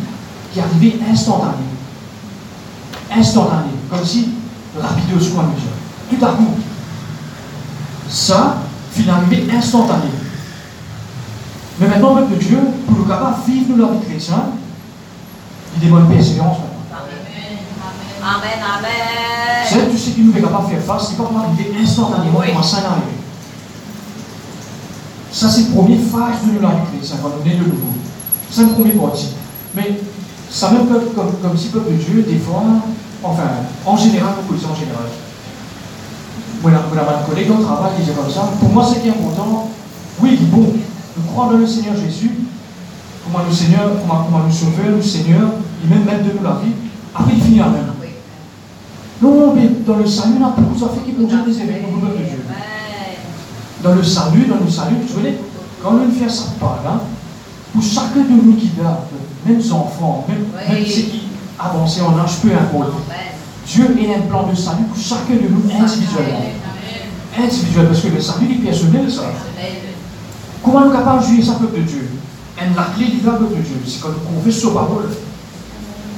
qui 0.54 0.60
arrivaient 0.60 1.00
instantanément. 1.12 1.58
Instantané. 3.12 3.72
Comme 3.90 4.06
si, 4.06 4.30
ce 4.76 5.30
qu'on 5.30 5.44
nous 5.44 5.54
dit. 5.56 6.16
Tout 6.16 6.24
à 6.24 6.30
coup. 6.30 6.48
Ça, 8.08 8.58
finit 8.92 9.10
arrivé 9.10 9.48
instantané. 9.52 10.12
Mais 11.80 11.88
maintenant, 11.88 12.14
le 12.14 12.22
peuple 12.22 12.36
de 12.36 12.40
Dieu, 12.40 12.60
pour 12.86 12.98
nous 13.00 13.06
capable 13.06 13.38
de 13.46 13.52
vivre 13.52 13.66
nous, 13.70 13.78
la 13.78 13.92
vie 13.94 14.06
chrétienne, 14.06 14.38
il 15.76 15.88
demande 15.88 16.08
persévérance. 16.10 16.58
Amen, 18.26 18.58
amen. 18.58 18.90
C'est 19.70 19.92
tout 19.92 19.98
ce 19.98 20.10
qui 20.10 20.22
nous 20.22 20.36
est 20.36 20.42
capable 20.42 20.66
de 20.66 20.72
faire 20.72 20.82
face, 20.84 21.10
c'est 21.10 21.18
pas 21.18 21.30
arriver 21.30 21.72
instantanément 21.80 22.40
Oui. 22.40 22.48
comment 22.50 22.64
ça 22.64 22.78
est 22.82 22.86
arrivé. 22.86 23.16
Ça, 25.32 25.48
c'est 25.48 25.70
la 25.70 25.76
première 25.76 26.00
phase 26.00 26.42
de 26.50 26.60
la 26.60 26.70
vie 26.70 26.90
chrétienne, 26.90 27.20
quand 27.22 27.30
on 27.38 27.46
est 27.46 27.54
de 27.54 27.66
nouveau. 27.66 27.94
C'est 28.50 28.62
une 28.64 28.74
première 28.74 28.96
partie. 28.98 29.36
Mais 29.76 30.00
ça 30.50 30.72
même 30.72 30.88
peut, 30.88 31.02
comme, 31.16 31.34
comme 31.40 31.56
si 31.56 31.68
peuple 31.68 31.92
de 31.92 31.98
Dieu, 31.98 32.26
des 32.28 32.40
fois, 32.40 32.64
enfin, 33.22 33.44
en 33.86 33.96
général, 33.98 34.34
beaucoup 34.42 34.56
en 34.56 34.74
général. 34.74 35.06
Voilà, 36.64 36.82
voilà, 36.88 37.04
ma 37.04 37.24
collègue 37.28 37.52
au 37.52 37.64
travail 37.64 37.92
disait 38.00 38.14
comme 38.14 38.32
ça. 38.32 38.50
Pour 38.60 38.70
moi, 38.70 38.84
ce 38.86 39.00
qui 39.00 39.08
est 39.08 39.12
important, 39.12 39.70
oui, 40.20 40.40
bon. 40.52 40.74
Nous 41.18 41.32
croire 41.32 41.50
dans 41.52 41.58
le 41.58 41.68
Seigneur 41.68 41.94
Jésus, 41.96 42.32
comment 43.24 43.46
le 43.48 43.54
Seigneur, 43.54 43.92
comment, 44.02 44.24
comment 44.24 44.46
le 44.46 44.52
Sauveur, 44.52 44.96
le 44.98 45.02
Seigneur, 45.02 45.48
il 45.84 45.90
même 45.90 46.06
mettre 46.06 46.24
de 46.24 46.38
nous 46.38 46.44
la 46.44 46.58
vie. 46.64 46.74
Après, 47.14 47.34
il 47.36 47.42
finit 47.42 47.60
la 47.60 47.68
même. 47.68 47.95
Non, 49.22 49.54
mais 49.56 49.70
dans 49.86 49.98
le 49.98 50.06
salut, 50.06 50.40
là, 50.40 50.54
pour 50.56 50.80
ça 50.80 50.94
fait 50.94 51.02
qu'il 51.06 51.16
conduit 51.16 51.54
des 51.54 51.62
événements 51.62 51.98
de 51.98 52.18
Dieu. 52.18 52.44
Dans 53.82 53.96
le 53.96 54.04
salut, 54.04 54.46
dans 54.46 54.64
le 54.64 54.70
salut, 54.70 54.96
tu 55.08 55.14
connais, 55.14 55.38
quand 55.82 55.94
on 55.94 56.12
fait 56.12 56.30
ça 56.30 56.44
part 56.60 56.82
là, 56.84 57.02
pour 57.74 57.84
chacun 57.84 58.22
de 58.22 58.42
nous 58.44 58.56
qui 58.56 58.72
a, 58.84 59.00
même 59.48 59.60
enfants, 59.72 60.26
même, 60.28 60.46
Oui. 60.54 60.76
même 60.76 60.86
ceux 60.86 61.02
qui 61.04 61.24
avancent 61.60 62.02
en 62.02 62.20
âge, 62.20 62.40
peu 62.42 62.50
importe, 62.52 62.94
Dieu 63.68 63.86
a 63.86 64.18
un 64.18 64.22
plan 64.28 64.48
de 64.48 64.56
salut 64.56 64.84
pour 64.84 65.02
chacun 65.02 65.36
de 65.36 65.48
nous 65.50 65.64
individuellement. 65.72 66.46
Individuel, 67.38 67.88
parce 67.88 68.02
que 68.02 68.08
le 68.08 68.22
salut 68.22 68.52
est 68.52 68.66
personnel, 68.66 69.12
ça. 69.12 69.24
Comment 70.64 70.82
nous 70.82 70.86
sommes 70.88 70.98
capables 70.98 71.22
de 71.22 71.28
jouer 71.28 71.44
ça, 71.44 71.54
peuple 71.54 71.78
de 71.78 71.84
Dieu? 71.84 72.10
Et 72.58 72.76
la 72.76 72.84
clé 72.96 73.08
du 73.08 73.18
peuple 73.18 73.44
de 73.50 73.62
Dieu, 73.62 73.76
c'est 73.86 74.02
quand 74.02 74.10
nous 74.10 74.38
confessons 74.40 74.70
sa 74.70 74.74
parole. 74.74 75.10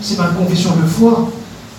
C'est 0.01 0.17
ma 0.19 0.27
confession 0.27 0.71
de 0.75 0.86
foi. 0.88 1.29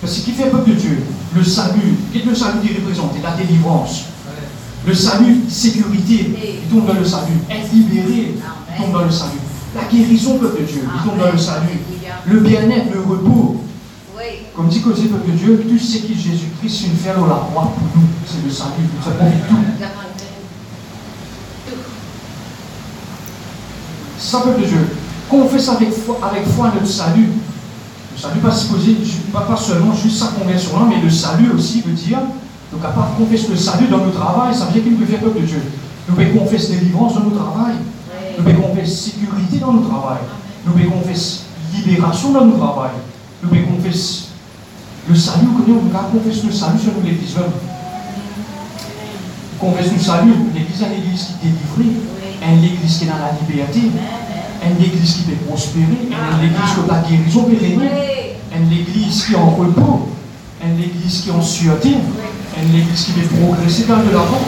Parce 0.00 0.18
que 0.18 0.24
qui 0.26 0.32
fait 0.32 0.50
peuple 0.50 0.70
de 0.70 0.74
Dieu, 0.74 1.02
le 1.34 1.44
salut, 1.44 1.94
qu'est-ce 2.12 2.24
que 2.24 2.30
le 2.30 2.34
salut 2.34 2.60
qui 2.60 2.74
représente? 2.74 3.12
La 3.22 3.32
délivrance. 3.32 4.04
Le 4.86 4.94
salut, 4.94 5.40
sécurité, 5.48 6.34
il 6.62 6.70
tombe 6.70 6.86
dans 6.86 6.94
le 6.94 7.04
salut. 7.04 7.34
Être 7.50 7.72
libéré, 7.72 8.34
il 8.34 8.82
tombe 8.82 8.92
dans 8.92 9.04
le 9.04 9.10
salut. 9.10 9.40
La 9.74 9.84
guérison, 9.84 10.38
peuple 10.38 10.62
de 10.62 10.66
Dieu, 10.66 10.82
il 10.82 11.08
tombe 11.08 11.18
dans 11.18 11.32
le 11.32 11.38
salut. 11.38 11.78
Le 12.26 12.40
bien-être, 12.40 12.92
le 12.92 13.00
repos. 13.00 13.64
Comme 14.54 14.68
dit 14.68 14.80
Cosé, 14.80 15.04
peuple 15.08 15.30
de 15.32 15.36
Dieu, 15.36 15.66
tout 15.68 15.78
ce 15.78 15.98
qui 15.98 16.14
Jésus-Christ 16.14 16.86
une 16.86 16.96
faire 16.96 17.18
dans 17.18 17.26
la 17.26 17.36
croix 17.36 17.72
pour 17.74 18.00
nous, 18.00 18.08
c'est 18.26 18.44
le 18.44 18.50
salut. 18.50 18.88
Ça 19.04 19.10
profite 19.10 19.48
tout. 19.48 19.56
Ça, 24.18 24.40
peuple 24.40 24.62
de 24.62 24.66
Dieu, 24.66 24.88
confesse 25.28 25.68
avec 25.68 25.92
foi, 25.92 26.18
avec 26.22 26.46
foi 26.48 26.72
notre 26.74 26.86
salut. 26.86 27.28
Le 28.18 28.22
salut, 28.22 28.40
pas, 28.40 28.50
supposé, 28.50 28.96
pas, 29.32 29.42
pas 29.42 29.56
seulement 29.56 29.94
juste 29.94 30.18
sa 30.18 30.26
conversion, 30.32 30.72
mais 30.88 31.00
le 31.00 31.08
salut 31.08 31.52
aussi 31.52 31.82
veut 31.82 31.92
dire, 31.92 32.18
nous 32.72 32.80
capable 32.80 33.16
de 33.16 33.24
confesser 33.24 33.46
le 33.48 33.56
salut 33.56 33.86
dans 33.86 33.98
notre 33.98 34.18
travail, 34.18 34.52
ça 34.52 34.64
veut 34.64 34.72
dire 34.72 34.82
qu'il 34.82 34.98
nous 34.98 35.06
faire 35.06 35.20
peuple 35.20 35.40
de 35.40 35.46
Dieu. 35.46 35.62
Nous 36.08 36.16
pouvons 36.16 36.40
confesser 36.40 36.78
délivrance 36.78 37.14
dans 37.14 37.20
notre 37.20 37.36
travail. 37.36 37.74
Nous 38.36 38.42
pouvons 38.42 38.68
confesser 38.70 39.10
sécurité 39.12 39.58
dans 39.58 39.72
notre 39.72 39.88
travail. 39.88 40.18
Nous 40.66 40.72
pouvons 40.72 40.98
confesser 40.98 41.42
libération 41.72 42.32
dans 42.32 42.44
notre 42.44 42.58
travail. 42.58 42.90
Nous 43.40 43.50
pouvons 43.50 43.76
confesser 43.76 44.24
Le 45.08 45.14
salut, 45.14 45.46
on 45.54 46.18
confesse 46.18 46.42
le 46.42 46.50
salut 46.50 46.78
sur 46.80 46.92
l'église. 47.04 47.36
Confesse 49.60 49.92
le 49.92 49.98
salut, 50.00 50.32
l'église 50.56 50.82
est 50.82 50.86
une 50.86 51.04
église 51.04 51.26
qui 51.40 51.46
est 51.46 51.50
délivrée, 51.50 52.00
une 52.42 52.64
église 52.64 52.98
qui 52.98 53.04
est 53.04 53.06
dans 53.06 53.14
la 53.14 53.30
liberté, 53.40 53.80
une 54.62 54.84
église 54.84 55.14
qui 55.14 55.22
peut 55.22 55.46
prospérer, 55.46 55.84
une 55.84 56.44
église 56.44 56.70
qui 56.74 56.90
a 56.90 56.94
la 56.94 57.08
guérison 57.08 57.42
peut 57.44 57.54
une 58.56 58.72
église 58.72 59.24
qui 59.24 59.32
est 59.32 59.36
en 59.36 59.50
repos, 59.50 60.08
une 60.64 60.82
église 60.82 61.20
qui 61.22 61.28
est 61.28 61.32
en 61.32 61.42
sûreté, 61.42 61.90
une 61.90 62.74
église 62.74 63.04
qui 63.04 63.12
peut 63.12 63.36
progresser 63.36 63.84
dans 63.84 63.98
de 63.98 64.10
l'avant. 64.10 64.40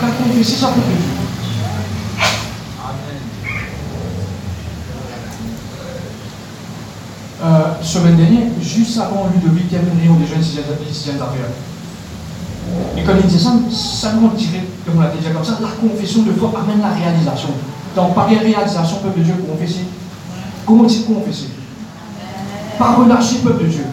Quand 0.00 0.06
confesser 0.24 0.56
ça 0.56 0.68
pour 0.68 0.82
Dieu. 0.82 0.96
Euh, 7.42 7.82
semaine 7.82 8.16
dernière, 8.16 8.42
juste 8.60 8.98
avant 8.98 9.28
Ludovic, 9.32 9.64
il 9.70 9.74
y 9.74 9.78
avait 9.78 9.90
une 9.90 9.98
réunion 9.98 10.14
des 10.14 10.26
jeunes 10.26 10.42
citoyens 10.42 11.18
d'affaires. 11.18 11.52
Et 12.96 13.02
comme 13.02 13.16
il 13.22 13.26
disait 13.26 13.44
ça, 13.44 13.52
ça 13.70 14.12
nous 14.14 14.28
dirait, 14.30 14.64
comme 14.84 14.98
on 14.98 15.00
l'a 15.00 15.08
déjà 15.08 15.30
comme 15.30 15.44
ça, 15.44 15.58
la 15.60 15.68
confession 15.68 16.22
de 16.22 16.32
foi 16.32 16.52
amène 16.60 16.80
la 16.80 16.92
réalisation. 16.92 17.50
Donc, 17.96 18.14
par 18.14 18.30
la 18.30 18.38
réalisation, 18.38 18.98
peuple 18.98 19.20
de 19.20 19.24
Dieu, 19.24 19.34
confesser. 19.48 19.86
Comment 20.66 20.84
dit 20.84 21.02
confesser 21.04 21.48
Par 22.78 22.98
relâcher, 22.98 23.36
peuple 23.38 23.64
de 23.64 23.68
Dieu. 23.68 23.86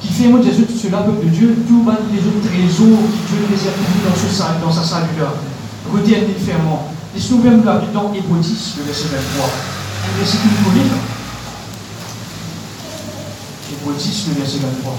Qui 0.00 0.08
fait 0.08 0.28
moi 0.28 0.40
Jésus, 0.40 0.64
cela, 0.72 1.02
peuple 1.02 1.26
de 1.26 1.30
Dieu, 1.30 1.64
tout 1.68 1.84
va 1.84 1.98
les 2.10 2.18
autres 2.18 2.48
trésors 2.48 2.96
qui 3.12 3.20
Dieu 3.28 3.44
réserve 3.52 3.76
dans, 4.08 4.16
ce 4.16 4.34
salut, 4.34 4.60
dans 4.64 4.72
sa 4.72 4.82
salut-là. 4.82 5.34
Retiennent-les 5.92 6.40
fermement. 6.40 6.88
Et 7.14 7.20
si 7.20 7.34
nous 7.34 7.42
voulons 7.42 7.62
la 7.62 7.92
dans 7.92 8.14
Hébrodice, 8.14 8.76
le 8.78 8.84
verset 8.84 9.08
23, 9.12 9.44
un 9.44 10.18
verset 10.18 10.38
que 10.38 10.48
nous 10.48 10.70
10, 13.92 14.28
le 14.28 14.34
verset 14.40 14.58
23. 14.58 14.92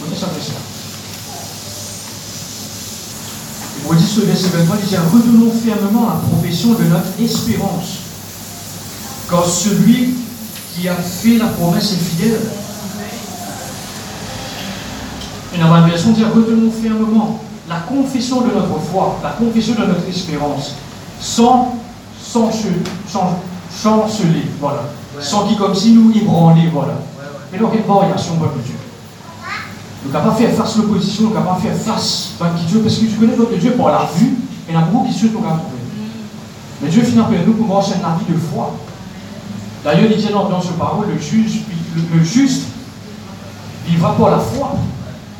Vous 0.00 0.04
connaissez 0.04 0.20
ça 0.20 0.75
Hébreux 3.86 3.96
10, 3.96 4.16
le 4.16 4.24
verset 4.24 4.48
23, 4.48 4.76
il 4.82 4.88
dit 4.88 4.96
Retenons 4.96 5.52
fermement 5.64 6.08
la 6.08 6.28
profession 6.28 6.74
de 6.74 6.82
notre 6.84 7.20
espérance, 7.22 7.98
car 9.30 9.46
celui 9.46 10.14
qui 10.74 10.88
a 10.88 10.94
fait 10.94 11.38
la 11.38 11.46
promesse 11.46 11.92
est 11.92 11.96
fidèle. 11.96 12.40
Et 15.54 15.58
dans 15.58 15.68
ma 15.68 15.82
version 15.82 16.10
dit 16.10 16.24
Retenons 16.24 16.72
fermement 16.72 17.40
la 17.68 17.76
confession 17.80 18.40
de 18.40 18.46
notre 18.46 18.80
foi, 18.90 19.20
la 19.22 19.30
confession 19.30 19.74
de 19.74 19.86
notre 19.86 20.08
espérance, 20.08 20.74
sans, 21.20 21.76
sans, 22.20 22.50
sans 23.08 23.38
chanceler. 23.70 24.46
Voilà 24.60 24.82
sans 25.20 25.46
qui 25.46 25.56
comme 25.56 25.74
si 25.74 25.92
nous 25.92 26.12
ébranler, 26.14 26.68
voilà. 26.72 26.94
Mais 27.52 27.58
donc, 27.58 27.70
il 27.72 27.76
y 27.76 27.82
a 27.82 27.82
une 27.82 27.88
variation, 27.88 28.36
peuple 28.36 28.58
de 28.58 28.85
Ne 30.06 30.12
pouvons 30.12 30.30
pas 30.30 30.36
faire 30.36 30.54
face 30.54 30.74
à 30.74 30.78
l'opposition, 30.78 31.24
ne 31.24 31.28
pouvons 31.30 31.42
pas 31.42 31.60
faire 31.60 31.76
face 31.76 32.32
à 32.40 32.48
Dieu, 32.66 32.80
parce 32.80 32.94
que 32.96 33.06
tu 33.06 33.16
connais 33.16 33.36
notre 33.36 33.56
Dieu 33.56 33.72
par 33.72 33.88
la 33.88 34.08
vue, 34.14 34.36
et 34.68 34.70
il 34.70 34.74
y 34.74 34.76
a 34.76 34.82
beaucoup 34.82 35.06
qui 35.06 35.12
se 35.12 35.26
nous 35.26 35.32
trouver. 35.32 35.48
Mais 36.80 36.88
Dieu 36.88 37.02
finit 37.02 37.16
par 37.16 37.30
nous 37.30 37.54
pour 37.54 37.74
marcher 37.74 37.94
la 38.02 38.16
vie 38.18 38.32
de 38.32 38.38
foi. 38.38 38.74
D'ailleurs, 39.82 40.10
il 40.10 40.16
dit 40.16 40.32
dans, 40.32 40.48
dans 40.48 40.60
ce 40.60 40.72
parole, 40.72 41.06
le, 41.08 41.18
juge, 41.18 41.62
le, 42.12 42.22
juste 42.22 42.64
vivra 43.86 44.14
par 44.16 44.30
la 44.30 44.38
foi. 44.38 44.76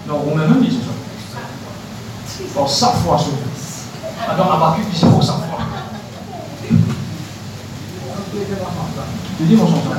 Non, 0.09 0.23
on 0.33 0.37
même 0.37 0.61
dit 0.61 0.77
ça. 0.77 2.45
Pour 2.55 2.69
sa 2.69 2.89
foi, 2.89 3.19
surtout. 3.19 3.37
Alors, 4.29 4.53
Abacuc, 4.53 4.85
il 4.93 4.99
dit 4.99 5.07
pour 5.07 5.23
sa 5.23 5.33
foi. 5.33 5.59
Je 9.41 9.45
dis 9.45 9.55
mon 9.55 9.67
chanteur. 9.67 9.93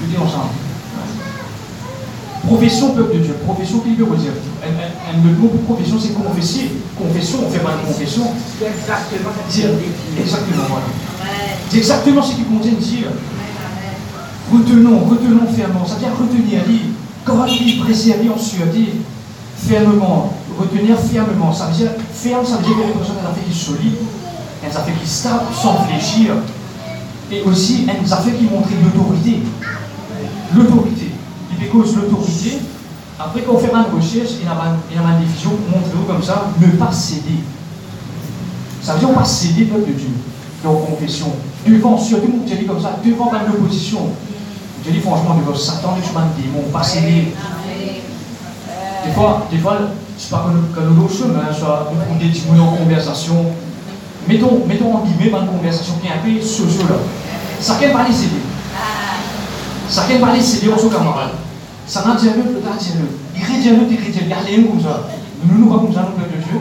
Tu 0.00 0.06
dis 0.06 0.16
ensemble. 0.16 0.50
Profession, 2.46 2.94
peuple 2.94 3.14
de 3.14 3.18
Dieu. 3.20 3.34
Profession, 3.44 3.80
qui 3.80 3.94
veut 3.94 4.16
dire 4.16 4.32
Le 5.24 5.30
mot 5.36 5.48
pour 5.48 5.76
profession, 5.76 5.98
c'est 6.00 6.14
confesser. 6.14 6.70
Confession, 6.96 7.38
on 7.46 7.50
fait 7.50 7.58
pas 7.60 7.72
de 7.72 7.86
confession. 7.86 8.24
C'est 8.58 8.66
exactement 8.66 9.30
Exactement, 10.18 10.64
voilà. 10.68 10.86
C'est 11.70 11.78
exactement 11.78 12.22
ce 12.22 12.34
qu'il 12.34 12.46
contient 12.46 12.72
dire. 12.72 13.08
Retenons, 14.52 15.04
retenons 15.04 15.46
fermement. 15.54 15.86
Ça 15.86 15.94
veut 15.94 16.00
dire 16.00 16.10
retenir, 16.18 16.62
dit, 16.66 16.80
correctement, 17.24 17.84
préserver 17.84 18.30
en 18.30 18.38
sûreté, 18.38 18.94
fermement. 19.56 20.32
Retenir 20.58 20.98
fermement. 20.98 21.52
Ça 21.52 21.66
veut 21.66 21.74
dire, 21.74 21.90
ferme, 22.12 22.44
ça 22.44 22.56
veut 22.56 22.64
dire 22.64 22.76
quelque 22.76 23.06
chose 23.06 23.16
qui 23.44 23.50
est 23.50 23.54
solide 23.54 23.94
elles 24.64 24.76
a 24.76 24.80
fait 24.80 24.92
qui 24.92 25.08
stable 25.08 25.44
sans 25.54 25.84
fléchir. 25.84 26.34
Et 27.30 27.42
aussi, 27.42 27.86
elles 27.88 28.02
nous 28.02 28.12
a 28.12 28.16
fait 28.16 28.32
qui 28.32 28.44
montrer 28.44 28.74
l'autorité. 28.82 29.42
L'autorité. 30.54 31.12
Et 31.60 31.66
cause 31.66 31.94
l'autorité, 31.96 32.58
après 33.18 33.42
qu'on 33.42 33.58
fait 33.58 33.70
une 33.70 33.96
recherche, 33.96 34.30
il 34.40 34.46
y 34.46 34.48
a 34.48 35.02
une 35.02 35.26
division, 35.26 35.50
montre 35.70 36.06
comme 36.06 36.22
ça, 36.22 36.50
ne 36.60 36.66
pas 36.76 36.92
céder. 36.92 37.40
Ça 38.80 38.94
veut 38.94 39.00
dire 39.00 39.10
ne 39.10 39.14
pas 39.14 39.24
céder 39.24 39.64
peuple 39.64 39.88
de 39.88 39.92
Dieu. 39.92 40.08
Dans 40.64 40.74
confession. 40.74 41.32
Devant, 41.66 41.98
surtout, 41.98 42.42
je 42.48 42.54
dis 42.54 42.66
comme 42.66 42.80
ça, 42.80 42.98
devant 43.04 43.30
une 43.32 43.52
opposition. 43.52 44.10
Je 44.84 44.90
dis 44.90 45.00
franchement, 45.00 45.36
devant 45.36 45.54
Satan, 45.54 45.96
je 46.00 46.06
suis 46.06 46.16
un 46.16 46.28
démon, 46.40 46.68
pas 46.72 46.82
céder. 46.82 47.34
Des 49.04 49.12
fois, 49.12 49.46
des 49.50 49.58
fois, 49.58 49.78
c'est 50.16 50.30
pas 50.30 50.46
que 50.74 50.80
nous 50.80 51.08
chemin, 51.08 51.42
nous 51.50 52.18
des 52.18 52.60
en 52.60 52.76
conversation, 52.76 53.46
mettons, 54.28 54.62
mettons 54.66 54.94
en 54.94 55.04
guillemets 55.04 55.36
une 55.36 55.48
conversation 55.48 55.94
qui 56.00 56.08
est 56.08 56.10
un 56.10 56.18
peu 56.22 56.44
socio 56.44 56.82
là. 56.82 56.96
Pas 57.58 58.12
céder. 58.12 58.42
Ça 59.88 60.06
ne 60.06 60.18
pas 60.18 60.32
les 60.34 60.40
céder 60.40 60.68
aux 60.68 60.88
camarades. 60.88 61.30
Ça 61.86 62.04
n'a 62.04 62.14
le, 62.14 62.42
peut-être 62.42 62.78
dit 62.78 62.92
le. 62.98 63.08
Il 63.34 63.40
il 63.40 63.96
chrétien, 63.96 64.22
il 64.22 64.28
y 64.28 64.32
a 64.32 64.38
rien 64.38 64.62
comme 64.68 64.80
ça. 64.82 65.08
Nous, 65.44 65.58
nous, 65.58 65.70
comme 65.70 65.92
ça, 65.94 66.10
nous, 66.14 66.22
de 66.22 66.42
Dieu. 66.42 66.60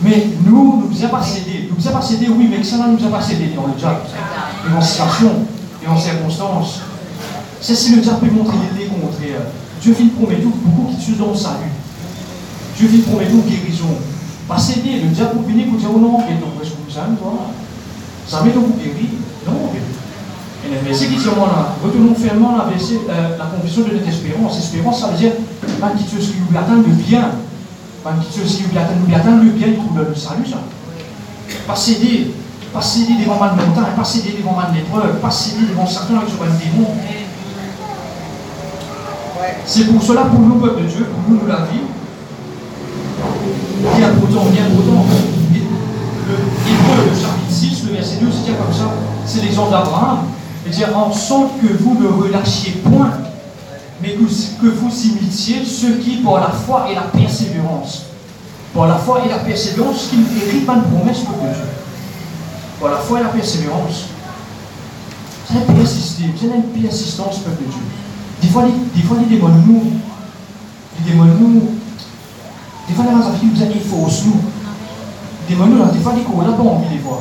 Mais 0.00 0.26
nous, 0.46 0.80
nous 0.80 0.88
ne 0.88 0.94
pouvons 0.94 1.08
pas 1.08 1.22
céder. 1.22 1.68
Nous 1.70 1.84
ne 1.84 1.90
pas 1.90 2.00
céder, 2.00 2.28
oui, 2.30 2.48
mais 2.50 2.64
ça 2.64 2.76
ne 2.78 2.96
nous 2.96 3.06
a 3.06 3.10
pas 3.10 3.22
céder 3.22 3.52
dans 3.54 3.66
le 3.66 3.74
diable. 3.74 4.00
Et 4.66 4.76
en 4.76 4.80
situation, 4.80 5.32
et 5.84 5.88
en 5.88 5.96
circonstances. 5.96 6.80
C'est 7.60 7.74
si 7.74 7.94
le 7.96 8.00
diable 8.00 8.20
peut 8.20 8.34
montrer 8.34 8.56
les 8.78 8.86
contraires. 8.86 9.42
Dieu 9.82 9.92
vit 9.92 10.06
promettre 10.06 10.42
beaucoup 10.42 10.90
qui 10.92 11.04
tuent 11.04 11.18
dans 11.18 11.30
le 11.30 11.36
salut. 11.36 11.72
Dieu 12.76 12.88
vit 12.88 12.98
promettre 12.98 13.32
guérison. 13.32 13.98
Pas 14.48 14.58
céder, 14.58 15.00
le 15.02 15.08
diable 15.08 15.32
pour 15.32 15.42
venir 15.42 15.66
pour 15.68 15.78
dire 15.78 15.88
oh 15.94 15.98
non, 15.98 16.20
et 16.20 16.34
donc, 16.40 16.56
est-ce 16.62 16.70
que 16.70 16.76
vous 16.86 16.90
savez, 16.90 17.14
toi 17.16 17.52
Ça 18.26 18.42
met 18.42 18.50
vous 18.50 18.74
guérir 18.80 19.10
Non, 19.46 19.70
et 20.64 20.74
le 20.74 20.80
verset 20.80 21.06
qui 21.06 21.16
dit 21.16 21.24
là, 21.24 21.76
retenons 21.82 22.14
fermement 22.14 22.56
la, 22.56 22.64
verset, 22.64 22.98
euh, 23.08 23.38
la 23.38 23.44
confession 23.46 23.82
de 23.82 23.94
notre 23.94 24.08
espérance. 24.08 24.58
Espérance, 24.58 25.00
ça 25.00 25.08
veut 25.08 25.16
dire, 25.16 25.32
pas 25.80 25.90
qui 25.90 26.04
te 26.04 26.16
qui 26.16 26.56
atteint 26.56 26.76
le 26.76 26.82
bien. 26.82 27.30
Pas 28.02 28.14
qui 28.20 28.40
te 28.40 28.46
qui 28.46 28.78
atteint 28.78 29.36
le 29.36 29.50
bien, 29.50 29.68
il 29.68 29.76
trouve 29.76 29.98
le 29.98 30.14
salut, 30.14 30.46
ça. 30.46 30.58
Pas 31.66 31.76
céder, 31.76 32.34
pas 32.72 32.82
céder 32.82 33.14
devant 33.20 33.38
mal 33.38 33.52
montagne, 33.54 33.94
pas 33.96 34.04
céder 34.04 34.34
devant 34.38 34.56
mal 34.56 34.68
l'épreuve, 34.74 35.20
pas 35.20 35.30
céder 35.30 35.66
devant 35.70 35.86
Satan 35.86 36.16
avec 36.16 36.28
son 36.28 36.44
démon. 36.44 36.88
C'est 39.64 39.84
pour 39.84 40.02
cela, 40.02 40.22
pour 40.22 40.40
nous, 40.40 40.56
peuple 40.56 40.82
de 40.82 40.86
Dieu, 40.86 41.06
pour 41.06 41.32
nous, 41.32 41.40
nous 41.40 41.46
la 41.46 41.66
vie, 41.66 41.80
Bien 43.80 44.08
pourtant, 44.20 44.46
bien 44.50 44.64
pourtant. 44.74 45.04
Le 46.28 47.14
chapitre 47.14 47.50
6, 47.50 47.84
le 47.86 47.92
verset 47.94 48.16
2, 48.20 48.26
c'est 48.30 48.52
comme 48.52 48.72
ça. 48.72 48.92
C'est 49.24 49.42
l'exemple 49.42 49.70
d'Abraham. 49.70 50.18
Il 50.66 50.72
dit 50.72 50.84
en 50.84 51.12
sorte 51.12 51.60
que 51.62 51.82
vous 51.82 51.94
ne 51.94 52.08
relâchiez 52.08 52.72
point, 52.72 53.12
mais 54.02 54.10
que, 54.10 54.66
vous 54.66 55.06
imitiez 55.06 55.64
ceux 55.64 55.96
qui, 55.96 56.16
par 56.16 56.40
la 56.40 56.50
foi 56.50 56.88
et 56.90 56.94
la 56.94 57.02
persévérance, 57.02 58.06
par 58.74 58.88
la 58.88 58.96
foi 58.96 59.22
et 59.24 59.28
la 59.28 59.38
persévérance, 59.38 60.08
qui 60.10 60.16
hérite 60.44 60.66
pas 60.66 60.76
de 60.76 60.82
promesse 60.82 61.20
pour 61.20 61.36
Dieu. 61.38 61.64
Par 62.80 62.90
la 62.90 62.98
foi 62.98 63.20
et 63.20 63.22
la 63.22 63.28
persévérance. 63.28 64.06
C'est 65.50 65.56
un 65.56 65.72
persister, 65.72 66.24
c'est 66.38 66.46
une 66.46 66.82
persistance, 66.82 67.38
peuple 67.38 67.62
de 67.62 67.70
Dieu. 67.70 67.80
Des 68.42 68.48
fois, 68.48 68.64
les, 68.66 69.00
des 69.00 69.06
fois, 69.06 69.16
les 69.18 69.36
démons 69.36 69.48
nous, 69.48 69.92
les 70.98 71.10
démons 71.10 71.24
nous, 71.24 71.77
des 73.02 73.10
fois, 73.10 73.32
les 73.42 73.58
gens 73.58 73.66
qui 73.66 73.78
nous 73.78 73.94
ont 73.94 74.04
fausse 74.04 74.24
nous. 74.26 74.40
Des 75.48 75.54
fois, 75.54 75.66
des 75.66 75.98
fois, 76.00 76.12
les 76.16 76.22
cours, 76.22 76.38
on 76.38 76.42
n'a 76.42 76.56
pas 76.56 76.62
envie 76.62 76.88
de 76.88 76.92
les 76.94 76.98
voir. 76.98 77.20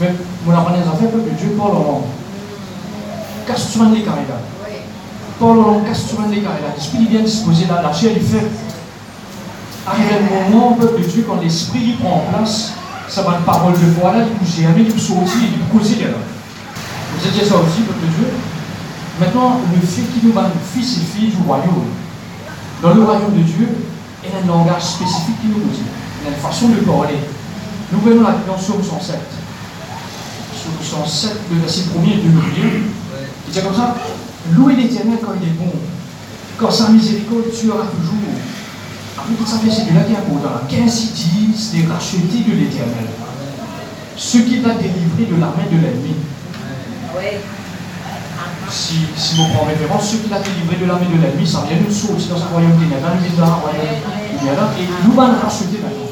Mais 0.00 0.14
mon 0.46 0.52
apprenez 0.52 0.78
les 0.78 0.88
affaires, 0.88 1.10
que 1.10 1.40
Dieu 1.40 1.56
parle 1.58 1.76
en 1.76 2.02
que 3.46 3.52
tu 3.52 3.78
les 3.78 4.04
là 4.04 4.12
Parle 5.40 5.58
en 5.60 5.80
que 5.80 5.90
tu 5.90 6.34
les 6.34 6.40
là 6.42 6.50
L'esprit 6.76 7.06
vient 7.06 7.20
disposer 7.20 7.66
là, 7.66 7.82
la 7.82 7.92
chair, 7.92 8.12
il 8.14 8.22
fait. 8.22 8.46
Arrive 9.86 10.06
un 10.12 10.50
moment, 10.50 10.74
peuple 10.74 11.02
de 11.02 11.06
Dieu, 11.06 11.24
quand 11.26 11.40
l'esprit 11.42 11.96
prend 12.00 12.16
en 12.16 12.32
place, 12.32 12.74
ça 13.08 13.22
va 13.22 13.38
une 13.38 13.44
parole 13.44 13.72
de 13.72 13.78
foi 13.98 14.12
là, 14.12 14.24
il 14.24 14.84
peut 14.84 14.98
sortir, 14.98 15.40
il 15.42 15.58
peut 15.58 15.78
causer 15.78 16.04
là. 16.04 16.10
Vous 17.16 17.26
étiez 17.26 17.44
ça 17.44 17.54
aussi, 17.56 17.80
peuple 17.82 18.06
de 18.06 18.12
Dieu 18.12 18.28
Maintenant, 19.18 19.58
le 19.74 19.84
fait 19.84 20.02
qui 20.02 20.24
nous 20.24 20.32
bat, 20.32 20.48
fils 20.72 20.98
et 20.98 21.00
filles 21.00 21.30
du 21.30 21.42
royaume. 21.44 21.86
Dans 22.80 22.94
le 22.94 23.02
royaume 23.02 23.34
de 23.36 23.42
Dieu, 23.42 23.68
a 24.24 24.42
un 24.42 24.46
langage 24.46 24.82
spécifique 24.82 25.40
qui 25.40 25.48
nous 25.48 25.62
a 26.26 26.30
une 26.30 26.34
façon 26.36 26.68
de 26.68 26.76
parler. 26.80 27.18
Nous 27.92 28.00
venons 28.00 28.22
la 28.22 28.36
dans 28.46 28.58
Psaume 28.58 28.82
107. 28.82 29.16
107, 30.82 31.36
le 31.50 31.60
verset 31.60 31.80
1er 31.80 32.12
et 32.12 32.16
2, 32.16 32.28
le 32.28 32.40
lire. 32.54 32.80
Il 33.46 33.52
dit 33.52 33.60
comme 33.60 33.74
ça 33.74 33.96
Louez 34.52 34.76
l'Éternel 34.76 35.18
quand 35.22 35.32
il 35.40 35.48
est 35.48 35.52
bon, 35.52 35.72
quand 36.56 36.70
sa 36.70 36.88
miséricorde 36.88 37.50
tuera 37.52 37.84
toujours. 37.86 38.34
Après 39.16 39.34
tout 39.34 39.46
ça, 39.46 39.56
c'est 39.62 39.90
de 39.90 39.94
là 39.94 40.04
qui 40.04 40.12
est 40.12 40.16
important. 40.16 40.60
Qu'ainsi 40.68 41.08
disent 41.08 41.74
les 41.74 41.86
rachetés 41.86 42.44
de 42.46 42.54
l'Éternel, 42.54 43.08
ceux 44.16 44.40
qui 44.40 44.60
l'a 44.60 44.74
délivré 44.74 45.26
de 45.28 45.40
la 45.40 45.48
main 45.48 45.66
de 45.70 45.76
l'ennemi. 45.76 46.14
Si, 48.70 48.96
si 49.16 49.36
prenez 49.36 49.72
référence, 49.72 50.10
ceux 50.10 50.18
qui 50.18 50.28
l'a 50.28 50.40
délivré 50.40 50.76
de 50.76 50.86
la 50.86 50.94
main 50.94 51.08
de 51.08 51.22
l'ennemi, 51.22 51.46
ça 51.46 51.64
vient 51.66 51.78
d'une 51.78 51.90
source 51.90 52.28
dans 52.28 52.36
un 52.36 52.46
royaume 52.52 52.76
ténébreux, 52.76 53.16
dans 53.38 53.44
un 53.44 53.54
royaume 53.54 53.96
ténébreux, 54.38 54.68
et 54.78 54.86
nous 55.06 55.20
allons 55.20 55.40
racheter 55.40 55.80
maintenant. 55.82 56.08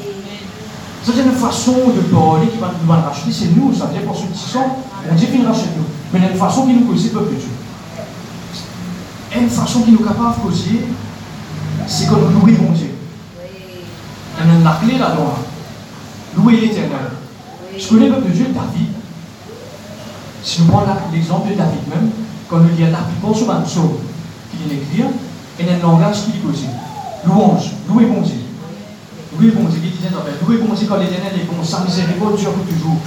C'est 1.03 1.21
une 1.21 1.31
façon 1.31 1.71
de 1.95 2.01
parler 2.01 2.47
qui 2.47 2.57
va 2.57 2.73
nous 2.83 2.91
racheter, 2.91 3.31
c'est 3.31 3.55
nous, 3.55 3.73
ça 3.73 3.87
dire 3.87 4.01
pour 4.01 4.17
ceux 4.17 4.27
qui 4.27 4.39
sont, 4.39 4.65
on 5.09 5.15
dit 5.15 5.27
qu'il 5.27 5.45
rachète 5.45 5.77
nous. 5.77 5.85
Mais 6.11 6.19
il 6.19 6.25
y 6.25 6.27
a 6.27 6.31
une 6.31 6.37
façon 6.37 6.65
qui 6.65 6.73
nous 6.73 6.85
cause, 6.85 7.03
c'est 7.03 7.13
peuple 7.13 7.35
de 7.35 7.39
Dieu. 7.39 7.49
Et 9.35 9.39
une 9.39 9.49
façon 9.49 9.81
qui 9.81 9.91
nous 9.91 9.99
capable 9.99 10.35
de 10.35 10.41
causer, 10.41 10.81
c'est 11.85 12.09
nous 12.09 12.15
louons 12.17 12.63
mon 12.63 12.71
Dieu. 12.71 12.91
Il 14.39 14.47
y 14.47 14.49
a 14.49 14.63
la 14.63 14.79
clé 14.83 14.97
là-dedans. 14.97 15.33
Louer 16.35 16.57
l'éternel. 16.57 17.11
Je 17.77 17.87
connais 17.87 18.07
le 18.07 18.15
peuple 18.15 18.27
de 18.27 18.33
Dieu, 18.33 18.45
David. 18.53 18.89
Si 20.43 20.61
nous 20.61 20.67
prenons 20.67 20.93
l'exemple 21.11 21.49
de 21.49 21.55
David 21.55 21.87
même, 21.89 22.09
quand 22.49 22.57
nous 22.57 22.69
lisons 22.69 22.91
David, 22.91 23.19
bon 23.21 23.33
sur 23.33 23.51
un 23.51 23.61
psaume 23.61 23.97
qu'il 24.51 24.71
écrit, 24.71 25.03
il 25.59 25.65
y 25.65 25.69
a 25.69 25.73
un 25.73 25.79
langage 25.79 26.23
qui 26.25 26.31
dit 26.31 26.39
cause. 26.39 26.63
Louange, 27.25 27.71
louer 27.89 28.05
mon 28.05 28.21
Dieu. 28.21 28.35
Louer 29.37 29.51
bon 29.51 29.67
Dieu, 29.69 29.79
il 29.83 29.91
disait 29.91 30.09
louer 30.45 30.57
bon 30.57 30.73
Dieu 30.73 30.87
quand 30.87 30.97
l'éternel 30.97 31.33
est 31.35 31.45
bon, 31.45 31.63
sa 31.63 31.81
miséricorde 31.81 32.37
dure 32.37 32.53
toujours. 32.53 32.97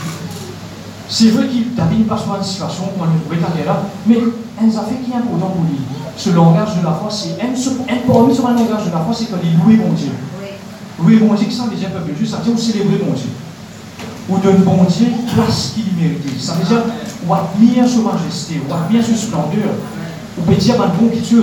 C'est 1.09 1.31
vrai 1.31 1.49
qu'il 1.49 2.05
passe 2.05 2.23
par 2.23 2.45
situation 2.45 2.85
où 2.85 3.01
on 3.01 3.05
est 3.05 3.39
trouvé 3.41 3.65
là, 3.65 3.83
mais 4.07 4.19
un 4.61 4.69
affaire 4.69 4.99
qui 5.05 5.11
est 5.11 5.17
important 5.17 5.51
pour 5.51 5.65
lui. 5.65 5.81
Ce 6.17 6.31
langage 6.31 6.77
de 6.79 6.85
la 6.85 6.93
foi, 6.93 7.09
c'est 7.11 7.41
un, 7.41 8.13
parmi 8.13 8.35
sur 8.35 8.47
un 8.47 8.55
langage 8.55 8.87
de 8.87 8.93
la 8.93 9.01
foi, 9.01 9.15
c'est 9.15 9.31
quand 9.31 9.39
il 9.43 9.59
louer 9.65 9.77
bon 9.77 9.93
Dieu. 9.95 10.11
Louer 11.01 11.17
bon 11.17 11.35
Dieu, 11.35 11.51
ça 11.51 11.65
veut 11.65 11.77
dire 11.77 11.91
peuple 11.91 12.13
juste, 12.19 12.33
ça 12.33 12.39
veut 12.39 12.53
dire 12.53 12.59
célébrer 12.59 12.99
bon 12.99 13.13
Dieu. 13.13 13.31
Ou 14.31 14.39
donner 14.39 14.59
bon 14.59 14.85
Dieu 14.85 15.09
place 15.35 15.73
qu'il 15.75 15.93
mérite. 16.01 16.41
Ça 16.41 16.55
veut 16.55 16.65
dire 16.65 16.83
ou 17.27 17.35
admire 17.35 17.89
sa 17.89 17.99
majesté, 17.99 18.61
ou 18.67 18.73
admire 18.73 19.05
sa 19.05 19.15
splendeur. 19.15 19.75
Ou 20.39 20.43
peut 20.43 20.55
dire 20.55 20.81
un 20.81 20.89
bon 20.89 21.09
qui 21.09 21.37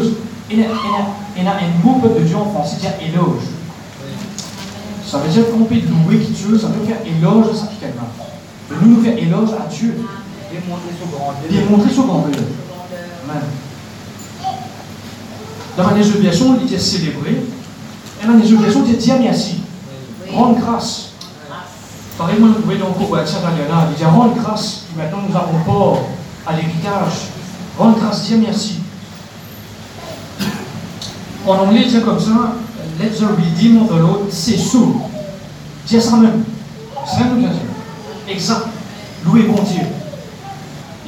Il 0.50 0.60
y 0.60 0.64
a 0.64 1.52
un 1.52 1.86
mot 1.86 2.00
peuple 2.00 2.22
de 2.22 2.26
Dieu 2.26 2.36
en 2.36 2.50
français, 2.50 2.78
dire 2.78 2.94
éloge. 3.02 3.44
Ça 5.06 5.20
veut 5.20 5.30
dire 5.30 5.50
qu'on 5.52 5.64
peut 5.64 5.76
louer 5.76 6.20
qui 6.20 6.32
Dieu, 6.32 6.58
ça 6.58 6.68
veut 6.68 6.86
faire 6.86 6.98
éloge 7.06 7.48
à 7.52 7.56
sa. 7.56 7.66
De 7.66 8.76
nous 8.82 8.96
nous 8.96 9.02
faire 9.02 9.18
éloge 9.18 9.50
à 9.52 9.68
Dieu. 9.74 9.96
Démontrer 10.52 10.92
son 11.00 11.18
grandeur. 11.18 11.42
Démontrer 11.50 11.94
son 11.94 12.06
grandeur. 12.06 12.42
Amen. 13.30 13.44
Dans 15.78 15.92
les 15.92 16.10
obligations, 16.10 16.58
il 16.60 16.68
dit 16.68 16.80
célébrer. 16.80 17.44
Et 18.22 18.28
dans 18.28 18.34
les 18.34 18.52
obligations, 18.52 18.84
il 18.86 18.98
dit 18.98 19.04
dire 19.04 19.16
merci. 19.20 19.60
Rendre 20.34 20.60
grâce. 20.60 21.07
Pareil, 22.18 22.40
moi, 22.40 22.50
nous 22.50 22.56
trouvons 22.56 22.80
dans 22.80 22.88
le 22.88 22.94
cours 22.94 23.18
il 23.20 23.96
dit 23.96 24.06
rendre 24.06 24.36
grâce. 24.36 24.86
Maintenant, 24.98 25.20
nous 25.30 25.36
avons 25.36 25.64
port 25.66 26.00
à 26.48 26.54
l'héritage. 26.54 27.30
Rendre 27.78 28.00
grâce, 28.00 28.24
dire 28.24 28.40
merci. 28.40 28.80
En 31.46 31.54
anglais, 31.54 31.86
dit 31.88 32.02
comme 32.02 32.20
ça, 32.20 32.56
let 33.00 33.10
the 33.10 33.22
redeem 33.22 33.84
of 33.84 33.90
the 33.90 34.00
Lord 34.00 34.22
c'est 34.32 34.58
sous. 34.58 35.00
Dis 35.86 36.02
ça 36.02 36.18
même. 36.18 36.44
C'est 37.06 37.24
même 37.24 37.38
bien 37.38 37.50
sûr. 37.50 37.62
Exact. 38.28 38.68
Louer 39.24 39.44
bon 39.44 39.62
Dieu. 39.62 39.84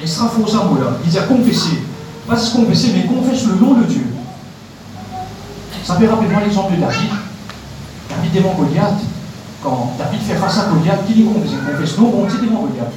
Il 0.02 0.08
sera 0.08 0.30
faux 0.30 0.48
ça, 0.48 0.58
là. 0.58 0.98
Il 1.04 1.10
dit 1.10 1.18
à 1.18 1.24
confesser. 1.24 1.84
Pas 2.28 2.38
se 2.38 2.56
confesser, 2.56 2.94
mais 2.96 3.06
confesse 3.06 3.46
le 3.48 3.56
nom 3.56 3.74
de 3.74 3.84
Dieu. 3.86 4.06
Ça 5.84 5.96
fait 5.96 6.06
moi 6.06 6.42
l'exemple 6.46 6.76
de 6.76 6.82
David. 6.82 7.10
David 8.10 8.34
devant 8.34 8.54
Goliath. 8.54 9.00
Quand 9.64 9.94
David 9.98 10.22
fait 10.22 10.36
face 10.36 10.60
à 10.60 10.70
Goliath, 10.70 11.06
qui 11.06 11.14
dit 11.14 11.26
confesse 11.26 11.52
Il 11.52 11.72
confesse 11.72 11.98
non, 11.98 12.10
bon 12.10 12.26
Dieu 12.28 12.40
devant 12.42 12.62
Goliath. 12.62 12.94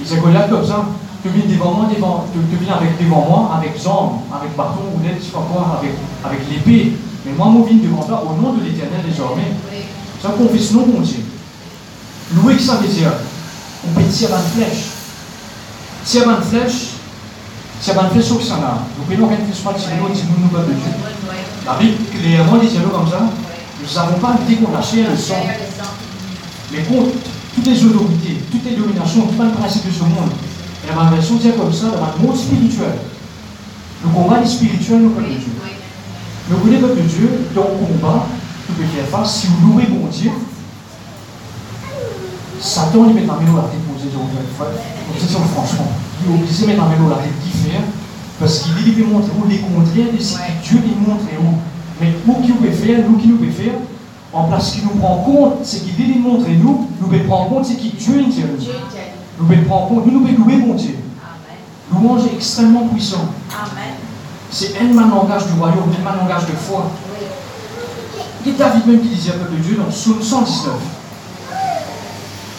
Il 0.00 0.06
dit 0.06 0.16
Goliath 0.16 0.50
comme 0.50 0.66
ça. 0.66 0.86
Tu 1.22 1.28
viens 1.30 1.56
devant 1.56 1.72
moi, 1.72 1.86
devant, 1.92 2.26
tu, 2.32 2.38
viens 2.64 2.76
avec, 2.76 2.96
devant 3.02 3.26
moi, 3.28 3.50
avec 3.58 3.74
jambes, 3.82 4.20
avec 4.32 4.54
bâton, 4.56 4.86
ou 4.94 5.00
je 5.02 5.24
sais 5.24 5.32
pas 5.32 5.44
quoi, 5.52 5.78
avec, 5.78 5.90
avec 6.24 6.48
l'épée. 6.48 6.92
Mais 7.26 7.32
moi, 7.36 7.46
mon 7.46 7.64
vie 7.64 7.80
devant 7.80 8.02
toi, 8.04 8.22
au 8.22 8.40
nom 8.40 8.52
de 8.52 8.62
l'éternel 8.62 9.00
désormais, 9.04 9.50
ça 10.22 10.30
confesse 10.30 10.72
non, 10.72 10.86
mon 10.86 11.00
Dieu. 11.00 11.24
Louer, 12.34 12.54
que 12.54 12.62
ça 12.62 12.76
veut 12.76 12.86
dire 12.86 13.10
On 13.84 13.98
peut 13.98 14.06
tirer 14.06 14.32
une 14.32 14.62
flèche. 14.62 14.84
Tirer 16.04 16.26
une 16.26 16.42
flèche, 16.42 16.90
tirer 17.82 17.98
une 17.98 18.10
flèche 18.10 18.30
au 18.30 18.40
Sana. 18.40 18.78
Nous 18.96 19.04
pouvons 19.04 19.28
rien 19.28 19.38
faire 19.38 19.74
tirer 19.76 19.96
l'autre, 19.98 20.14
nous 20.14 20.44
nous 20.44 20.48
pas 20.48 20.60
de 20.60 20.72
Dieu. 20.72 20.92
La 21.66 21.74
Bible, 21.74 22.04
clairement, 22.16 22.58
dit 22.58 22.68
comme 22.68 23.10
ça 23.10 23.20
nous 23.88 23.94
n'avons 23.94 24.18
pas 24.18 24.36
été 24.42 24.56
qu'on 24.56 24.74
a 24.74 24.80
le 24.80 25.16
sang. 25.16 25.34
Mais 26.72 26.82
contre 26.82 27.16
toutes 27.54 27.66
les 27.66 27.84
autorités, 27.84 28.44
toutes 28.50 28.64
les 28.64 28.76
dominations, 28.76 29.26
tous 29.26 29.42
les 29.42 29.50
principes 29.50 29.86
de 29.86 29.92
ce 29.92 30.02
monde, 30.02 30.30
et 30.84 30.94
la 30.94 31.10
version 31.10 31.36
dit 31.36 31.50
comme 31.56 31.72
ça, 31.72 31.86
dans 31.86 32.12
le 32.20 32.26
monde 32.26 32.36
spirituel. 32.36 32.92
Le 34.04 34.10
combat 34.10 34.42
est 34.42 34.46
spirituel, 34.46 35.02
nous 35.02 35.10
connaissons 35.10 35.40
Dieu. 35.40 35.52
Mais 36.48 36.56
vous 36.56 36.62
voulez 36.64 36.78
que 36.78 37.00
Dieu, 37.00 37.46
dans 37.54 37.62
le 37.62 37.86
combat, 37.86 38.26
vous 38.68 38.74
pouvez 38.74 38.86
faire 38.88 39.08
face, 39.08 39.40
si 39.40 39.46
vous 39.46 39.72
louez 39.72 39.86
bon 39.86 40.06
Dieu, 40.06 40.30
Satan, 42.60 43.06
il 43.08 43.14
met 43.14 43.20
la 43.22 43.34
main 43.34 43.56
la 43.56 43.62
tête 43.68 43.80
pour 43.86 43.96
vous 43.96 45.26
dire, 45.26 45.38
franchement, 45.54 45.90
il 46.20 46.30
est 46.30 46.34
obligé 46.34 46.62
de 46.62 46.66
mettre 46.68 46.82
la 46.82 46.88
main 46.88 47.08
la 47.08 47.16
tête 47.16 47.32
qui 47.42 47.50
fait, 47.56 47.80
parce 48.38 48.58
qu'il 48.58 48.74
dit, 48.74 48.82
il 48.86 48.94
veut 48.94 49.06
montrer 49.06 49.30
où 49.38 49.48
les 49.48 49.58
contraires 49.58 50.12
de 50.12 50.22
ce 50.22 50.34
que 50.34 50.68
Dieu 50.68 50.78
lui 50.80 50.94
montre 51.06 51.24
où. 51.40 51.54
Mais 52.00 52.12
nous 52.26 52.34
qui 52.34 52.48
nous 52.48 52.56
pouvons 52.56 52.72
faire, 52.72 53.08
nous 53.08 53.18
qui 53.18 53.28
nous 53.28 53.36
pouvons 53.36 53.52
faire, 53.52 53.74
en 54.32 54.44
place 54.44 54.72
qui 54.72 54.82
nous 54.82 54.90
prend 55.00 55.16
compte, 55.18 55.64
ce 55.64 55.76
qu'il 55.78 55.94
dit 55.94 56.18
montrer 56.18 56.54
nous, 56.54 56.88
nous 57.00 57.08
pouvons 57.08 57.24
prendre 57.24 57.48
compte 57.48 57.66
ce 57.66 57.72
qui 57.72 57.90
Dieu 57.90 58.22
nous 58.22 58.28
dit. 58.28 58.44
Nous 59.38 59.46
pouvons 59.46 59.64
prendre 59.64 59.88
compte, 59.88 60.06
nous 60.06 60.12
nous 60.12 60.26
pouvons 60.26 60.44
louer 60.44 60.56
mon 60.56 60.74
Dieu. 60.74 60.96
Louange 61.92 62.26
est 62.26 62.34
extrêmement 62.34 62.86
puissant. 62.88 63.26
C'est 64.50 64.78
un 64.78 64.94
langage 64.94 65.46
du 65.46 65.58
royaume, 65.58 65.90
un 66.06 66.16
langage 66.16 66.46
de 66.46 66.52
foi. 66.52 66.90
Il 68.44 68.52
y 68.52 68.54
a 68.54 68.58
David 68.58 68.86
même 68.86 69.00
qui 69.00 69.08
disait 69.08 69.30
un 69.30 69.38
peuple 69.38 69.56
de 69.56 69.62
Dieu 69.62 69.76
dans 69.76 69.90
Psaume 69.90 70.22
119. 70.22 70.74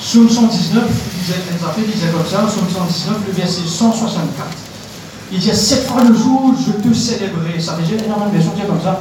Psaume 0.02 0.30
119, 0.30 0.84
il 0.84 1.20
disait, 1.20 1.36
il 1.78 1.92
disait 1.92 2.08
comme 2.12 2.26
ça, 2.26 2.46
Psaume 2.48 2.70
119, 2.70 3.18
le 3.28 3.34
verset 3.34 3.62
164. 3.68 4.48
Il 5.32 5.40
dit 5.40 5.54
Sept 5.54 5.86
fois 5.88 6.04
le 6.04 6.16
jour, 6.16 6.54
je 6.58 6.72
te 6.72 6.94
célébrerai. 6.94 7.60
Ça 7.60 7.78
dire 7.78 8.04
énormément 8.04 8.30
de 8.30 8.38
versions 8.38 8.54
comme 8.68 8.82
ça. 8.84 9.00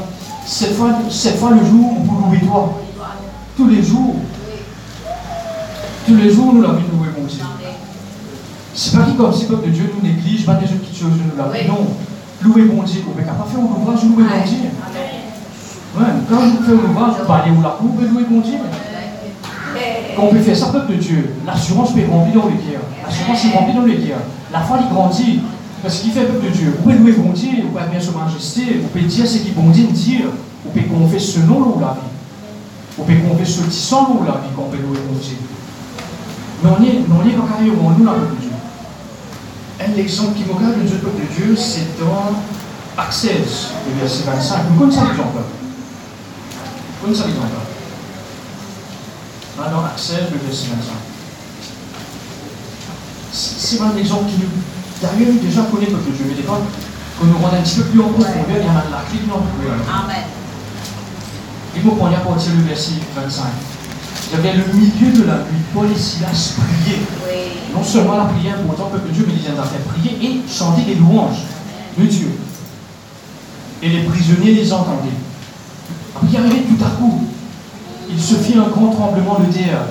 Sept 0.48 0.74
fois, 0.76 1.50
le 1.50 1.64
jour, 1.66 1.98
on 1.98 2.04
peut 2.06 2.26
louer 2.26 2.40
toi. 2.46 2.80
Tous 3.54 3.68
les 3.68 3.82
jours. 3.82 4.16
Tous 6.06 6.16
les 6.16 6.30
jours, 6.30 6.54
nous 6.54 6.62
l'avons 6.62 6.76
loué, 6.76 7.08
mon 7.18 7.26
Dieu. 7.26 7.42
C'est 8.74 8.96
pas 8.96 9.04
qui 9.04 9.14
comme 9.14 9.32
si 9.32 9.44
peuple 9.44 9.66
de 9.66 9.72
Dieu 9.72 9.92
nous 9.94 10.08
néglige, 10.08 10.46
pas 10.46 10.54
des 10.54 10.64
petites 10.64 10.96
choses, 10.96 11.12
nous 11.12 11.36
l'avons. 11.36 11.52
Non. 11.68 11.86
Louer 12.40 12.62
mon 12.62 12.82
Dieu, 12.82 13.02
on 13.06 13.10
ne 13.10 13.14
peut 13.14 13.26
pas 13.26 13.46
faire 13.46 13.60
un 13.60 13.62
ouvrage, 13.62 14.04
louer 14.04 14.24
mon 14.24 14.44
Dieu. 14.46 14.70
Ouais, 15.98 16.06
quand 16.30 16.36
on 16.36 16.62
fait 16.62 16.72
un 16.72 16.90
ouvrage, 16.90 17.14
on 17.20 17.24
va 17.30 17.34
aller 17.34 17.50
où 17.50 17.62
la 17.62 17.76
coupe, 17.78 18.00
louer 18.00 18.24
mon 18.30 18.40
Dieu. 18.40 18.54
Quand 20.16 20.22
on 20.22 20.28
peut 20.28 20.40
faire 20.40 20.56
ça, 20.56 20.66
peuple 20.68 20.92
de 20.92 20.96
Dieu, 20.96 21.34
l'assurance 21.44 21.92
peut 21.92 22.00
remplir 22.10 22.40
dans 22.42 22.48
le 22.48 22.54
cœur. 22.54 22.80
L'assurance 23.04 23.44
est 23.44 23.58
remplie 23.58 23.74
dans 23.74 23.82
le 23.82 23.92
cœur. 23.92 24.20
La 24.50 24.60
foi, 24.60 24.78
il 24.80 24.88
grandit. 24.94 25.40
Parce 25.82 26.00
qu'il 26.00 26.12
fait 26.12 26.24
peuple 26.24 26.46
de 26.46 26.50
Dieu. 26.50 26.74
Vous 26.76 26.82
pouvez 26.82 26.96
louer 26.96 27.12
bon 27.12 27.30
Dieu, 27.30 27.50
vous 27.62 27.68
pouvez 27.68 27.82
admirer 27.82 28.04
sa 28.04 28.12
majesté, 28.12 28.80
vous 28.82 28.88
pouvez 28.88 29.04
dire 29.04 29.26
ce 29.26 29.38
qui 29.38 29.50
bon 29.50 29.70
Dieu 29.70 29.84
dire, 29.86 30.26
vous 30.64 30.70
pouvez 30.70 30.84
confesser 30.86 31.32
ce 31.32 31.40
nom 31.40 31.78
là 31.78 31.86
la 31.86 31.92
vie. 31.94 32.08
Vous 32.96 33.04
pouvez 33.04 33.18
confesser 33.18 33.52
ce 33.52 33.62
petit 33.62 33.78
sang 33.78 34.20
là 34.26 34.34
la 34.34 34.40
vie 34.40 34.54
qu'on 34.56 34.64
peut 34.64 34.76
louer 34.76 34.98
bon 35.08 35.16
Dieu. 35.18 35.36
Mais 36.62 36.70
on 36.70 36.82
est, 36.82 36.98
on 37.08 37.28
est 37.28 37.34
quand 37.34 37.60
même 37.60 37.70
au 37.70 37.90
nous 37.96 38.04
là, 38.04 38.12
peuple 38.12 38.34
de 38.34 38.40
Dieu. 38.40 38.50
Un 39.80 39.96
exemple 39.96 40.36
qui 40.36 40.42
me 40.42 40.60
garde 40.60 40.82
de 40.82 40.86
Dieu, 40.88 40.96
peuple 40.98 41.20
de 41.20 41.34
Dieu, 41.34 41.56
c'est 41.56 41.98
dans 42.00 42.34
Access, 43.00 43.68
le 43.86 44.00
verset 44.00 44.24
25. 44.24 44.62
Vous 44.70 44.80
connaissez 44.80 45.00
l'exemple 45.00 45.38
Vous 45.38 47.06
connaissez 47.06 47.26
l'exemple 47.26 47.46
Dans 49.56 49.84
Access, 49.84 50.22
le 50.32 50.38
verset 50.44 50.66
25. 50.70 50.92
C'est 53.30 53.80
un 53.80 53.96
exemple 53.96 54.24
qui 54.30 54.40
nous 54.40 54.48
D'ailleurs, 55.00 55.34
déjà 55.40 55.62
connaît 55.70 55.86
peuple 55.86 56.10
de 56.10 56.16
Dieu, 56.16 56.24
mais 56.28 56.34
des 56.34 56.42
fois, 56.42 56.60
quand 57.18 57.26
nous 57.26 57.38
rendons 57.38 57.56
un 57.56 57.62
petit 57.62 57.76
peu 57.76 57.84
plus 57.84 58.00
en 58.00 58.08
profondeur, 58.08 58.58
il 58.58 58.66
y 58.66 58.70
en 58.70 58.76
a 58.78 58.86
de 58.86 58.90
la 58.90 59.02
clé 59.08 59.20
de 59.20 59.30
Amen. 59.30 60.24
Il 61.76 61.82
faut 61.82 61.92
prendre 61.92 62.16
à 62.16 62.20
partir 62.20 62.52
du 62.52 62.62
verset 62.62 62.94
25. 63.14 63.44
Il 64.30 64.36
y 64.36 64.40
avait 64.40 64.58
le 64.58 64.64
milieu 64.74 65.12
de 65.12 65.24
la 65.24 65.36
nuit, 65.36 65.62
Paul 65.72 65.86
et 65.90 65.98
Silas 65.98 66.56
priaient. 66.56 67.00
Non 67.74 67.84
seulement 67.84 68.16
la 68.16 68.24
prière 68.24 68.56
pour 68.62 68.74
autant 68.74 68.90
peuple 68.90 69.08
de 69.08 69.14
Dieu, 69.14 69.24
mais 69.26 69.34
ils 69.34 69.50
ont 69.50 69.62
fait 69.64 69.84
prier 69.88 70.18
et 70.28 70.42
chanter 70.50 70.82
des 70.82 70.96
louanges 70.96 71.44
de 71.96 72.04
Dieu. 72.04 72.32
Et 73.82 73.88
les 73.88 74.02
prisonniers 74.02 74.54
les 74.54 74.72
entendaient. 74.72 75.18
Après, 76.14 76.26
il 76.30 76.36
arrivait 76.36 76.62
tout 76.62 76.84
à 76.84 76.90
coup. 76.90 77.24
Il 78.10 78.20
se 78.20 78.34
fit 78.34 78.58
un 78.58 78.68
grand 78.68 78.90
tremblement 78.90 79.38
de 79.38 79.52
terre. 79.52 79.82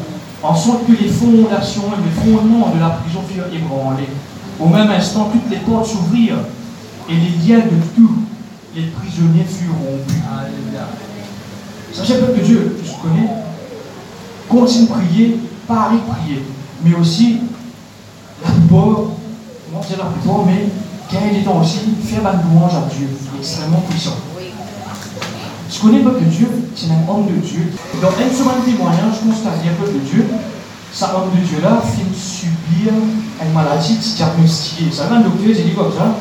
en 0.43 0.55
sorte 0.55 0.85
que 0.85 0.91
les 0.91 1.09
fondations 1.09 1.83
et 1.93 2.03
les 2.03 2.31
fondements 2.31 2.73
de 2.75 2.79
la 2.79 2.89
prison 2.89 3.21
furent 3.27 3.47
ébranlés. 3.53 4.09
Au 4.59 4.67
même 4.67 4.89
instant, 4.89 5.29
toutes 5.31 5.49
les 5.51 5.57
portes 5.57 5.87
s'ouvrirent 5.87 6.45
et 7.09 7.13
les 7.13 7.47
liens 7.47 7.59
de 7.59 7.77
tous 7.95 8.11
les 8.75 8.83
prisonniers 8.83 9.45
furent 9.45 9.73
rompus. 9.73 10.15
Alléluia. 10.31 10.87
Sachez 11.93 12.15
de 12.21 12.43
Dieu, 12.43 12.77
je 12.83 12.91
connais, 13.01 13.29
continue 14.49 14.87
de 14.87 14.91
prier, 14.91 15.39
pas 15.67 15.89
de 15.91 16.11
prier, 16.11 16.43
mais 16.83 16.95
aussi 16.95 17.39
la 18.43 18.51
plupart, 18.51 18.85
comment 19.65 19.83
dire 19.87 19.97
la 19.97 20.05
plupart, 20.05 20.45
mais 20.45 20.69
quand 21.09 21.19
il 21.31 21.39
est 21.39 21.43
temps 21.43 21.61
aussi, 21.61 21.79
faire 22.03 22.23
la 22.23 22.33
louange 22.33 22.75
à 22.75 22.93
Dieu, 22.93 23.07
extrêmement 23.39 23.83
puissant. 23.89 24.17
Je 25.71 25.79
connais 25.79 25.99
peuple 25.99 26.23
de 26.23 26.29
Dieu, 26.29 26.47
c'est 26.75 26.87
un 26.87 27.09
homme 27.11 27.27
de 27.27 27.39
Dieu. 27.45 27.73
Dans 28.01 28.09
un 28.09 28.35
second 28.35 28.61
témoignage, 28.63 29.15
je 29.21 29.29
constate 29.29 29.53
un 29.65 29.81
peuple 29.81 29.95
de 29.95 29.99
Dieu, 29.99 30.27
homme 31.15 31.29
de 31.35 31.45
Dieu-là 31.45 31.81
finit 31.83 32.17
subir 32.17 32.93
une 32.93 33.53
maladie 33.53 33.97
diagnostiquée. 33.97 34.91
Ça 34.91 35.05
va 35.05 35.17
un 35.17 35.21
docteur, 35.21 35.47
j'ai 35.53 35.63
dit 35.63 35.75
comme 35.75 35.91
ça, 35.91 36.15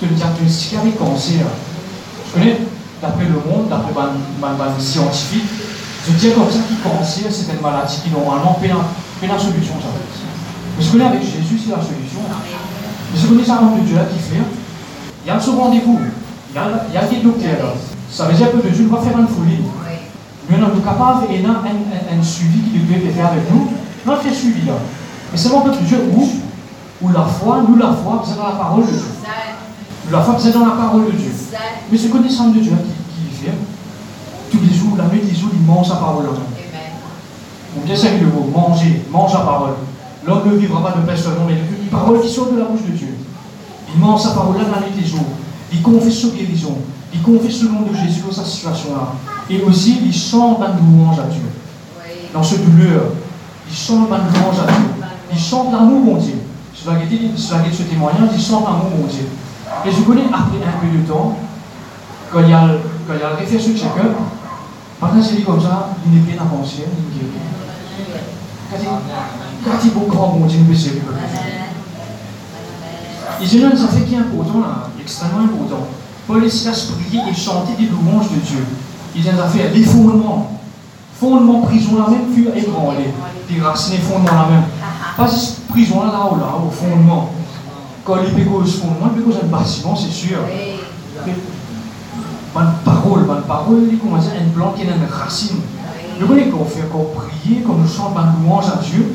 te 0.00 0.06
diagnostiquer 0.06 0.76
avec 0.78 0.98
cancer. 0.98 1.46
Je 2.28 2.32
connais, 2.32 2.58
d'après 3.00 3.24
le 3.24 3.40
monde, 3.48 3.68
d'après 3.68 3.92
les 3.94 4.84
scientifique, 4.84 5.44
je 6.06 6.12
dis 6.12 6.30
comme 6.32 6.50
ça 6.50 6.58
que 6.58 6.88
cancer, 6.88 7.24
c'est 7.30 7.52
une 7.52 7.62
maladie 7.62 7.96
qui 8.04 8.10
normalement 8.10 8.58
fait 8.60 9.26
la 9.26 9.38
solution. 9.38 9.74
Ça. 9.80 9.88
Mais 10.76 10.84
je 10.84 10.90
connais 10.90 11.06
avec 11.06 11.22
Jésus, 11.22 11.58
c'est 11.64 11.70
la 11.70 11.82
solution. 11.82 12.20
Mais 12.28 13.18
je 13.20 13.26
connais 13.26 13.44
ça 13.44 13.58
homme 13.62 13.80
de 13.80 13.86
Dieu 13.86 13.96
là 13.96 14.04
qui 14.04 14.18
fait. 14.18 14.42
Il 15.24 15.28
y 15.28 15.30
a 15.30 15.40
ce 15.40 15.50
rendez-vous, 15.50 16.00
il 16.50 16.54
y 16.54 16.58
a, 16.58 16.84
il 16.88 16.94
y 16.94 16.98
a 16.98 17.04
des 17.06 17.22
docteurs 17.24 17.58
là. 17.62 17.72
Ça 18.10 18.26
veut 18.26 18.34
dire 18.34 18.52
que 18.52 18.68
Dieu 18.68 18.86
va 18.90 18.98
faire 18.98 19.18
une 19.18 19.26
folie. 19.28 19.64
Mais 20.50 20.56
on 20.60 20.78
est 20.78 20.84
capable 20.84 21.32
et 21.32 21.42
un, 21.42 21.48
un, 21.48 22.16
un, 22.16 22.20
un 22.20 22.22
suivi 22.22 22.60
qui 22.60 22.78
devait 22.78 23.10
faire 23.10 23.28
avec 23.28 23.50
nous. 23.50 23.70
On 24.06 24.16
fait 24.16 24.34
suivi 24.34 24.66
là. 24.66 24.74
Mais 25.32 25.38
c'est 25.38 25.48
mon 25.48 25.66
Dieu 25.68 25.98
où, 26.14 26.28
où 27.02 27.08
la 27.08 27.24
foi, 27.24 27.64
nous 27.68 27.76
la 27.76 27.92
foi, 27.92 28.22
c'est 28.26 28.36
dans 28.36 28.46
la 28.46 28.52
parole 28.52 28.86
de 28.86 28.90
Dieu. 28.90 29.02
La 30.12 30.20
foi, 30.20 30.36
c'est 30.38 30.52
dans 30.52 30.66
la 30.66 30.72
parole 30.72 31.06
de 31.06 31.10
Dieu. 31.12 31.32
Mais 31.90 31.98
ce 31.98 32.08
connaissant 32.08 32.48
de 32.48 32.60
Dieu 32.60 32.72
qui, 32.72 33.30
qui 33.30 33.44
fait, 33.44 33.52
tous 34.50 34.58
les 34.60 34.74
jours, 34.74 34.96
la 34.98 35.04
nuit, 35.06 35.22
les 35.24 35.34
jours, 35.34 35.50
il 35.52 35.62
mange 35.62 35.88
sa 35.88 35.96
parole. 35.96 36.26
On 37.76 37.84
bien 37.84 37.96
sait 37.96 38.18
le 38.18 38.26
mot, 38.26 38.50
manger, 38.54 39.02
mange 39.10 39.32
la 39.32 39.40
parole. 39.40 39.74
L'homme 40.24 40.42
ne 40.46 40.56
vivra 40.56 40.82
pas 40.82 40.98
de 40.98 41.06
pain 41.06 41.16
seulement, 41.16 41.46
mais 41.46 41.54
de 41.54 41.90
parole 41.90 42.20
qui 42.20 42.28
sort 42.28 42.52
de 42.52 42.58
la 42.58 42.66
bouche 42.66 42.84
de 42.86 42.92
Dieu. 42.92 43.16
Il 43.92 44.00
mange 44.00 44.20
sa 44.20 44.30
parole 44.30 44.56
là 44.58 44.64
la 44.74 44.86
nuit 44.86 44.94
des 45.00 45.06
jours. 45.06 45.26
Il 45.72 45.82
confesse 45.82 46.20
sa 46.20 46.28
guérison. 46.28 46.78
Il 47.12 47.22
confesse 47.22 47.62
le 47.62 47.70
nom 47.70 47.82
de 47.82 47.94
Jésus 47.94 48.22
dans 48.26 48.32
sa 48.32 48.44
situation-là. 48.44 49.14
Et 49.50 49.60
aussi, 49.62 49.98
il 50.04 50.14
chante 50.14 50.60
un 50.62 50.76
louange 50.76 51.18
à 51.18 51.24
Dieu. 51.24 51.42
Dans 52.32 52.42
ce 52.42 52.56
douleur, 52.56 53.02
il 53.68 53.74
chante 53.76 54.10
un 54.12 54.18
louange 54.18 54.58
à 54.60 54.66
Dieu. 54.72 55.06
Il 55.32 55.38
chante 55.38 55.72
l'amour, 55.72 56.00
mon 56.00 56.16
Dieu. 56.16 56.34
Je 56.74 56.88
vais 56.90 56.96
arrêter 56.96 57.18
je 57.36 57.54
vais 57.54 57.72
ce 57.72 57.82
témoignage, 57.82 58.28
il 58.34 58.40
chante 58.42 58.64
l'amour, 58.64 58.90
mon 59.00 59.06
Dieu. 59.06 59.26
Et 59.86 59.90
je 59.90 60.00
connais 60.02 60.24
après 60.26 60.58
un 60.58 60.80
peu 60.80 60.96
de 60.98 61.06
temps, 61.06 61.36
quand 62.32 62.40
il 62.40 62.50
y 62.50 62.52
a, 62.52 62.60
y 62.62 62.62
a 62.62 63.30
le 63.30 63.36
réflexe 63.38 63.68
de 63.68 63.76
chacun, 63.76 64.10
pendant 65.00 65.14
que 65.20 65.34
dit 65.34 65.42
comme 65.44 65.60
ça, 65.60 65.90
il 66.06 66.12
n'est 66.12 66.20
bien 66.20 66.40
avancé, 66.40 66.84
il 66.86 67.04
me 67.04 67.10
dit, 67.10 67.36
quand 68.70 68.76
il- 68.80 69.64
quand 69.64 69.78
il 69.82 69.88
est 69.90 70.08
grand, 70.08 70.28
mon 70.38 70.46
Dieu, 70.46 70.58
il 70.60 70.68
me 70.68 70.74
sait 70.74 70.90
Amen. 70.90 71.20
Et 73.42 73.46
ce 73.46 73.58
jeune, 73.58 73.76
ça 73.76 73.88
fait 73.88 74.02
qui 74.04 74.14
est 74.14 74.18
important, 74.18 74.60
là, 74.60 74.88
extrêmement 75.00 75.40
important. 75.44 75.86
Paul 76.26 76.44
et 76.44 76.50
Silas 76.50 76.88
priaient 76.92 77.22
et 77.30 77.34
chantaient 77.34 77.74
des 77.78 77.88
louanges 77.88 78.30
de 78.30 78.36
Dieu. 78.36 78.64
Ils 79.16 79.28
ont 79.28 79.48
fait 79.48 79.68
les 79.70 79.82
fondements. 79.84 80.60
Fondements, 81.18 81.62
prison 81.62 81.96
là 81.98 82.08
même, 82.10 82.34
furent 82.34 82.56
ébranlés. 82.56 83.12
Des 83.48 83.60
racines, 83.60 83.98
fondements 83.98 84.32
là 84.32 84.46
même. 84.50 84.64
Pas 85.16 85.26
juste 85.28 85.66
prison 85.68 86.04
là, 86.04 86.12
là, 86.12 86.28
ou 86.32 86.36
là, 86.36 86.46
au 86.66 86.70
fondement. 86.70 87.30
Quand 88.04 88.16
il 88.26 88.34
pégo 88.34 88.60
au 88.60 88.64
fondement, 88.64 89.10
il 89.14 89.22
pégo 89.22 89.36
un 89.42 89.46
bâtiment, 89.46 89.96
c'est 89.96 90.10
sûr. 90.10 90.38
Bonne 92.54 92.72
parole, 92.84 93.24
bonne 93.24 93.42
parole, 93.42 93.88
il 93.90 93.98
comment 93.98 94.18
dire, 94.18 94.30
une 94.40 94.52
plante 94.52 94.76
qui 94.76 94.82
a 94.82 94.84
une 94.84 95.06
racine. 95.10 95.56
Nous 96.20 96.26
connaissons 96.26 96.58
qu'on 96.58 96.64
fait, 96.64 96.88
qu'on 96.90 97.06
prie, 97.14 97.62
qu'on 97.62 97.74
nous 97.74 97.88
chante 97.88 98.16
une 98.16 98.46
louange 98.46 98.66
à 98.66 98.80
Dieu. 98.82 99.14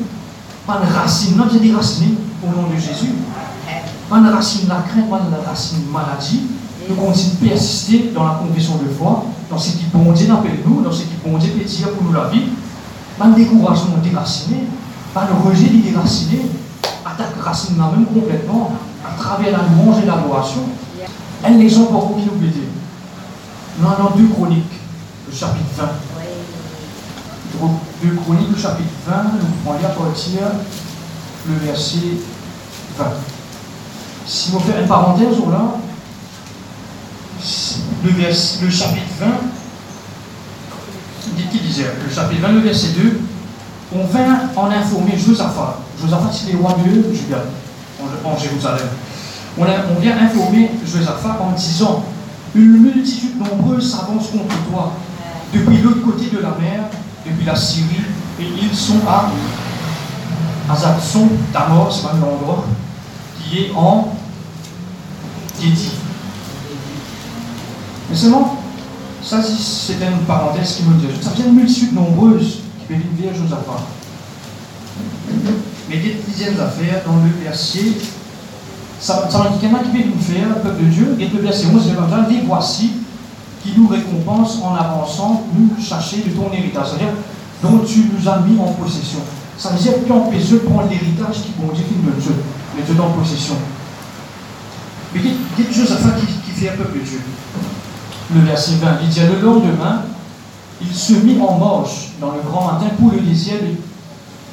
Pas 0.67 0.79
une 0.83 0.93
racine, 0.93 1.38
non, 1.38 1.45
j'ai 1.51 1.59
des 1.59 1.73
racines 1.73 2.15
au 2.43 2.47
nom 2.47 2.67
de 2.67 2.75
Jésus. 2.75 3.13
Pas 4.09 4.17
une 4.17 4.27
racine 4.27 4.65
de 4.65 4.69
la 4.69 4.81
crainte, 4.81 5.09
pas 5.09 5.21
une 5.25 5.47
racine 5.47 5.85
de 5.85 5.91
maladie. 5.91 6.41
Nous 6.89 6.95
continuons 6.95 7.35
de 7.41 7.47
persister 7.49 8.12
dans 8.13 8.23
la 8.23 8.33
confession 8.35 8.75
de 8.77 8.89
foi, 8.89 9.25
dans 9.49 9.57
ce 9.57 9.71
qui 9.71 9.85
bon 9.91 10.12
Dieu 10.12 10.31
appelle 10.31 10.59
nous, 10.65 10.81
dans 10.81 10.91
ce 10.91 11.01
qui 11.03 11.15
bon 11.25 11.38
Dieu 11.38 11.51
dire 11.51 11.89
pour 11.89 12.03
nous 12.03 12.13
la 12.13 12.27
vie. 12.27 12.49
Pas 13.17 13.27
de 13.27 13.35
découragement 13.35 13.97
déraciné, 14.01 14.63
pas 15.13 15.25
de 15.25 15.47
rejet 15.47 15.67
déraciné, 15.67 16.41
attaque 17.05 17.35
racine 17.41 17.75
même 17.75 18.05
complètement 18.05 18.71
à 19.05 19.17
travers 19.21 19.51
la 19.51 19.57
louange 19.57 20.03
et 20.03 20.05
l'adoration. 20.05 20.62
Un 21.43 21.59
exemple 21.59 21.91
pour 21.91 22.15
qui 22.15 22.25
nous 22.25 22.39
plaît. 22.39 22.49
Nous 23.79 23.88
avons 23.88 24.15
deux 24.15 24.27
chroniques, 24.27 24.73
le 25.27 25.35
chapitre 25.35 25.69
20. 25.77 25.85
Oui. 26.17 27.69
Deux 28.03 28.15
chroniques, 28.15 28.49
le 28.51 28.62
chapitre 28.62 28.89
20, 29.07 29.15
nous 29.65 29.71
à 29.71 29.89
partir 29.89 30.41
le 31.47 31.55
verset 31.65 31.97
20. 32.97 33.05
Si 34.25 34.51
vous 34.51 34.59
faites 34.59 34.81
une 34.81 34.88
parenthèse, 34.88 35.38
là, 35.49 35.77
le, 38.03 38.69
chapitre 38.69 39.07
20, 39.19 39.27
dites 41.35 41.49
qui 41.51 41.59
disait, 41.59 41.85
le 42.07 42.13
chapitre 42.13 42.41
20, 42.41 42.51
le 42.53 42.59
verset 42.59 42.89
2, 42.89 43.19
on 43.95 44.05
vint 44.05 44.39
en 44.55 44.65
informer 44.69 45.17
Josaphat. 45.17 45.79
Josaphat, 46.01 46.31
c'est 46.31 46.53
le 46.53 46.59
roi 46.59 46.77
de 46.83 47.13
Juda, 47.13 47.43
en, 48.23 48.38
Jérusalem. 48.38 48.88
On, 49.57 49.63
a- 49.63 49.85
on 49.95 49.99
vient 49.99 50.17
informer 50.17 50.71
Josaphat 50.85 51.39
en 51.41 51.51
disant 51.51 52.03
Une 52.55 52.77
multitude 52.81 53.38
nombreuse 53.38 53.91
s'avance 53.91 54.27
contre 54.31 54.55
toi 54.69 54.93
depuis 55.53 55.77
l'autre 55.77 56.03
côté 56.05 56.29
de 56.29 56.38
la 56.41 56.49
mer, 56.49 56.83
depuis 57.25 57.45
la 57.45 57.55
Syrie, 57.55 58.05
et 58.39 58.45
ils 58.62 58.75
sont 58.75 58.99
à 59.07 59.31
Azatson, 60.71 61.27
Tamor, 61.51 61.91
c'est 61.91 62.03
pas 62.03 62.13
un 62.13 62.21
endroit, 62.21 62.65
qui 63.43 63.57
est 63.59 63.71
en 63.75 64.13
Guédi. 65.59 65.89
Mais 68.10 68.15
seulement, 68.15 68.58
ça 69.24 69.41
c'est- 69.43 69.93
une 69.93 70.26
parenthèse 70.26 70.78
qui 70.78 70.84
me 70.84 70.95
dit, 70.95 71.08
ça 71.22 71.32
vient 71.36 71.45
une 71.48 71.56
multitude 71.56 71.93
nombreuse 71.93 72.60
qui 72.80 72.86
peut 72.88 72.95
venir 72.95 73.34
Josaphat. 73.36 73.84
Mais 75.89 75.98
des 75.98 76.22
dizaines 76.28 76.56
d'affaires 76.56 77.02
dans 77.06 77.17
le 77.17 77.43
verset, 77.43 77.93
ça, 79.00 79.28
ça 79.30 79.39
dire 79.39 79.60
qu'il 79.60 79.69
y 79.69 79.74
en 79.74 79.76
a 79.78 79.80
qui 79.80 79.89
peut 79.89 80.10
nous 80.13 80.22
faire, 80.22 80.50
le 80.50 80.56
peuple 80.62 80.84
de 80.84 80.89
Dieu, 80.89 81.17
et 81.19 81.28
le 81.28 81.41
verset 81.41 81.67
11, 81.74 81.84
c'est 81.88 81.95
comme 81.95 82.10
ça, 82.10 82.28
les 82.30 82.41
voici 82.41 82.91
qui 83.63 83.74
nous 83.78 83.88
récompense 83.88 84.60
en 84.63 84.76
avançant, 84.76 85.43
nous 85.58 85.82
chercher 85.84 86.17
de 86.17 86.30
ton 86.32 86.52
héritage, 86.54 86.88
c'est-à-dire 86.89 87.13
dont 87.62 87.80
tu 87.80 88.06
nous 88.13 88.28
as 88.30 88.39
mis 88.39 88.58
en 88.60 88.72
possession. 88.74 89.19
Ça 89.58 89.69
veut 89.69 89.80
dire 89.80 89.93
qu'on 90.08 90.30
peut 90.32 90.58
prendre 90.60 90.89
l'héritage 90.89 91.43
qui 91.43 91.52
bon 91.58 91.74
Dieu 91.74 91.84
qui 91.84 91.95
nous 91.95 92.10
donne, 92.10 92.36
mais 92.76 92.84
Dieu 92.84 92.95
en 93.02 93.10
possession. 93.19 93.56
Mais 95.13 95.22
chose 95.74 95.91
à 95.91 95.98
faire 95.98 96.15
qui, 96.19 96.26
qui 96.28 96.52
fait 96.60 96.69
un 96.69 96.78
peuple 96.78 97.00
de 97.00 97.04
Dieu? 97.04 97.19
Le 98.33 98.41
verset 98.41 98.73
20, 98.75 98.87
il 99.01 99.09
dit 99.09 99.19
le 99.21 99.41
lendemain, 99.41 100.03
il 100.81 100.93
se 100.93 101.13
mit 101.13 101.39
en 101.41 101.57
marche 101.57 102.11
dans 102.21 102.31
le 102.31 102.41
grand 102.47 102.73
matin 102.73 102.85
pour 102.99 103.11
le 103.11 103.19
désert 103.21 103.57
de 103.61 103.75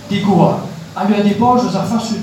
Tekoa. 0.08 0.60
À 0.96 1.04
lui 1.04 1.22
départ, 1.22 1.58
Josaphat 1.58 2.00
se 2.00 2.14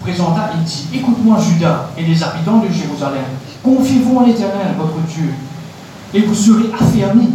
présenta 0.00 0.50
et 0.54 0.64
dit 0.64 0.88
Écoute-moi, 0.94 1.38
Judas 1.38 1.90
et 1.98 2.02
les 2.02 2.22
habitants 2.22 2.60
de 2.60 2.72
Jérusalem, 2.72 3.24
confiez-vous 3.62 4.16
en 4.16 4.26
l'Éternel, 4.26 4.74
votre 4.78 4.98
Dieu, 5.06 5.34
et 6.14 6.20
vous 6.22 6.34
serez 6.34 6.72
affermis. 6.72 7.30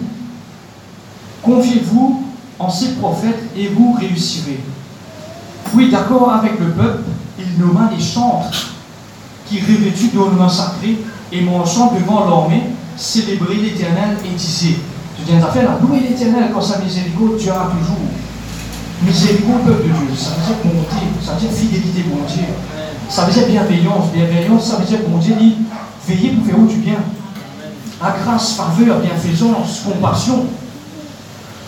Confiez-vous 1.44 2.24
en 2.58 2.70
ses 2.70 2.96
prophètes 2.96 3.44
et 3.56 3.68
vous 3.68 3.94
réussirez. 3.94 4.60
Oui, 5.76 5.92
d'accord 5.92 6.32
avec 6.32 6.60
le 6.60 6.72
peuple, 6.72 7.04
il 7.38 7.64
nomma 7.64 7.92
des 7.96 8.04
chantres 8.04 8.72
qui, 9.48 9.62
revêtus 9.62 10.10
d'ornements 10.14 10.50
sacrés 10.50 10.98
et 11.32 11.42
marchant 11.42 11.94
devant 11.94 12.28
l'armée, 12.28 12.64
célébraient 12.98 13.56
l'Éternel 13.56 14.18
et 14.26 14.36
disaient 14.36 14.76
Je 15.20 15.32
viens 15.32 15.40
d'affaire 15.40 15.64
là, 15.64 15.80
louez 15.82 16.00
l'Éternel 16.00 16.50
quand 16.54 16.62
sa 16.62 16.80
miséricorde 16.80 17.38
durera 17.38 17.72
toujours. 17.72 17.98
Miséricorde, 19.04 19.64
peuple 19.64 19.84
de 19.84 19.90
Dieu, 19.90 20.16
ça 20.18 20.32
veut 20.32 20.46
dire 20.46 20.56
bonté, 20.64 21.06
ça 21.24 21.34
veut 21.34 21.40
dire 21.40 21.52
fidélité, 21.52 22.04
bon 22.10 22.26
Dieu. 22.28 22.46
Ça 23.10 23.26
veut 23.26 23.32
dire 23.32 23.48
bienveillance. 23.48 24.12
Bienveillance, 24.14 24.66
ça 24.66 24.78
veut 24.78 24.86
dire 24.86 25.00
bon 25.08 25.18
Dieu 25.20 25.36
dit 25.40 25.56
veillez 26.08 26.32
pour 26.32 26.46
faire 26.46 26.58
du 26.58 26.76
bien. 26.78 26.98
À 28.02 28.12
grâce, 28.12 28.54
faveur, 28.54 29.00
bienfaisance, 29.00 29.82
compassion. 29.86 30.46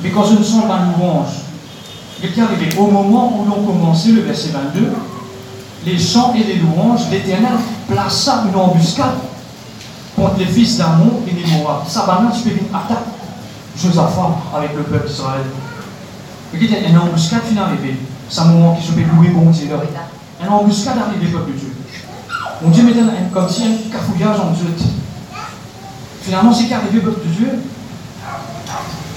Mais 0.01 0.09
quand 0.09 0.25
ce 0.25 0.33
ne 0.33 0.43
sont 0.43 0.61
pas 0.61 0.79
louanges, 0.79 1.43
il 2.21 2.29
est 2.29 2.41
arrivé 2.41 2.69
au 2.77 2.87
moment 2.87 3.39
où 3.39 3.45
l'on 3.45 3.63
commençait 3.63 4.11
le 4.11 4.21
verset 4.21 4.49
22, 4.49 4.91
les 5.85 5.99
chants 5.99 6.33
et 6.33 6.43
les 6.43 6.55
louanges, 6.55 7.09
l'Éternel 7.11 7.53
plaça 7.87 8.45
une 8.47 8.59
embuscade 8.59 9.15
contre 10.19 10.37
les 10.39 10.45
fils 10.45 10.77
d'Amon 10.77 11.21
et 11.27 11.31
des 11.31 11.45
Moab. 11.51 11.83
Là, 11.95 12.31
tu 12.35 12.49
peux 12.49 12.55
une 12.55 12.75
attaque. 12.75 13.05
Josaphat 13.81 14.35
avec 14.55 14.75
le 14.75 14.83
peuple 14.83 15.07
d'Israël. 15.07 15.41
A 16.53 16.89
une 16.89 16.97
embuscade 16.97 17.41
qui 17.47 17.55
est 17.55 17.59
arrivée. 17.59 17.97
C'est 18.29 18.41
un 18.41 18.45
moment 18.45 18.75
qui 18.75 18.85
se 18.85 18.91
fait 18.91 19.05
louer 19.15 19.29
bon 19.29 19.49
Dieu. 19.51 19.69
Un 20.43 20.47
embuscade 20.51 20.95
arrivé, 20.97 21.27
peuple 21.31 21.51
de 21.51 21.57
Dieu. 21.57 21.73
Mon 22.61 22.69
Dieu 22.71 22.83
mettait 22.83 22.99
un- 23.01 23.29
comme 23.33 23.47
si 23.49 23.63
un 23.63 23.91
cafouillage 23.91 24.39
en 24.39 24.51
Dieu. 24.51 24.65
Finalement, 26.21 26.53
c'est 26.53 26.65
qu'arrivé, 26.65 26.99
peuple 26.99 27.21
de 27.25 27.33
Dieu, 27.33 27.49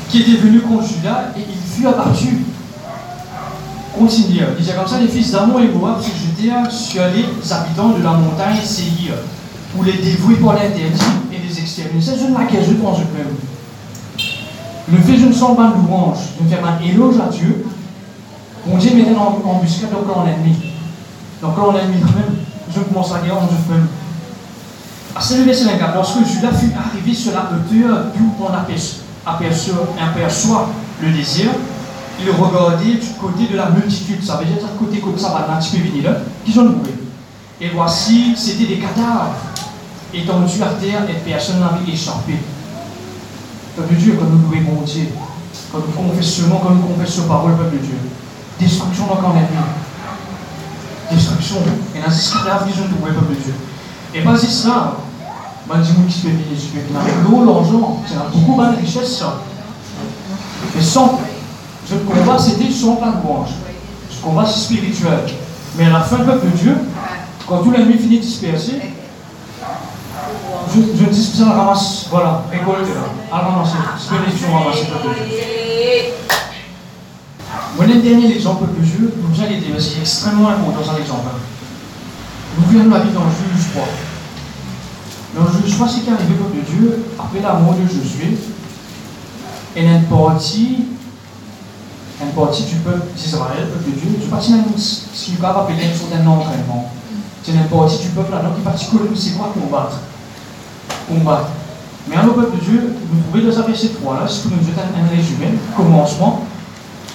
qui 0.09 0.20
était 0.22 0.36
venu 0.40 0.61
contre 0.61 0.86
Judas 0.86 1.24
et 1.36 1.40
il 1.40 1.57
fut 1.74 1.86
abattu. 1.86 2.44
Continue. 3.98 4.42
Il 4.59 4.62
disait 4.64 4.74
comme 4.74 4.86
ça, 4.86 4.98
les 4.98 5.09
fils 5.09 5.32
d'Amon 5.32 5.59
et 5.59 5.68
Moab 5.68 6.00
se 6.00 6.09
jetèrent 6.09 6.70
sur 6.70 7.03
les 7.07 7.53
habitants 7.53 7.90
de 7.90 8.03
la 8.03 8.12
montagne 8.12 8.57
Séhir, 8.64 9.14
pour 9.73 9.85
les 9.85 9.93
dévouer 9.95 10.37
pour 10.37 10.53
l'interdit 10.53 11.01
et 11.33 11.39
les 11.39 11.59
exterminer. 11.59 12.01
C'est 12.01 12.20
une 12.27 12.35
laquelle 12.35 12.64
je 12.64 12.75
pense. 12.75 12.99
Le 14.91 14.99
fait, 14.99 15.16
je 15.16 15.27
ne 15.27 15.33
sens 15.33 15.57
pas 15.57 15.68
de 15.68 15.75
louange, 15.87 16.18
je 16.39 16.45
ne 16.45 16.49
fais 16.49 16.57
pas 16.57 16.79
éloge 16.85 17.14
à 17.20 17.29
Dieu. 17.31 17.64
Mon 18.66 18.77
Dieu 18.79 18.95
mettait 18.95 19.14
en 19.14 19.41
embuscade 19.45 19.91
là, 19.91 19.99
on 20.14 20.27
ennemi. 20.27 20.57
On 21.43 21.77
ennemi 21.77 22.01
quand 22.01 22.14
même. 22.14 22.37
Je 22.75 22.81
commence 22.81 23.12
à 23.12 23.18
dire 23.20 23.37
en 23.37 23.47
Dieu 23.47 23.57
même. 23.70 23.87
C'est 25.20 25.39
le 25.39 25.45
verset 25.45 25.64
24. 25.64 25.95
Lorsque 25.95 26.25
Judas 26.27 26.53
fut 26.53 26.73
arrivé 26.75 27.14
sur 27.14 27.33
la 27.33 27.51
hauteur 27.51 28.07
d'où 28.16 28.35
on 28.41 28.53
aperçoit, 29.27 30.68
le 31.03 31.11
désir, 31.12 31.51
il 32.20 32.31
regardait 32.31 32.95
du 32.95 33.09
côté 33.20 33.47
de 33.53 33.57
la 33.57 33.70
multitude. 33.70 34.23
Ça 34.25 34.37
veut 34.37 34.45
dire 34.45 34.57
côté 34.79 34.99
comme 34.99 35.18
ça, 35.18 35.29
va 35.29 35.55
un 35.55 35.59
petit 35.61 35.79
peu 35.79 35.89
qui 36.45 36.53
sont 36.53 36.64
trouvés. 36.64 36.95
Et 37.61 37.68
voici, 37.75 38.35
c'était 38.37 38.66
des 38.66 38.79
cadavres 38.79 39.35
étendus 40.15 40.63
à 40.63 40.75
terre 40.81 41.09
et 41.09 41.15
personne 41.29 41.61
n'avait 41.61 41.91
échappé. 41.91 42.35
Peuple 43.77 43.95
de 43.95 43.99
Dieu, 43.99 44.19
quand 44.19 44.27
nous 44.27 44.39
louons 44.39 44.75
mon 44.75 44.83
Dieu, 44.83 45.09
quand 45.71 45.79
nous 45.79 45.93
confessons, 45.93 46.51
quand 46.63 46.71
nous 46.71 46.83
confessons 46.83 47.23
parole, 47.25 47.57
peuple 47.57 47.77
de 47.77 47.87
Dieu, 47.87 47.99
destruction 48.61 49.07
dans 49.07 49.17
quand 49.17 49.35
ennemi. 49.35 49.49
Destruction. 51.11 51.57
Et 51.95 51.99
dans 51.99 52.45
cadavre, 52.45 52.67
ils 52.69 52.81
ont 52.81 52.89
trouvé, 52.89 53.13
peuple 53.13 53.35
de 53.35 53.41
Dieu. 53.41 53.55
Et 54.15 54.21
pas 54.21 54.35
juste 54.35 54.65
ça, 54.65 54.97
ben, 55.69 55.79
dis-moi 55.81 56.05
qui 56.07 56.15
se 56.15 56.21
fait 56.21 56.29
je 56.31 56.97
avec 56.99 57.15
l'eau, 57.25 57.45
l'argent, 57.45 58.03
c'est 58.07 58.39
beaucoup 58.39 58.61
de 58.61 58.77
richesse, 58.81 59.19
ça. 59.19 59.41
Mais 60.75 60.83
sans, 60.83 61.19
ce 61.89 61.95
combat, 61.95 62.39
c'était 62.39 62.71
sans 62.71 62.95
de 62.95 63.01
louange. 63.01 63.51
Ce 64.11 64.23
combat, 64.23 64.45
c'est 64.47 64.61
spirituel. 64.61 65.21
Mais 65.79 65.87
à 65.87 65.91
la 65.91 66.01
fin, 66.01 66.17
peuple 66.19 66.47
de 66.47 66.57
Dieu, 66.57 66.77
quand 67.49 67.59
tout 67.59 67.71
l'ennemi 67.71 67.95
finit 67.95 68.19
de 68.19 68.23
disperser, 68.23 68.81
je, 70.74 70.80
je 70.80 71.11
dis 71.11 71.30
que 71.30 71.37
ça 71.37 71.51
ramasse, 71.51 72.07
voilà, 72.11 72.45
récolte 72.51 72.89
là, 72.89 73.05
à 73.30 73.39
ramasser, 73.39 73.76
spirituellement 73.99 74.61
ramasser, 74.61 74.87
peuple 74.87 75.09
de 75.09 75.28
Dieu. 75.28 75.53
Moi, 77.76 77.87
le 77.87 78.03
dernier 78.03 78.35
exemple 78.35 78.64
que 78.66 78.85
je 78.85 79.05
nous 79.05 79.43
a 79.43 79.47
été 79.49 79.80
c'est 79.80 80.01
extrêmement 80.01 80.49
important, 80.49 80.80
cet 80.85 81.01
exemple. 81.01 81.28
Nous 82.59 82.64
venons 82.66 82.85
de 82.85 82.91
la 82.91 83.01
vie 83.01 83.12
dans 83.12 83.24
le 83.24 83.30
juge 83.30 83.72
3. 83.72 83.85
Dans 85.35 85.45
le 85.51 85.62
juge 85.66 85.76
3, 85.76 85.89
c'est 85.89 86.01
qu'arrivé 86.01 86.35
peuple 86.35 86.57
de 86.57 86.61
Dieu, 86.61 87.05
après 87.18 87.41
la 87.41 87.55
mort 87.55 87.74
de 87.74 87.87
Josué, 87.87 88.37
et 89.74 89.87
une 89.87 90.03
partie, 90.05 90.85
une 92.20 92.33
partie 92.33 92.64
du 92.64 92.76
peuple 92.76 93.07
d'Israël, 93.16 93.68
peuple 93.72 93.91
de 93.91 94.01
Dieu, 94.01 94.28
partie 94.30 94.53
même 94.53 94.64
ce 94.76 95.24
qu'il 95.24 95.39
va 95.39 95.51
appeler 95.61 95.85
une 95.85 95.95
sorte 95.95 96.12
d'entraînement. 96.22 96.93
C'est 97.43 97.53
une 97.53 97.64
partie 97.64 97.99
du 98.03 98.09
peuple 98.09 98.33
là, 98.33 98.43
qui 98.55 98.61
est 98.61 98.64
parti 98.64 98.87
c'est 99.16 99.37
quoi 99.37 99.53
combattre 99.55 99.97
Combattre. 101.09 101.48
Mais 102.09 102.16
alors, 102.16 102.34
peuple 102.34 102.57
de 102.57 102.64
Dieu, 102.64 102.94
vous 103.11 103.22
trouvez 103.22 103.46
dans 103.46 103.53
ce 103.53 103.66
verset 103.66 103.88
3 104.00 104.20
là, 104.20 104.28
ce 104.28 104.44
que 104.44 104.55
nous 104.55 104.61
faisons 104.61 104.72
un 104.80 105.16
résumé, 105.16 105.46
commencement. 105.76 106.44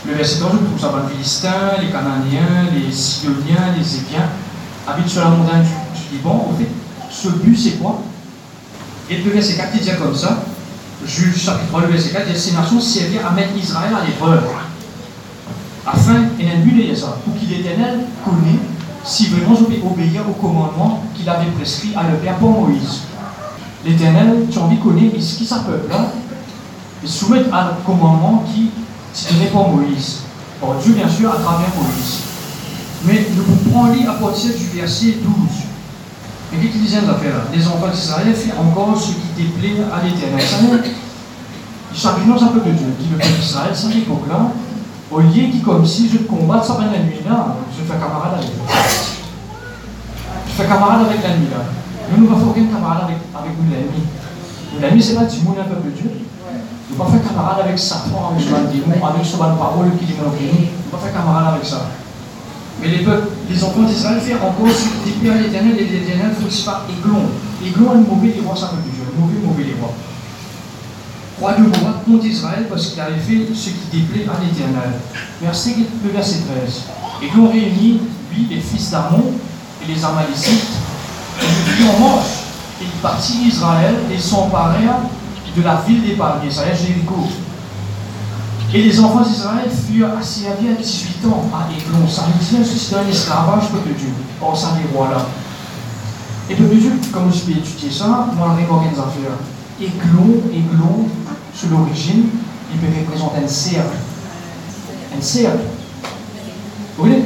Le 0.08 0.14
verset 0.14 0.40
3, 0.40 0.52
je 0.54 0.66
trouve 0.66 0.80
ça 0.80 0.94
les 1.04 1.16
Philistins, 1.16 1.82
les 1.82 1.92
Cananéens, 1.92 2.72
les 2.74 2.92
Sidoniens, 2.92 3.76
les 3.78 3.96
Épiens, 3.96 4.30
habitent 4.88 5.10
sur 5.10 5.22
la 5.22 5.30
montagne 5.30 5.64
du, 5.64 6.16
Liban. 6.16 6.50
Au 6.50 6.58
fait, 6.58 6.70
ce 7.10 7.30
but, 7.30 7.58
c'est 7.58 7.82
quoi? 7.82 8.02
Et 9.10 9.18
le 9.18 9.32
verset 9.32 9.56
4, 9.56 9.70
il 9.76 9.82
dit 9.82 9.90
comme 9.98 10.16
ça, 10.16 10.44
Juge 11.06 11.38
chapitre 11.38 11.68
3, 11.68 11.82
le 11.82 11.88
verset 11.88 12.10
4, 12.12 12.26
il 12.30 12.40
Ces 12.40 12.54
nations 12.54 12.80
servirent 12.80 13.28
à 13.28 13.32
mettre 13.32 13.56
Israël 13.58 13.92
à 13.94 14.06
l'épreuve. 14.06 14.44
Afin, 15.86 16.26
et 16.40 16.50
un 16.50 16.60
but 16.60 16.96
ça, 16.96 17.18
pour 17.24 17.38
qu'il 17.38 17.50
l'Éternel 17.50 18.00
connaît 18.24 18.60
si 19.04 19.28
vraiment 19.28 19.56
je 19.56 19.64
vais 19.66 19.82
obéir 19.86 20.22
au 20.30 20.34
commandement 20.34 21.02
qu'il 21.16 21.28
avait 21.30 21.50
prescrit 21.52 21.94
à 21.96 22.04
leur 22.04 22.20
père 22.20 22.36
pour 22.36 22.52
Moïse. 22.52 23.04
L'Éternel, 23.88 24.48
tu 24.52 24.60
as 24.60 24.62
envie 24.62 24.78
connaître, 24.78 25.16
et 25.16 25.22
ce 25.22 25.38
qui 25.38 25.46
s'appelle 25.46 25.82
là, 25.90 26.12
et 27.04 27.08
soumettre 27.08 27.54
à 27.54 27.70
un 27.70 27.74
commandement 27.86 28.44
qui 28.54 28.70
donné 29.26 29.48
pour 29.48 29.70
Moïse. 29.70 30.20
Par 30.62 30.76
Dieu, 30.76 30.94
bien 30.94 31.10
sûr, 31.10 31.32
à 31.32 31.38
travers 31.38 31.70
Moïse. 31.76 32.22
Mais 33.06 33.28
nous 33.36 33.44
pouvons 33.44 33.86
lire 33.94 34.12
à 34.12 34.14
partir 34.16 34.52
du 34.52 34.78
verset 34.78 35.18
12. 35.24 35.34
Et 36.54 36.58
qu'est-ce 36.58 36.72
qu'il 36.72 36.82
disait 36.82 37.02
l'affaire 37.02 37.36
là? 37.36 37.44
Les 37.54 37.68
enfants 37.68 37.90
d'Israël 37.92 38.34
firent 38.34 38.60
encore 38.60 39.00
ce 39.00 39.12
qui 39.12 39.44
déplaît 39.44 39.84
à 39.94 40.04
l'Éternel. 40.04 40.40
Dire, 40.40 40.94
Chacun 41.94 42.22
un 42.30 42.48
peu 42.48 42.60
de 42.60 42.72
Dieu, 42.76 42.94
qui 43.00 43.10
le 43.12 43.18
peuple 43.18 43.40
d'Israël, 43.40 43.72
cette 43.74 43.96
époque-là, 43.96 44.52
au 45.10 45.20
lieu 45.20 45.50
qui, 45.52 45.62
comme 45.62 45.86
si 45.86 46.10
je 46.10 46.20
combatte 46.20 46.66
ça 46.66 46.74
pendant 46.74 46.92
la 46.92 47.00
nuit 47.00 47.22
là, 47.28 47.56
je 47.76 47.84
fais 47.84 47.98
camarade 47.98 48.34
avec 48.38 48.50
eux. 48.50 48.74
Je 50.48 50.54
fais 50.54 50.68
camarade 50.68 51.08
avec 51.08 51.24
l'ennemi 51.24 51.48
là. 51.50 51.64
Nous 52.10 52.24
ne 52.24 52.28
faisons 52.28 52.50
aucun 52.50 52.66
camarade 52.66 53.04
avec, 53.04 53.18
avec 53.36 53.52
nous, 53.60 53.70
l'ennemi. 53.70 54.04
L'ennemi, 54.80 55.02
c'est 55.04 55.16
pas 55.16 55.26
Timon, 55.26 55.56
un 55.60 55.64
peuple 55.64 55.92
Dieu. 55.96 56.12
Nous 56.90 56.96
ne 56.96 57.00
pas 57.00 57.10
faire 57.12 57.28
camarade 57.28 57.60
avec 57.66 57.78
Satan, 57.78 58.32
avec 58.32 58.48
démon, 58.72 59.06
avec 59.06 59.26
ce 59.26 59.36
bonne 59.36 59.58
parole 59.58 59.92
qui 60.00 60.06
est 60.08 60.16
dans 60.16 60.32
nous. 60.32 60.40
Nous 60.40 60.88
ne 60.88 60.92
pas 60.92 60.98
faire 61.04 61.14
camarade 61.14 61.56
avec 61.56 61.66
ça. 61.66 61.88
Mais 62.82 62.90
les 62.90 63.04
peuples, 63.04 63.30
les 63.50 63.64
enfants 63.64 63.84
d'Israël 63.84 64.22
firent 64.22 64.46
encore 64.46 64.70
ce 64.70 64.88
qui 64.88 65.12
déplaît 65.12 65.32
à 65.32 65.42
l'éternel, 65.42 65.76
et 65.80 65.86
l'éternel 65.86 66.32
pas 66.64 66.86
aiglon. 66.88 67.28
Aiglon 67.66 67.92
est 67.92 68.08
mauvais 68.08 68.34
les 68.36 68.42
rois, 68.42 68.56
ça 68.56 68.68
peuple 68.68 68.88
Dieu. 68.94 69.04
Mauvais, 69.20 69.40
mauvais 69.44 69.64
les 69.64 69.76
rois. 69.82 69.94
Roi 71.40 71.54
de 71.54 71.62
Moab 71.62 72.04
contre 72.06 72.26
Israël 72.26 72.66
parce 72.70 72.88
qu'il 72.88 73.02
avait 73.02 73.20
fait 73.20 73.54
ce 73.54 73.70
qui 73.70 74.00
déplaît 74.00 74.26
à 74.26 74.42
l'éternel. 74.42 74.98
Verset, 75.42 75.76
le 76.04 76.10
verset 76.12 76.40
13. 76.64 76.82
Et 77.22 77.36
l'on 77.36 77.50
réunit, 77.50 78.02
lui, 78.32 78.48
les 78.50 78.60
fils 78.60 78.90
d'Amon 78.90 79.34
et 79.84 79.94
les 79.94 80.04
Amalécites, 80.04 80.87
marche. 82.00 82.28
Et 82.82 82.86
ils 82.86 83.02
partirent 83.02 83.42
d'Israël 83.42 83.96
et 84.14 84.20
s'emparèrent 84.20 85.02
de 85.58 85.64
la 85.64 85.82
ville 85.88 86.16
palmiers, 86.16 86.52
ça 86.52 86.68
est, 86.68 86.76
Jéricho. 86.76 87.16
Et 88.74 88.84
les 88.84 89.00
enfants 89.00 89.22
d'Israël 89.22 89.70
furent 89.70 90.16
asservis 90.20 90.70
à 90.70 90.82
18 90.82 91.26
ans 91.28 91.50
à 91.54 91.72
Églon. 91.72 92.08
Ça 92.08 92.24
veut 92.24 92.46
dire 92.46 92.60
que 92.60 92.78
c'était 92.78 92.98
un 92.98 93.08
esclavage, 93.08 93.70
peuple 93.72 93.90
de 93.90 93.94
Dieu. 93.94 94.10
Or, 94.42 94.58
ça 94.58 94.74
les 94.78 94.96
rois 94.96 95.10
là. 95.10 95.26
Et 96.50 96.56
peuple 96.56 96.76
de 96.76 96.80
Dieu, 96.80 96.92
comme 97.12 97.34
je 97.34 97.40
peux 97.40 97.52
étudier 97.52 97.90
ça, 97.90 98.28
moi, 98.36 98.50
on 98.50 98.78
a 98.78 98.84
des 98.84 99.00
affaires. 99.00 99.38
Églon, 99.80 100.42
Églon, 100.52 101.08
sur 101.54 101.70
l'origine, 101.70 102.26
il 102.74 102.80
peut 102.80 102.88
représenter 103.00 103.44
un 103.44 103.48
cercle. 103.48 103.96
Un 105.18 105.22
cercle. 105.22 105.60
Vous 106.98 107.06
voyez? 107.06 107.24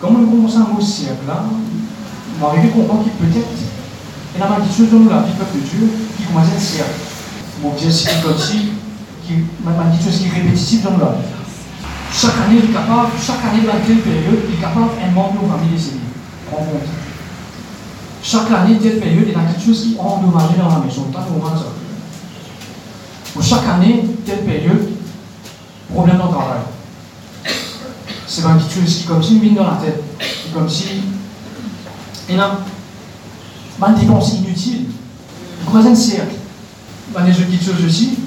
Comme 0.00 0.22
on 0.22 0.30
commence 0.30 0.56
un 0.56 0.72
mot 0.72 0.80
cercle, 0.80 1.26
là, 1.26 1.44
va 2.40 2.48
arriver 2.48 2.68
à 2.68 2.72
comprendre 2.72 3.04
qu'il 3.04 3.12
peut-être, 3.12 3.48
il 4.34 4.40
y 4.40 4.42
a 4.42 4.46
quelque 4.46 4.76
chose 4.76 4.90
dans 4.90 5.14
la 5.14 5.22
vie 5.22 5.32
peuple 5.32 5.56
de 5.56 5.60
Dieu, 5.60 5.90
qui 6.16 6.24
commence 6.24 6.48
un 6.54 6.60
cercle. 6.60 7.00
Bon, 7.62 7.72
bien 7.72 7.90
c'est 7.90 8.22
comme 8.22 8.38
si, 8.38 8.76
qui, 9.24 9.32
même 9.64 9.74
quelque 9.92 10.04
chose 10.04 10.20
qui 10.20 10.28
est 10.28 10.42
répétitif 10.42 10.82
dans 10.82 10.98
la 10.98 11.16
vie. 11.16 11.36
Chaque 12.12 12.36
année, 12.44 12.60
il 12.62 12.70
est 12.70 12.72
capable, 12.72 13.12
chaque 13.20 13.44
année, 13.44 13.66
dans 13.66 13.80
telle 13.86 14.00
période, 14.00 14.40
il 14.48 14.54
est 14.54 14.60
capable 14.60 14.90
un 15.02 15.10
membre 15.12 15.42
de 15.42 15.48
la 15.48 15.58
famille. 15.58 16.00
Prends 16.50 16.58
compte. 16.58 16.88
Chaque 18.22 18.50
année, 18.50 18.78
telle 18.78 19.00
période, 19.00 19.24
il 19.26 19.32
y 19.32 19.36
a 19.36 19.40
quelque 19.40 19.64
chose 19.64 19.82
qui 19.82 19.94
est 19.94 20.00
endommagé 20.00 20.56
dans 20.58 20.68
la 20.68 20.84
maison. 20.84 21.02
Pas 21.12 21.26
normal 21.30 21.58
ça. 21.58 21.72
Pour 23.32 23.42
chaque 23.42 23.68
année, 23.68 24.04
telle 24.24 24.44
période, 24.44 24.90
problème 25.92 26.18
dans 26.18 26.26
le 26.26 26.32
travail. 26.32 26.60
C'est 28.26 28.42
quelque 28.42 28.60
chose 28.60 28.96
qui 28.96 29.04
comme 29.04 29.22
si 29.22 29.36
une 29.36 29.40
mine 29.40 29.54
dans 29.54 29.66
la 29.66 29.76
tête. 29.76 30.02
Comme 30.52 30.68
si. 30.68 31.02
Et 32.28 32.36
là, 32.36 32.58
une 33.88 33.94
dépense 33.94 34.34
inutile. 34.34 34.86
Un 35.74 35.94
cercle. 35.94 36.34
Ben, 37.14 37.24
les 37.24 37.32
autres 37.32 37.64
choses 37.64 37.84
aussi. 37.84 38.18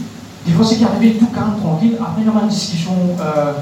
Des 0.46 0.54
fois, 0.54 0.66
c'est 0.66 0.78
qui 0.78 0.86
arrive 0.86 1.18
tout 1.18 1.28
calme, 1.28 1.56
tranquille. 1.60 1.96
Après, 2.00 2.22
il 2.22 2.26
y 2.26 2.30
a 2.30 2.42
une 2.42 2.48
discussion, 2.48 2.94
euh, 3.20 3.54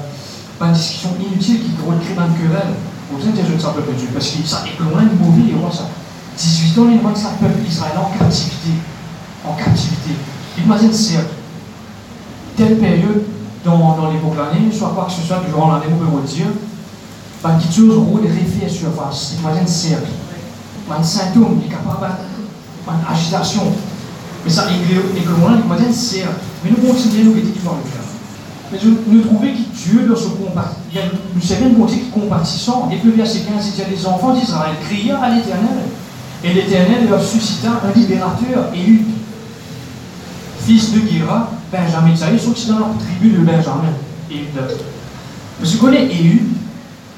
une 0.60 0.72
discussion 0.72 1.10
inutile 1.20 1.60
qui 1.60 1.70
crée 1.72 2.14
dans 2.14 2.26
le 2.26 2.32
querelle. 2.34 2.74
Vous 3.10 3.20
savez, 3.20 3.42
je 3.46 3.54
ne 3.54 3.58
sais 3.58 3.64
pas. 3.64 3.72
Parce 4.14 4.30
que 4.30 4.46
ça 4.46 4.64
est 4.66 4.82
loin 4.82 5.02
de 5.02 5.24
mauvais, 5.24 5.50
et 5.50 5.74
ça. 5.74 5.88
18 6.36 6.78
ans, 6.78 6.86
il 6.90 7.00
voit 7.00 7.12
que 7.12 7.18
ça 7.18 7.30
peuple 7.40 7.58
Israël 7.66 7.92
en 7.98 8.16
captivité. 8.16 8.70
En 9.44 9.54
captivité. 9.54 10.10
Imagine 10.58 10.92
cercle 10.92 11.34
telle 12.58 12.76
période 12.78 13.22
dans, 13.64 13.96
dans 13.96 14.10
de 14.10 14.36
l'année, 14.36 14.72
soit 14.72 14.90
quoi 14.94 15.06
que 15.06 15.12
ce 15.12 15.26
soit 15.26 15.40
durant 15.48 15.72
l'année, 15.72 15.86
on 15.92 16.04
peut 16.04 16.26
dire, 16.26 16.46
ben, 17.42 17.56
quelque 17.58 17.74
chose 17.74 17.96
roule 17.96 18.26
et 18.26 18.28
refait 18.28 18.68
surface. 18.68 19.36
Imagine 19.40 19.66
cercle. 19.66 20.08
Un 20.90 21.02
symptôme, 21.02 21.60
il 21.60 21.66
est 21.66 21.74
capable 21.74 22.14
d'une 22.86 23.14
agitation. 23.14 23.62
Mais 24.44 24.50
ça, 24.50 24.66
il 24.70 24.96
est 24.96 25.24
loin, 25.26 25.60
imagine 25.64 25.88
un 25.88 25.92
cercle. 25.92 26.28
Mais 26.64 26.70
nous 26.70 26.76
continuons, 26.76 27.24
nous, 27.24 27.32
qui 27.34 27.58
va 27.62 27.72
le 27.72 27.90
faire. 27.90 28.08
Mais 28.72 28.78
nous, 28.82 28.98
nous 29.06 29.20
trouvons 29.22 29.40
que 29.40 29.46
Dieu, 29.46 30.06
dans 30.08 30.14
y 30.14 30.98
a, 30.98 31.02
nous 31.34 31.42
savons 31.42 31.66
une 31.66 31.86
qui 31.86 32.10
compatissant. 32.10 32.88
Et 32.92 32.96
puis, 32.96 33.10
verset 33.12 33.40
15, 33.40 33.66
il 33.66 33.72
dit 33.72 33.90
les 33.90 34.06
enfants 34.06 34.34
d'Israël 34.34 34.74
crièrent 34.88 35.22
à 35.22 35.30
l'Éternel. 35.30 35.84
Et 36.42 36.54
l'Éternel 36.54 37.08
leur 37.10 37.22
suscita 37.22 37.68
un 37.84 37.98
libérateur, 37.98 38.72
Éhud, 38.74 39.04
fils 40.60 40.92
de 40.92 41.00
Gira, 41.00 41.50
Benjamin. 41.72 42.10
Vous 42.10 42.16
savez, 42.16 42.38
sorti 42.38 42.66
dans 42.68 42.78
la 42.78 42.86
tribu 42.98 43.36
de 43.36 43.38
Benjamin. 43.38 43.92
Éhud. 44.30 44.48
Vous 45.60 45.78
connaissez 45.78 46.14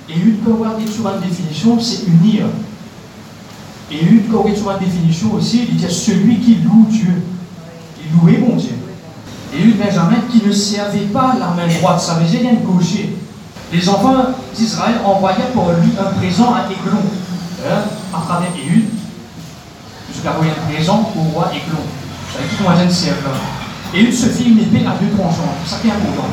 Éhud, 0.08 0.36
quand 0.44 0.52
on 0.52 0.56
regarde 0.56 0.88
sur 0.88 1.08
une 1.08 1.20
définition, 1.20 1.78
c'est 1.80 2.06
unir. 2.06 2.46
Quand 3.90 4.38
on 4.38 4.42
regarde 4.42 4.56
sur 4.56 4.70
une 4.70 4.78
définition 4.78 5.34
aussi, 5.34 5.66
il 5.68 5.76
dit 5.76 5.92
celui 5.92 6.38
qui 6.38 6.56
loue 6.56 6.86
Dieu. 6.88 7.22
Il 7.98 8.20
louait 8.20 8.38
mon 8.38 8.54
Dieu. 8.54 8.74
Éhud 9.52 9.76
Benjamin 9.78 10.18
qui 10.30 10.46
ne 10.46 10.52
servait 10.52 11.08
pas 11.12 11.34
la 11.38 11.48
main 11.48 11.66
droite, 11.80 12.00
ça 12.00 12.14
veut 12.14 12.24
dire 12.24 12.40
qu'il 12.40 12.62
gaucher. 12.62 13.16
Les 13.72 13.88
enfants 13.88 14.26
d'Israël 14.56 14.96
envoyèrent 15.04 15.50
pour 15.52 15.72
lui 15.72 15.90
un 15.98 16.10
présent 16.18 16.54
à 16.54 16.66
Églon. 16.66 17.00
Hein, 17.66 17.82
à 18.14 18.20
travers 18.26 18.50
Éhud, 18.56 18.86
jusqu'à 20.12 20.32
envoyer 20.32 20.52
un 20.52 20.72
présent 20.72 21.12
au 21.16 21.22
roi 21.34 21.50
Églon. 21.50 21.82
Qui 22.32 22.56
comment 22.56 22.76
dire 22.76 22.90
serve 22.90 23.24
là. 23.24 23.98
Éhud 23.98 24.14
se 24.14 24.26
fit 24.26 24.50
une 24.50 24.60
épée 24.60 24.86
à 24.86 24.94
deux 25.02 25.10
tranchants. 25.16 25.52
Ça 25.66 25.78
qui 25.82 25.88
est 25.88 25.90
important. 25.90 26.30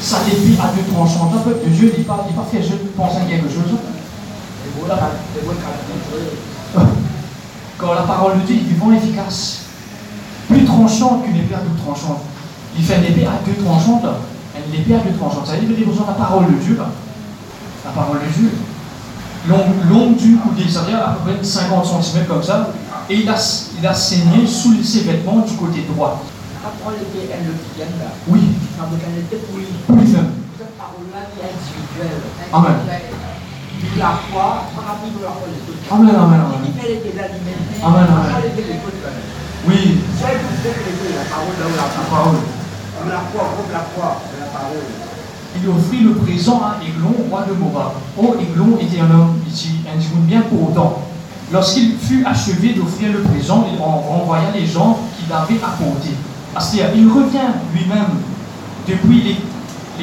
Ça 0.00 0.18
épée 0.28 0.56
à 0.62 0.70
deux 0.74 0.94
tranchants. 0.94 1.32
Un 1.34 1.38
peuple 1.38 1.68
de 1.68 1.70
Dieu, 1.74 1.94
n'est 1.98 2.04
pas, 2.04 2.14
pas 2.14 2.46
fait 2.50 2.62
je 2.62 2.74
pense 2.96 3.16
à 3.16 3.28
quelque 3.28 3.48
chose. 3.48 3.74
Quand 7.78 7.94
la 7.94 8.02
parole 8.02 8.40
de 8.40 8.46
Dieu 8.46 8.56
est 8.56 8.68
vivant 8.68 8.92
efficace, 8.92 9.60
plus 10.48 10.64
tranchante 10.64 11.24
qu'une 11.24 11.36
épée 11.36 11.54
à 11.54 11.58
deux 11.58 11.76
tranchants. 11.82 12.20
Il 12.76 12.84
fait 12.84 12.98
une 12.98 13.04
épée 13.04 13.26
à 13.26 13.40
deux 13.46 13.62
tranchants, 13.62 14.02
une 14.56 14.80
épée 14.80 14.94
à 14.94 14.98
deux 14.98 15.16
tranchants. 15.16 15.44
Ça 15.44 15.56
veut 15.56 15.66
dire 15.66 15.86
besoin 15.86 16.04
de 16.04 16.10
la 16.10 16.14
parole 16.14 16.46
de 16.46 16.58
Dieu. 16.58 16.78
La 17.84 17.90
parole 17.90 18.18
de 18.18 18.40
Dieu. 18.40 18.50
Longue, 19.48 19.88
longue 19.90 20.16
du 20.16 20.36
coudé, 20.36 20.68
ça 20.68 20.80
veut 20.80 20.88
dire 20.88 20.98
à 21.02 21.12
peu 21.12 21.32
près 21.32 21.42
50 21.42 21.86
cm 22.02 22.26
comme 22.26 22.42
ça. 22.42 22.68
Et 23.08 23.20
il 23.20 23.28
a, 23.28 23.34
il 23.78 23.86
a 23.86 23.94
saigné 23.94 24.46
sous 24.46 24.82
ses 24.84 25.00
vêtements 25.00 25.38
du 25.40 25.54
côté 25.54 25.86
droit. 25.88 26.22
L'épée, 26.92 27.32
elle 27.32 27.46
le 27.46 27.52
là. 27.98 28.10
Oui, 28.28 28.40
Ça 28.76 28.84
veut 28.84 28.96
dire 28.96 29.06
qu'elle 29.06 29.24
était 29.24 29.46
pour 29.46 29.56
lui. 29.56 29.66
plus 29.86 30.12
même. 30.12 30.32
Cette 30.58 30.76
parole-là 30.76 31.24
qui 31.32 31.40
est 31.40 31.48
individuelle. 31.48 32.20
Amen. 32.52 33.19
Il 33.82 33.98
la 33.98 34.20
Dieu. 34.20 35.74
Amen, 35.90 36.14
amen, 36.14 36.40
amen. 36.40 36.60
Amen. 37.82 38.06
Oui, 39.66 39.98
la 40.22 41.24
parole 41.30 41.54
la. 41.76 41.84
On 43.02 43.08
la 43.08 43.16
on 43.16 43.72
la 43.72 43.78
parole. 43.78 44.76
Il 45.56 45.68
offrit 45.68 46.00
le 46.00 46.14
présent 46.14 46.62
à 46.62 46.76
Églon, 46.82 47.14
roi 47.28 47.44
de 47.48 47.54
Moab. 47.54 47.92
Oh, 48.16 48.36
Églon 48.40 48.78
était 48.80 49.00
un 49.00 49.10
homme, 49.10 49.40
ici, 49.50 49.80
un 49.86 50.20
bien 50.20 50.42
pour 50.42 50.70
autant. 50.70 51.02
Lorsqu'il 51.52 51.96
fut 51.98 52.24
achevé 52.24 52.74
d'offrir 52.74 53.12
le 53.12 53.22
présent, 53.22 53.66
il 53.72 53.80
en 53.82 53.98
renvoya 53.98 54.52
les 54.54 54.66
gens 54.66 54.98
qu'il 55.18 55.32
avait 55.32 55.60
apportés. 55.62 56.14
C'est-à-dire, 56.58 56.94
il 56.94 57.08
revient 57.08 57.50
lui-même 57.74 58.20
depuis 58.86 59.22
les, 59.22 59.36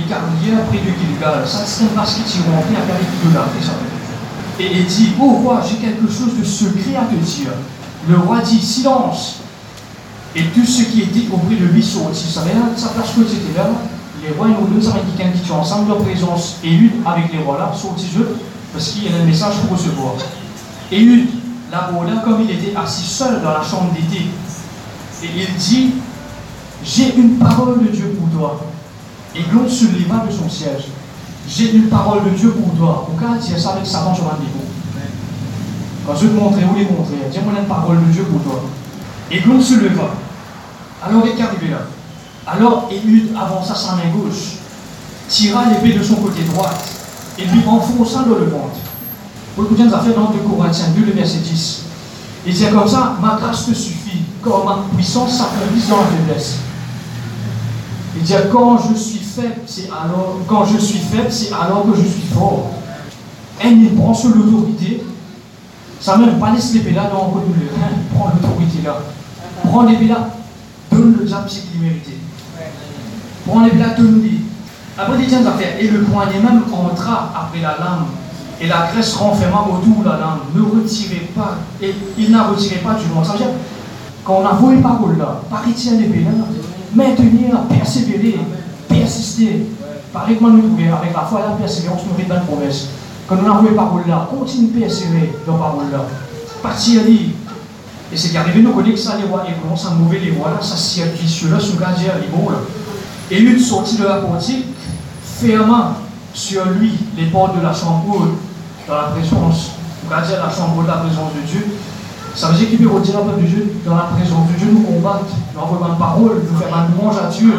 carrières 0.02 0.66
près 0.68 0.78
de 0.78 0.92
Gilgal. 0.94 1.48
Ça, 1.48 1.64
c'est 1.66 1.86
un 1.86 1.88
parce 1.96 2.16
qu'il 2.16 2.26
s'y 2.26 2.40
rempli 2.40 2.76
à 2.76 2.82
faire 2.82 2.98
l'idolâtrie. 3.00 3.66
Et 4.60 4.80
il 4.80 4.86
dit, 4.86 5.12
oh 5.20 5.42
roi, 5.44 5.62
j'ai 5.68 5.78
quelque 5.78 6.08
chose 6.08 6.38
de 6.40 6.44
secret 6.44 6.96
à 6.96 7.06
te 7.06 7.16
dire. 7.16 7.52
Le 8.10 8.18
roi 8.18 8.40
dit, 8.42 8.60
silence. 8.60 9.40
Et 10.36 10.44
tout 10.46 10.66
ce 10.66 10.84
qui 10.84 11.02
était 11.02 11.32
auprès 11.32 11.56
de 11.56 11.66
lui 11.66 11.84
sortit. 11.84 12.28
Ça 12.32 12.42
place 12.42 13.12
que 13.16 13.24
c'était 13.24 13.58
là, 13.58 13.70
les 14.24 14.36
rois, 14.36 14.48
ils 14.50 14.56
ont 14.56 14.68
deux 14.68 14.82
quelqu'un 14.82 15.32
qui 15.32 15.42
tient 15.42 15.56
ensemble 15.56 15.90
leur 15.90 16.00
présence. 16.00 16.58
Et 16.64 16.74
une 16.74 16.92
avec 17.06 17.32
les 17.32 17.40
rois 17.40 17.58
là, 17.58 17.72
sortis 17.76 18.10
eux, 18.18 18.38
parce 18.74 18.90
qu'il 18.90 19.06
y 19.06 19.14
a 19.14 19.18
un 19.18 19.26
message 19.26 19.56
pour 19.62 19.78
recevoir. 19.78 20.14
Et 20.92 21.00
une, 21.00 21.28
là-bas, 21.72 22.06
là, 22.06 22.22
comme 22.24 22.42
il 22.42 22.52
était 22.52 22.76
assis 22.76 23.08
seul 23.08 23.42
dans 23.42 23.52
la 23.52 23.64
chambre 23.64 23.94
d'été, 23.94 24.26
et 25.24 25.30
il 25.36 25.56
dit, 25.56 25.94
j'ai 26.84 27.16
une 27.16 27.38
parole 27.38 27.84
de 27.84 27.90
Dieu 27.90 28.16
pour 28.20 28.30
toi. 28.38 28.62
Et 29.38 29.44
Glon 29.44 29.70
se 29.70 29.86
leva 29.86 30.26
de 30.28 30.32
son 30.32 30.50
siège. 30.50 30.88
J'ai 31.48 31.76
une 31.76 31.88
parole 31.90 32.24
de 32.26 32.30
Dieu 32.32 32.52
pour 32.52 32.74
toi. 32.76 33.08
Cas 33.20 33.38
dire 33.38 33.60
ça 33.60 33.72
avec 33.74 33.86
Satan 33.86 34.16
sur 34.16 34.26
un 34.26 34.40
niveau. 34.40 34.66
Quand 36.06 36.16
je 36.16 36.28
te 36.28 36.34
montrer 36.34 36.64
où 36.64 36.76
les 36.76 36.86
montrer, 36.86 37.30
dis-moi 37.32 37.54
une 37.60 37.68
parole 37.68 38.00
de 38.06 38.12
Dieu 38.12 38.24
pour 38.24 38.42
toi. 38.42 38.64
Et 39.30 39.40
Glon 39.40 39.62
se 39.62 39.76
leva. 39.76 40.10
Alors 41.06 41.24
il 41.26 41.40
est 41.40 41.44
arrivé 41.44 41.70
là? 41.70 41.82
Alors 42.48 42.90
Éhud 42.92 43.36
avança 43.38 43.76
sa 43.76 43.92
main 43.92 44.10
gauche, 44.16 44.56
tira 45.30 45.66
l'épée 45.66 45.98
de 45.98 46.04
son 46.04 46.16
côté 46.16 46.44
droit 46.44 46.72
et 47.38 47.46
lui 47.46 47.62
enfonça 47.68 48.20
dans 48.20 48.40
le 48.40 48.46
ventre. 48.46 48.78
Vous 49.56 49.68
nous 49.70 49.94
affaires 49.94 50.16
dans 50.16 50.32
2 50.32 50.40
Corinthiens 50.40 50.88
2, 50.96 51.06
le 51.06 51.12
verset 51.12 51.40
10. 51.40 51.84
Il 52.46 52.54
dit 52.54 52.66
comme 52.72 52.88
ça, 52.88 53.18
ma 53.22 53.38
grâce 53.40 53.66
te 53.66 53.74
suffit, 53.74 54.22
car 54.44 54.64
ma 54.64 54.86
puissance 54.96 55.38
s'accomplisse 55.38 55.90
dans 55.90 55.98
la 55.98 56.06
faiblesse. 56.06 56.56
Il 58.18 58.24
dit 58.24 58.34
quand 58.52 58.80
je 58.90 58.96
suis 58.98 59.20
faible, 59.20 59.62
c'est 59.68 59.90
alors 59.90 60.40
quand 60.48 60.66
je 60.66 60.78
suis 60.78 61.00
faible, 61.00 61.32
c'est 61.32 61.54
alors 61.54 61.86
que 61.86 61.96
je 61.96 62.08
suis 62.08 62.28
fort. 62.34 62.72
Elle 63.60 63.84
il 63.84 63.96
prend 63.96 64.14
sur 64.14 64.30
l'autorité. 64.30 65.04
Ça 66.00 66.18
même 66.18 66.40
pas 66.40 66.52
laisser 66.52 66.80
l'épée 66.80 66.92
là 66.92 67.10
dans 67.12 67.34
le 67.36 68.16
Prends 68.16 68.30
l'autorité 68.30 68.82
là. 68.84 68.98
Prends 69.64 69.84
l'épée 69.84 70.08
là, 70.08 70.30
donne 70.92 71.18
le 71.20 71.26
diable 71.26 71.50
ce 71.50 71.62
qu'il 71.62 71.82
méritait. 71.82 72.18
Prends 73.48 73.64
l'épée 73.64 73.78
là, 73.78 73.90
donne-lui. 73.98 74.42
Après, 74.98 75.18
il 75.20 75.28
tient 75.28 75.46
à 75.46 75.52
faire. 75.52 75.80
Et 75.80 75.88
le 75.88 76.02
poignet 76.04 76.40
même 76.40 76.64
entra 76.74 77.32
après 77.36 77.62
la 77.62 77.78
lame. 77.78 78.06
Et 78.60 78.68
la 78.68 78.88
graisse 78.92 79.14
renferma 79.14 79.62
autour 79.62 80.04
de 80.04 80.10
la 80.10 80.18
lame. 80.18 80.40
Ne 80.56 80.62
retirez 80.62 81.32
pas. 81.36 81.58
Et 81.82 81.94
il 82.18 82.32
n'a 82.32 82.48
retiré 82.48 82.78
pas 82.78 82.96
du 82.96 83.06
monde. 83.14 83.26
Ça 83.26 83.34
veut 83.34 83.38
dire, 83.40 83.48
quand 84.24 84.40
on 84.42 84.46
a 84.46 84.54
voué 84.54 84.78
parole 84.78 85.18
là, 85.18 85.42
pas 85.50 85.62
retirer 85.66 85.98
l'épée 85.98 86.24
là, 86.24 86.32
maintenir, 86.94 87.60
persévérer, 87.70 88.40
persister. 88.88 89.66
Pareil 90.14 90.38
comment 90.38 90.52
nous 90.52 90.68
trouver 90.68 90.88
avec 90.88 91.14
la 91.14 91.22
foi 91.22 91.42
et 91.42 91.50
la 91.50 91.56
persévérance, 91.56 92.02
nous 92.06 92.26
dans 92.26 92.36
la 92.36 92.42
promesse. 92.42 92.88
Quand 93.28 93.38
on 93.44 93.52
a 93.52 93.58
voué 93.60 93.72
parole 93.72 94.04
là, 94.08 94.28
continue 94.30 94.70
de 94.70 94.80
persévérer 94.80 95.34
dans 95.46 95.54
la 95.54 95.60
parole 95.60 95.92
là. 95.92 96.06
Partir 96.64 97.04
libre. 97.04 97.34
Et 98.12 98.16
c'est 98.16 98.30
qu'arrivé, 98.30 98.62
nous 98.62 98.72
connaissons 98.72 99.12
ça, 99.12 99.18
les 99.18 99.28
rois, 99.28 99.44
et 99.48 99.54
comment 99.62 99.76
ça 99.76 99.90
mauvais 99.90 100.20
les 100.20 100.32
rois 100.32 100.52
là, 100.52 100.62
ça 100.62 100.78
ciel 100.78 101.10
vicieux 101.10 101.50
là, 101.52 101.60
sous 101.60 101.78
gardien, 101.78 102.14
les 102.22 102.28
là. 102.28 102.60
Et 103.30 103.40
une 103.40 103.60
sortie 103.60 103.98
de 103.98 104.06
la 104.06 104.16
portique, 104.16 104.66
fermant 105.24 105.96
sur 106.34 106.66
lui 106.72 106.94
les 107.18 107.26
portes 107.26 107.58
de 107.58 107.62
la 107.62 107.74
chambre 107.74 108.30
dans 108.88 108.96
la 108.96 109.04
présence, 109.10 109.72
gardien 110.10 110.38
la 110.38 110.50
chambre 110.50 110.84
de 110.84 110.88
la 110.88 110.94
présence 110.94 111.34
de 111.36 111.42
Dieu. 111.46 111.68
Ça 112.34 112.48
veut 112.50 112.58
dire 112.58 112.70
qu'il 112.70 112.80
peut 112.80 112.90
retirer 112.90 113.18
la 113.18 113.24
peuple 113.24 113.42
de 113.42 113.48
Dieu 113.48 113.74
dans 113.86 113.96
la 113.96 114.04
présence 114.16 114.48
de 114.48 114.58
Dieu, 114.58 114.68
nous 114.72 114.82
combattre, 114.82 115.26
nous 115.58 115.64
envoyer 115.64 115.92
une 115.92 115.98
parole, 115.98 116.42
nous 116.50 116.58
faire 116.58 116.76
un 116.76 116.88
louange 116.96 117.16
à 117.18 117.28
Dieu, 117.30 117.54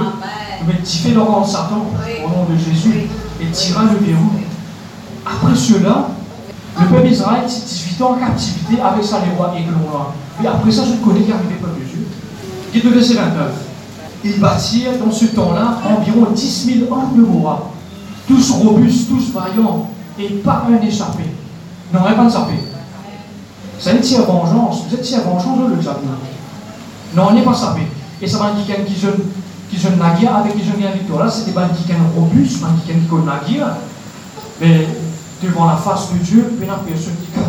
nous 0.67 0.73
tiffer 0.85 1.11
le 1.11 1.23
rang 1.23 1.41
de 1.43 1.47
Satan 1.47 1.87
au 2.25 2.29
nom 2.29 2.45
de 2.49 2.57
Jésus 2.57 3.09
et 3.41 3.47
tirer 3.51 3.85
le 3.85 4.07
verrou. 4.07 4.31
Après 5.27 5.55
cela, 5.55 6.09
le 6.81 6.87
peuple 6.87 7.09
d'Israël, 7.09 7.45
18 7.47 8.03
ans 8.03 8.13
en 8.13 8.15
captivité 8.15 8.81
avec 8.81 9.05
sa 9.05 9.21
les 9.21 9.33
rois 9.37 9.53
Églon 9.57 9.91
là. 9.93 10.07
Puis 10.39 10.47
après 10.47 10.71
ça, 10.71 10.83
je 10.85 11.05
connais 11.05 11.23
qui 11.23 11.33
arrivé 11.33 11.55
peuple 11.61 11.81
de 11.81 11.85
Dieu. 11.85 12.07
Qui 12.73 12.79
est 12.79 12.83
de 12.83 12.89
verset 12.91 13.15
29. 13.15 13.51
Ils 14.25 14.41
bâtirent 14.41 14.99
dans 15.05 15.11
ce 15.11 15.27
temps-là 15.27 15.79
environ 15.85 16.31
10 16.33 16.79
000 16.89 16.93
hommes 16.93 17.17
de 17.17 17.23
Moab, 17.23 17.59
tous 18.27 18.51
robustes, 18.53 19.09
tous 19.09 19.33
vaillants, 19.33 19.89
et 20.19 20.29
pas 20.29 20.65
un 20.69 20.87
échappé. 20.87 21.25
Non, 21.93 22.01
pas 22.01 22.29
échappé. 22.29 22.55
Ça 23.79 23.93
n'est 23.93 24.01
pas 24.01 24.33
vengeance. 24.33 24.83
Vous 24.89 24.95
êtes 24.95 25.05
si 25.05 25.15
à 25.15 25.21
vengeance 25.21 25.59
de 25.59 25.75
le 25.75 25.77
diable. 25.77 25.99
Non, 27.15 27.29
on 27.31 27.35
n'est 27.35 27.43
pas 27.43 27.55
sapé. 27.55 27.83
Et 28.21 28.27
ça 28.27 28.39
va 28.39 28.53
dire 28.53 28.65
qui 28.87 29.01
jeune 29.01 29.21
qui 29.71 29.79
jeune 29.79 29.99
naguia 29.99 30.37
avec 30.37 30.57
qui 30.57 30.65
jeune 30.65 30.93
victoire. 30.93 31.25
Là, 31.25 31.31
c'était 31.31 31.53
qui 31.53 31.93
robuste, 32.17 32.61
pas 32.61 32.69
qui 32.87 32.93
qui 32.93 33.15
naguia. 33.25 33.79
Mais 34.61 34.89
devant 35.43 35.67
la 35.67 35.77
face 35.77 36.13
de 36.13 36.19
Dieu, 36.19 36.53
il 36.61 36.67
y 36.67 36.71
a 36.71 36.75
personne 36.75 37.15
qui 37.25 37.31
capte. 37.33 37.49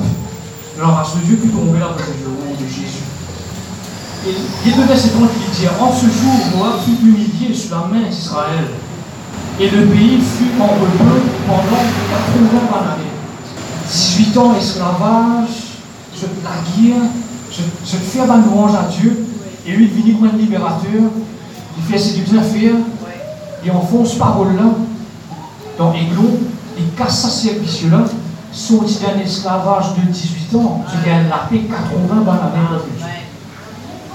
La 0.79 0.87
face 1.03 1.15
de 1.15 1.25
Dieu, 1.25 1.39
puis 1.41 1.49
tomber 1.49 1.79
là 1.79 1.87
nom 1.87 2.53
de 2.53 2.67
Jésus. 2.67 3.03
Et 4.27 4.35
il 4.65 4.73
a 4.73 4.77
deux 4.77 4.83
versets 4.83 5.09
qui 5.09 5.61
dit 5.61 5.67
En 5.79 5.93
ce 5.93 6.05
jour, 6.05 6.57
Moab 6.57 6.79
fut 6.85 7.05
humilié 7.05 7.53
sous 7.53 7.71
la 7.71 7.87
main 7.87 8.07
d'Israël. 8.09 8.65
Et 9.59 9.69
le 9.69 9.85
pays 9.87 10.19
fut 10.19 10.61
en 10.61 10.67
repos 10.67 11.21
pendant 11.47 11.83
80 12.71 12.93
années. 12.93 13.03
18 13.89 14.37
ans 14.37 14.55
esclavage, 14.57 15.49
je 16.15 16.25
la 16.43 16.61
guerre, 16.77 17.09
je, 17.51 17.61
je 17.85 17.97
fais 17.97 18.25
ma 18.25 18.37
louange 18.37 18.75
à 18.75 18.87
Dieu, 18.89 19.25
et 19.69 19.71
lui, 19.73 19.89
il 19.95 20.03
vient 20.03 20.15
comme 20.15 20.29
un 20.29 20.37
libérateur, 20.37 20.89
il 21.77 21.83
fait 21.83 22.13
qu'il 22.13 22.23
bien 22.23 22.41
faire, 22.41 22.75
il 23.63 23.71
enfonce 23.71 24.15
parole-là 24.15 24.63
dans 25.77 25.93
Aiglon, 25.93 26.39
il 26.77 26.91
casse 26.95 27.21
sa 27.21 27.29
service-là, 27.29 28.05
sorti 28.51 28.97
d'un 28.99 29.21
esclavage 29.21 29.93
de 29.95 30.11
18 30.11 30.55
ans, 30.55 30.83
tu 30.89 31.07
gagnes 31.07 31.29
la 31.29 31.47
paix 31.49 31.67
80 31.69 32.15
dans 32.25 32.33
la 32.33 32.39
main 32.39 32.73
de 32.73 32.97
Dieu. 32.97 33.05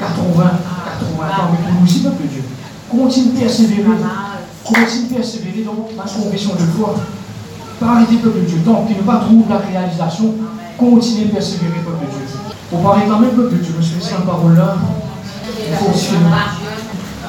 80, 0.01 0.43
80 0.43 0.45
ans, 0.45 1.51
mais 1.53 1.59
pour 1.59 1.81
nous 1.81 1.85
aussi, 1.85 2.01
peuple 2.01 2.23
de 2.25 2.29
Dieu. 2.29 2.43
Continue 2.91 3.33
de 3.33 3.39
persévérer. 3.39 3.83
Continue 4.65 5.09
de 5.09 5.15
persévérer 5.15 5.65
dans 5.65 5.89
ma 5.97 6.03
confession 6.03 6.55
de 6.55 6.67
foi. 6.77 6.97
Pas 7.79 7.87
arrêter, 7.87 8.17
peuple 8.17 8.41
de 8.41 8.47
Dieu. 8.47 8.59
Tant 8.65 8.85
qu'il 8.87 8.97
ne 8.97 9.03
pas 9.03 9.21
trouve 9.21 9.45
la 9.49 9.59
réalisation, 9.59 10.35
continuez 10.77 11.27
de 11.27 11.31
persévérer, 11.31 11.79
peuple 11.85 12.07
de 12.07 12.11
Dieu. 12.11 12.39
Pour 12.71 12.83
parler 12.83 13.05
quand 13.09 13.21
même, 13.21 13.31
peuple 13.31 13.53
de 13.53 13.63
Dieu, 13.63 13.75
monsieur, 13.79 14.01
cette 14.01 14.27
parole-là, 14.27 14.77
aussi 15.91 16.15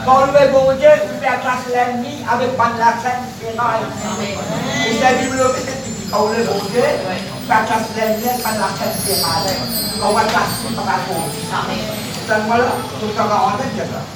Quand 0.06 0.26
le 0.26 0.52
bon 0.52 0.72
Dieu, 0.78 0.90
fait 1.22 1.40
place 1.42 1.66
l'ennemi 1.74 2.24
avec 2.30 2.56
pas 2.58 2.72
de 2.76 2.80
la 2.80 2.94
scène 3.02 3.26
ferraille. 3.40 3.86
Et 4.88 4.94
c'est 4.94 5.16
Bible 5.22 5.42
qui 5.58 6.06
quand 6.12 6.28
le 6.30 6.44
bon 6.44 6.60
Dieu, 6.72 6.82
fait 6.82 7.66
place 7.66 7.90
l'ennemi 7.98 8.28
avec 8.30 8.44
pas 8.44 8.52
de 8.52 8.60
la 8.60 8.70
ferraille. 8.70 9.58
On 10.04 10.14
va 10.14 10.22
classer 10.22 10.76
par 10.76 10.86
rapport. 10.86 11.26
Donc 12.28 12.48
voilà, 12.48 12.66
tout 13.00 13.12
ça 13.16 13.24
va 13.24 13.58
c'est 13.76 13.86
ça. 13.86 14.02